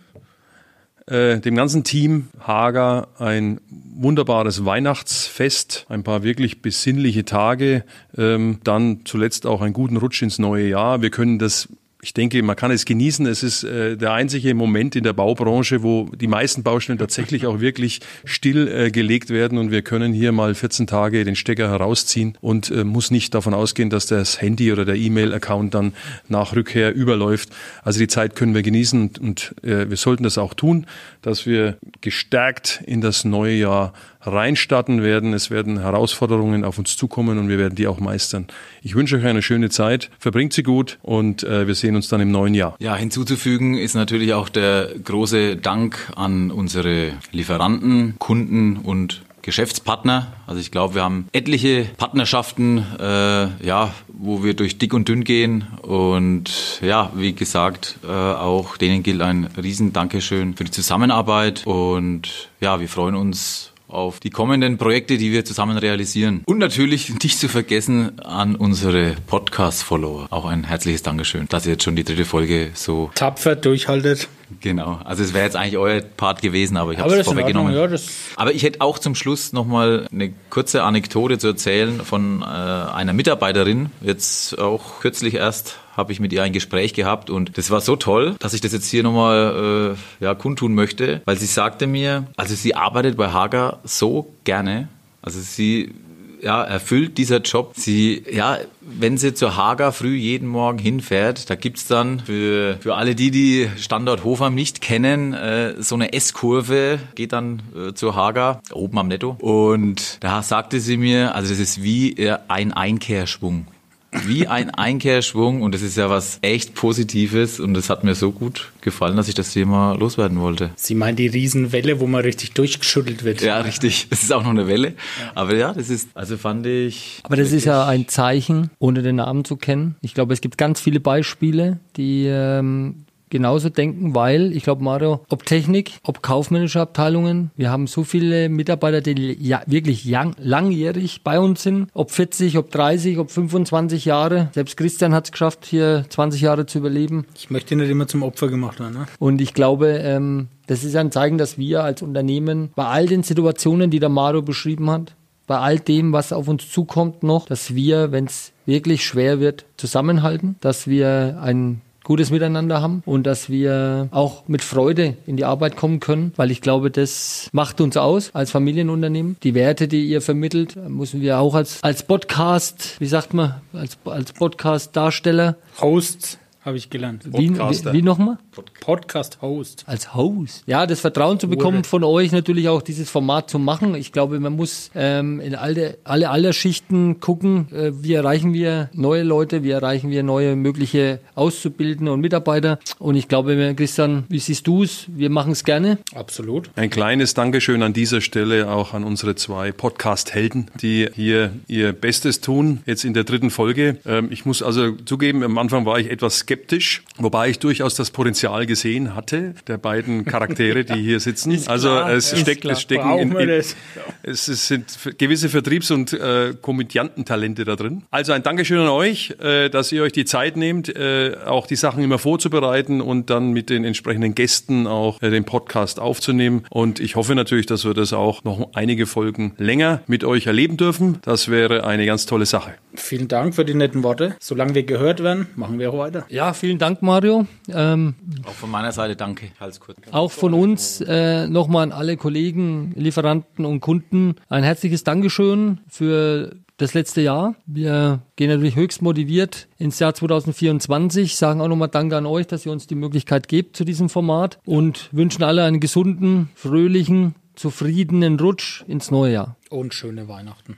äh, 1.06 1.40
dem 1.40 1.54
ganzen 1.54 1.84
Team 1.84 2.28
Hager 2.40 3.08
ein 3.18 3.60
wunderbares 3.70 4.64
Weihnachtsfest, 4.64 5.86
ein 5.88 6.02
paar 6.02 6.22
wirklich 6.22 6.60
besinnliche 6.60 7.24
Tage, 7.24 7.84
ähm, 8.16 8.58
dann 8.64 9.00
zuletzt 9.04 9.46
auch 9.46 9.62
einen 9.62 9.72
guten 9.72 9.96
Rutsch 9.96 10.22
ins 10.22 10.38
neue 10.38 10.68
Jahr. 10.68 11.00
Wir 11.00 11.10
können 11.10 11.38
das 11.38 11.68
ich 12.00 12.14
denke, 12.14 12.40
man 12.44 12.54
kann 12.54 12.70
es 12.70 12.84
genießen. 12.84 13.26
Es 13.26 13.42
ist 13.42 13.64
äh, 13.64 13.96
der 13.96 14.12
einzige 14.12 14.54
Moment 14.54 14.94
in 14.94 15.02
der 15.02 15.12
Baubranche, 15.12 15.82
wo 15.82 16.08
die 16.14 16.28
meisten 16.28 16.62
Baustellen 16.62 16.98
tatsächlich 16.98 17.44
auch 17.46 17.58
wirklich 17.58 18.00
still 18.24 18.68
äh, 18.68 18.92
werden 19.28 19.58
und 19.58 19.70
wir 19.72 19.82
können 19.82 20.12
hier 20.12 20.30
mal 20.30 20.54
14 20.54 20.86
Tage 20.86 21.24
den 21.24 21.34
Stecker 21.34 21.68
herausziehen 21.70 22.38
und 22.40 22.70
äh, 22.70 22.84
muss 22.84 23.10
nicht 23.10 23.34
davon 23.34 23.52
ausgehen, 23.52 23.90
dass 23.90 24.06
das 24.06 24.40
Handy 24.40 24.70
oder 24.72 24.84
der 24.84 24.94
E-Mail-Account 24.94 25.74
dann 25.74 25.92
nach 26.28 26.54
Rückkehr 26.54 26.94
überläuft. 26.94 27.48
Also 27.82 27.98
die 27.98 28.08
Zeit 28.08 28.36
können 28.36 28.54
wir 28.54 28.62
genießen 28.62 29.00
und, 29.00 29.18
und 29.18 29.54
äh, 29.64 29.90
wir 29.90 29.96
sollten 29.96 30.22
das 30.22 30.38
auch 30.38 30.54
tun, 30.54 30.86
dass 31.22 31.46
wir 31.46 31.78
gestärkt 32.00 32.80
in 32.86 33.00
das 33.00 33.24
neue 33.24 33.54
Jahr 33.54 33.92
reinstarten 34.20 35.02
werden. 35.02 35.32
Es 35.32 35.50
werden 35.50 35.80
Herausforderungen 35.80 36.64
auf 36.64 36.78
uns 36.78 36.96
zukommen 36.96 37.38
und 37.38 37.48
wir 37.48 37.58
werden 37.58 37.74
die 37.74 37.86
auch 37.86 38.00
meistern. 38.00 38.46
Ich 38.82 38.94
wünsche 38.94 39.16
euch 39.16 39.24
eine 39.24 39.42
schöne 39.42 39.70
Zeit, 39.70 40.10
verbringt 40.18 40.52
sie 40.52 40.62
gut 40.62 40.98
und 41.02 41.44
äh, 41.44 41.66
wir 41.66 41.74
sehen 41.74 41.96
uns 41.96 42.08
dann 42.08 42.20
im 42.20 42.30
neuen 42.30 42.54
Jahr. 42.54 42.76
Ja, 42.78 42.96
hinzuzufügen 42.96 43.76
ist 43.76 43.94
natürlich 43.94 44.34
auch 44.34 44.48
der 44.48 44.88
große 45.04 45.56
Dank 45.56 46.12
an 46.16 46.50
unsere 46.50 47.12
Lieferanten, 47.32 48.14
Kunden 48.18 48.76
und 48.76 49.22
Geschäftspartner. 49.48 50.34
Also 50.46 50.60
ich 50.60 50.70
glaube, 50.70 50.96
wir 50.96 51.02
haben 51.02 51.26
etliche 51.32 51.86
Partnerschaften, 51.96 52.84
äh, 53.00 53.64
ja, 53.66 53.94
wo 54.08 54.44
wir 54.44 54.52
durch 54.52 54.76
dick 54.76 54.92
und 54.92 55.08
dünn 55.08 55.24
gehen. 55.24 55.66
Und 55.80 56.78
ja, 56.82 57.10
wie 57.14 57.32
gesagt, 57.32 57.98
äh, 58.06 58.10
auch 58.10 58.76
denen 58.76 59.02
gilt 59.02 59.22
ein 59.22 59.48
riesen 59.56 59.94
Dankeschön 59.94 60.54
für 60.54 60.64
die 60.64 60.70
Zusammenarbeit. 60.70 61.66
Und 61.66 62.50
ja, 62.60 62.78
wir 62.78 62.90
freuen 62.90 63.14
uns 63.14 63.67
auf 63.88 64.20
die 64.20 64.30
kommenden 64.30 64.78
Projekte, 64.78 65.18
die 65.18 65.32
wir 65.32 65.44
zusammen 65.44 65.78
realisieren. 65.78 66.42
Und 66.44 66.58
natürlich 66.58 67.12
nicht 67.22 67.38
zu 67.38 67.48
vergessen 67.48 68.20
an 68.20 68.54
unsere 68.54 69.16
Podcast-Follower. 69.26 70.28
Auch 70.30 70.44
ein 70.44 70.64
herzliches 70.64 71.02
Dankeschön, 71.02 71.46
dass 71.48 71.66
ihr 71.66 71.72
jetzt 71.72 71.84
schon 71.84 71.96
die 71.96 72.04
dritte 72.04 72.24
Folge 72.24 72.70
so 72.74 73.10
tapfer 73.14 73.56
durchhaltet. 73.56 74.28
Genau. 74.60 75.00
Also 75.04 75.22
es 75.22 75.34
wäre 75.34 75.44
jetzt 75.44 75.56
eigentlich 75.56 75.76
euer 75.76 76.00
Part 76.00 76.42
gewesen, 76.42 76.76
aber 76.76 76.92
ich 76.92 76.98
habe 76.98 77.14
es 77.14 77.26
vorweggenommen. 77.26 77.74
Ja, 77.74 77.88
aber 78.36 78.54
ich 78.54 78.62
hätte 78.62 78.80
auch 78.80 78.98
zum 78.98 79.14
Schluss 79.14 79.52
nochmal 79.52 80.06
eine 80.12 80.32
kurze 80.50 80.82
Anekdote 80.82 81.38
zu 81.38 81.48
erzählen 81.48 82.00
von 82.00 82.42
äh, 82.42 82.44
einer 82.44 83.12
Mitarbeiterin. 83.12 83.90
Jetzt 84.00 84.58
auch 84.58 85.00
kürzlich 85.00 85.34
erst 85.34 85.78
habe 85.96 86.12
ich 86.12 86.20
mit 86.20 86.32
ihr 86.32 86.42
ein 86.42 86.52
Gespräch 86.52 86.94
gehabt 86.94 87.28
und 87.28 87.58
das 87.58 87.70
war 87.70 87.80
so 87.80 87.96
toll, 87.96 88.36
dass 88.38 88.54
ich 88.54 88.60
das 88.60 88.72
jetzt 88.72 88.88
hier 88.88 89.02
nochmal 89.02 89.96
äh, 90.20 90.24
ja, 90.24 90.34
kundtun 90.34 90.74
möchte, 90.74 91.22
weil 91.24 91.36
sie 91.36 91.46
sagte 91.46 91.86
mir, 91.86 92.26
also 92.36 92.54
sie 92.54 92.74
arbeitet 92.74 93.16
bei 93.16 93.32
Hager 93.32 93.80
so 93.82 94.32
gerne. 94.44 94.88
Also 95.22 95.40
sie 95.40 95.92
ja, 96.42 96.62
erfüllt 96.62 97.18
dieser 97.18 97.40
Job. 97.40 97.72
Sie, 97.76 98.22
ja, 98.30 98.58
wenn 98.80 99.18
sie 99.18 99.34
zur 99.34 99.56
Hager 99.56 99.92
früh 99.92 100.14
jeden 100.14 100.48
Morgen 100.48 100.78
hinfährt, 100.78 101.50
da 101.50 101.54
gibt's 101.54 101.86
dann 101.86 102.20
für, 102.20 102.76
für 102.80 102.94
alle 102.94 103.14
die, 103.14 103.30
die 103.30 103.68
Standort 103.76 104.24
Hofheim 104.24 104.54
nicht 104.54 104.80
kennen, 104.80 105.34
äh, 105.34 105.74
so 105.78 105.94
eine 105.94 106.12
S-Kurve, 106.12 106.98
geht 107.14 107.32
dann 107.32 107.62
äh, 107.76 107.94
zur 107.94 108.14
Hager, 108.14 108.60
oben 108.72 108.98
am 108.98 109.08
Netto. 109.08 109.36
Und 109.40 110.18
da 110.20 110.42
sagte 110.42 110.80
sie 110.80 110.96
mir, 110.96 111.34
also 111.34 111.50
das 111.50 111.58
ist 111.58 111.82
wie 111.82 112.12
äh, 112.12 112.38
ein 112.48 112.72
Einkehrschwung 112.72 113.66
wie 114.10 114.46
ein 114.46 114.70
Einkehrschwung 114.70 115.62
und 115.62 115.74
das 115.74 115.82
ist 115.82 115.96
ja 115.96 116.08
was 116.08 116.38
echt 116.42 116.74
Positives 116.74 117.60
und 117.60 117.74
das 117.74 117.90
hat 117.90 118.04
mir 118.04 118.14
so 118.14 118.32
gut 118.32 118.72
gefallen, 118.80 119.16
dass 119.16 119.28
ich 119.28 119.34
das 119.34 119.52
Thema 119.52 119.92
loswerden 119.94 120.40
wollte. 120.40 120.70
Sie 120.76 120.94
meinen 120.94 121.16
die 121.16 121.26
Riesenwelle, 121.26 122.00
wo 122.00 122.06
man 122.06 122.22
richtig 122.22 122.52
durchgeschüttelt 122.52 123.24
wird. 123.24 123.42
Ja, 123.42 123.60
richtig. 123.60 124.06
Es 124.10 124.22
ist 124.22 124.32
auch 124.32 124.42
noch 124.42 124.50
eine 124.50 124.66
Welle. 124.66 124.88
Ja. 124.88 125.32
Aber 125.34 125.54
ja, 125.54 125.72
das 125.72 125.90
ist, 125.90 126.08
also 126.14 126.36
fand 126.38 126.66
ich. 126.66 127.20
Aber 127.24 127.36
das 127.36 127.52
ist 127.52 127.64
ja 127.64 127.86
ein 127.86 128.08
Zeichen, 128.08 128.70
ohne 128.78 129.02
den 129.02 129.16
Namen 129.16 129.44
zu 129.44 129.56
kennen. 129.56 129.96
Ich 130.00 130.14
glaube, 130.14 130.32
es 130.32 130.40
gibt 130.40 130.56
ganz 130.56 130.80
viele 130.80 131.00
Beispiele, 131.00 131.78
die 131.96 132.26
ähm, 132.26 133.04
genauso 133.30 133.68
denken, 133.68 134.14
weil 134.14 134.52
ich 134.52 134.62
glaube, 134.62 134.82
Mario, 134.82 135.20
ob 135.28 135.44
Technik, 135.44 135.92
ob 136.02 136.22
kaufmännische 136.22 136.80
Abteilungen, 136.80 137.50
wir 137.56 137.70
haben 137.70 137.86
so 137.86 138.04
viele 138.04 138.48
Mitarbeiter, 138.48 139.00
die 139.00 139.36
ja, 139.40 139.62
wirklich 139.66 140.04
lang, 140.04 140.34
langjährig 140.38 141.22
bei 141.24 141.38
uns 141.38 141.62
sind, 141.62 141.88
ob 141.94 142.10
40, 142.10 142.58
ob 142.58 142.70
30, 142.70 143.18
ob 143.18 143.30
25 143.30 144.04
Jahre. 144.04 144.50
Selbst 144.54 144.76
Christian 144.76 145.14
hat 145.14 145.26
es 145.26 145.32
geschafft, 145.32 145.64
hier 145.64 146.04
20 146.08 146.40
Jahre 146.40 146.66
zu 146.66 146.78
überleben. 146.78 147.26
Ich 147.36 147.50
möchte 147.50 147.76
nicht 147.76 147.90
immer 147.90 148.06
zum 148.06 148.22
Opfer 148.22 148.48
gemacht 148.48 148.80
werden. 148.80 148.94
Ne? 148.94 149.06
Und 149.18 149.40
ich 149.40 149.54
glaube, 149.54 149.88
ähm, 150.02 150.48
das 150.66 150.84
ist 150.84 150.96
ein 150.96 151.10
Zeichen, 151.10 151.38
dass 151.38 151.58
wir 151.58 151.82
als 151.82 152.02
Unternehmen 152.02 152.70
bei 152.74 152.84
all 152.84 153.06
den 153.06 153.22
Situationen, 153.22 153.90
die 153.90 154.00
der 154.00 154.08
Mario 154.10 154.42
beschrieben 154.42 154.90
hat, 154.90 155.14
bei 155.46 155.58
all 155.58 155.80
dem, 155.80 156.12
was 156.12 156.32
auf 156.32 156.46
uns 156.46 156.70
zukommt 156.70 157.22
noch, 157.22 157.46
dass 157.46 157.74
wir, 157.74 158.12
wenn 158.12 158.26
es 158.26 158.52
wirklich 158.66 159.04
schwer 159.04 159.40
wird, 159.40 159.64
zusammenhalten, 159.76 160.56
dass 160.60 160.86
wir 160.86 161.38
ein 161.42 161.80
gutes 162.08 162.30
Miteinander 162.30 162.80
haben 162.80 163.02
und 163.04 163.26
dass 163.26 163.50
wir 163.50 164.08
auch 164.12 164.48
mit 164.48 164.64
Freude 164.64 165.18
in 165.26 165.36
die 165.36 165.44
Arbeit 165.44 165.76
kommen 165.76 166.00
können, 166.00 166.32
weil 166.36 166.50
ich 166.50 166.62
glaube, 166.62 166.90
das 166.90 167.50
macht 167.52 167.82
uns 167.82 167.98
aus 167.98 168.34
als 168.34 168.50
Familienunternehmen. 168.50 169.36
Die 169.42 169.52
Werte, 169.52 169.88
die 169.88 170.08
ihr 170.08 170.22
vermittelt, 170.22 170.74
müssen 170.88 171.20
wir 171.20 171.38
auch 171.38 171.54
als, 171.54 171.82
als 171.82 172.02
Podcast, 172.04 172.96
wie 172.98 173.06
sagt 173.06 173.34
man, 173.34 173.60
als, 173.74 173.98
als 174.06 174.32
Podcast-Darsteller. 174.32 175.56
Hosts 175.82 176.38
habe 176.60 176.76
ich 176.76 176.90
gelernt. 176.90 177.24
Wie, 177.24 177.50
wie, 177.50 177.92
wie 177.92 178.02
nochmal? 178.02 178.38
Podcast-Host. 178.80 179.84
Als 179.86 180.14
Host. 180.14 180.64
Ja, 180.66 180.86
das 180.86 181.00
Vertrauen 181.00 181.38
zu 181.38 181.48
bekommen 181.48 181.84
von 181.84 182.02
euch, 182.04 182.32
natürlich 182.32 182.68
auch 182.68 182.82
dieses 182.82 183.08
Format 183.08 183.48
zu 183.48 183.58
machen. 183.58 183.94
Ich 183.94 184.12
glaube, 184.12 184.40
man 184.40 184.56
muss 184.56 184.90
ähm, 184.94 185.40
in 185.40 185.54
alle, 185.54 185.98
alle 186.04 186.30
Allerschichten 186.30 187.20
gucken, 187.20 187.68
äh, 187.72 187.92
wie 188.02 188.14
erreichen 188.14 188.52
wir 188.52 188.90
neue 188.92 189.22
Leute, 189.22 189.62
wie 189.62 189.70
erreichen 189.70 190.10
wir 190.10 190.22
neue 190.22 190.56
mögliche 190.56 191.20
Auszubildende 191.36 192.12
und 192.12 192.20
Mitarbeiter. 192.20 192.78
Und 192.98 193.14
ich 193.14 193.28
glaube, 193.28 193.74
Christian, 193.76 194.24
wie 194.28 194.40
siehst 194.40 194.66
du 194.66 194.82
es? 194.82 195.06
Wir 195.08 195.30
machen 195.30 195.52
es 195.52 195.64
gerne. 195.64 195.98
Absolut. 196.14 196.70
Ein 196.74 196.90
kleines 196.90 197.34
Dankeschön 197.34 197.82
an 197.82 197.92
dieser 197.92 198.20
Stelle 198.20 198.68
auch 198.68 198.94
an 198.94 199.04
unsere 199.04 199.36
zwei 199.36 199.70
Podcast-Helden, 199.70 200.70
die 200.80 201.08
hier 201.14 201.52
ihr 201.68 201.92
Bestes 201.92 202.40
tun, 202.40 202.80
jetzt 202.84 203.04
in 203.04 203.14
der 203.14 203.24
dritten 203.24 203.50
Folge. 203.50 203.98
Ähm, 204.04 204.28
ich 204.30 204.44
muss 204.44 204.62
also 204.62 204.92
zugeben, 205.04 205.42
am 205.44 205.56
Anfang 205.56 205.86
war 205.86 205.98
ich 206.00 206.10
etwas 206.10 206.47
skeptisch, 206.48 207.02
wobei 207.18 207.50
ich 207.50 207.58
durchaus 207.58 207.94
das 207.94 208.10
Potenzial 208.10 208.64
gesehen 208.64 209.14
hatte, 209.14 209.54
der 209.66 209.76
beiden 209.76 210.24
Charaktere, 210.24 210.82
die 210.82 210.94
hier 211.02 211.20
sitzen. 211.20 211.52
also 211.66 211.88
klar, 211.88 212.10
es, 212.12 212.32
ist 212.32 212.40
steckt, 212.40 212.64
es 212.64 212.80
stecken 212.80 213.18
in, 213.18 213.32
in, 213.36 213.50
es 213.50 214.48
ist- 214.48 214.66
sind 214.66 214.86
gewisse 215.18 215.50
Vertriebs- 215.50 215.90
und 215.90 216.14
äh, 216.14 216.54
Komödiantentalente 216.60 217.66
da 217.66 217.76
drin. 217.76 218.04
Also 218.10 218.32
ein 218.32 218.42
Dankeschön 218.42 218.78
an 218.80 218.88
euch, 218.88 219.34
äh, 219.42 219.68
dass 219.68 219.92
ihr 219.92 220.02
euch 220.02 220.12
die 220.12 220.24
Zeit 220.24 220.56
nehmt, 220.56 220.88
äh, 220.88 221.36
auch 221.44 221.66
die 221.66 221.76
Sachen 221.76 222.02
immer 222.02 222.18
vorzubereiten 222.18 223.02
und 223.02 223.28
dann 223.28 223.52
mit 223.52 223.68
den 223.68 223.84
entsprechenden 223.84 224.34
Gästen 224.34 224.86
auch 224.86 225.20
äh, 225.20 225.28
den 225.28 225.44
Podcast 225.44 226.00
aufzunehmen. 226.00 226.64
Und 226.70 226.98
ich 226.98 227.14
hoffe 227.16 227.34
natürlich, 227.34 227.66
dass 227.66 227.84
wir 227.84 227.92
das 227.92 228.14
auch 228.14 228.44
noch 228.44 228.70
einige 228.72 229.04
Folgen 229.06 229.52
länger 229.58 230.00
mit 230.06 230.24
euch 230.24 230.46
erleben 230.46 230.78
dürfen. 230.78 231.18
Das 231.22 231.50
wäre 231.50 231.84
eine 231.84 232.06
ganz 232.06 232.24
tolle 232.24 232.46
Sache. 232.46 232.72
Vielen 232.94 233.28
Dank 233.28 233.54
für 233.54 233.64
die 233.66 233.74
netten 233.74 234.02
Worte. 234.02 234.34
Solange 234.40 234.74
wir 234.74 234.82
gehört 234.84 235.22
werden, 235.22 235.46
machen 235.56 235.78
wir 235.78 235.90
auch 235.90 235.98
weiter. 235.98 236.24
Ja, 236.28 236.37
vielen 236.52 236.78
Dank, 236.78 237.02
Mario. 237.02 237.46
Ähm, 237.68 238.14
Auch 238.44 238.52
von 238.52 238.70
meiner 238.70 238.92
Seite 238.92 239.16
danke. 239.16 239.50
Hals 239.60 239.80
kurz. 239.80 239.98
Auch 240.10 240.30
von 240.30 240.54
uns 240.54 241.00
äh, 241.00 241.46
nochmal 241.48 241.84
an 241.84 241.92
alle 241.92 242.16
Kollegen, 242.16 242.92
Lieferanten 242.96 243.64
und 243.64 243.80
Kunden 243.80 244.36
ein 244.48 244.62
herzliches 244.62 245.04
Dankeschön 245.04 245.80
für 245.88 246.56
das 246.78 246.94
letzte 246.94 247.20
Jahr. 247.20 247.54
Wir 247.66 248.20
gehen 248.36 248.48
natürlich 248.48 248.76
höchst 248.76 249.02
motiviert 249.02 249.68
ins 249.78 249.98
Jahr 249.98 250.14
2024, 250.14 251.36
sagen 251.36 251.60
auch 251.60 251.68
nochmal 251.68 251.88
Danke 251.88 252.16
an 252.16 252.24
euch, 252.26 252.46
dass 252.46 252.64
ihr 252.64 252.72
uns 252.72 252.86
die 252.86 252.94
Möglichkeit 252.94 253.48
gebt 253.48 253.76
zu 253.76 253.84
diesem 253.84 254.08
Format 254.08 254.58
und 254.64 255.08
wünschen 255.12 255.42
alle 255.42 255.64
einen 255.64 255.80
gesunden, 255.80 256.50
fröhlichen, 256.54 257.34
zufriedenen 257.54 258.38
Rutsch 258.38 258.84
ins 258.86 259.10
neue 259.10 259.32
Jahr. 259.32 259.56
Und 259.70 259.92
schöne 259.92 260.28
Weihnachten. 260.28 260.76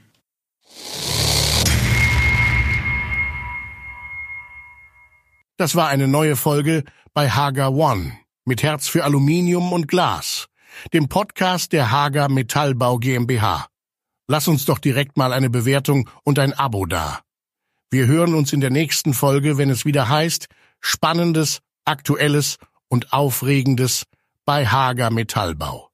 Das 5.60 5.74
war 5.74 5.88
eine 5.88 6.08
neue 6.08 6.36
Folge 6.36 6.84
bei 7.12 7.28
Hager 7.28 7.72
One 7.72 8.16
mit 8.46 8.62
Herz 8.62 8.88
für 8.88 9.04
Aluminium 9.04 9.74
und 9.74 9.88
Glas, 9.88 10.46
dem 10.94 11.10
Podcast 11.10 11.74
der 11.74 11.90
Hager 11.90 12.30
Metallbau 12.30 12.96
GmbH. 12.96 13.66
Lass 14.26 14.48
uns 14.48 14.64
doch 14.64 14.78
direkt 14.78 15.18
mal 15.18 15.34
eine 15.34 15.50
Bewertung 15.50 16.08
und 16.24 16.38
ein 16.38 16.54
Abo 16.54 16.86
da. 16.86 17.20
Wir 17.90 18.06
hören 18.06 18.32
uns 18.32 18.54
in 18.54 18.62
der 18.62 18.70
nächsten 18.70 19.12
Folge, 19.12 19.58
wenn 19.58 19.68
es 19.68 19.84
wieder 19.84 20.08
heißt 20.08 20.46
Spannendes, 20.80 21.60
Aktuelles 21.84 22.56
und 22.88 23.12
Aufregendes 23.12 24.04
bei 24.46 24.66
Hager 24.66 25.10
Metallbau. 25.10 25.89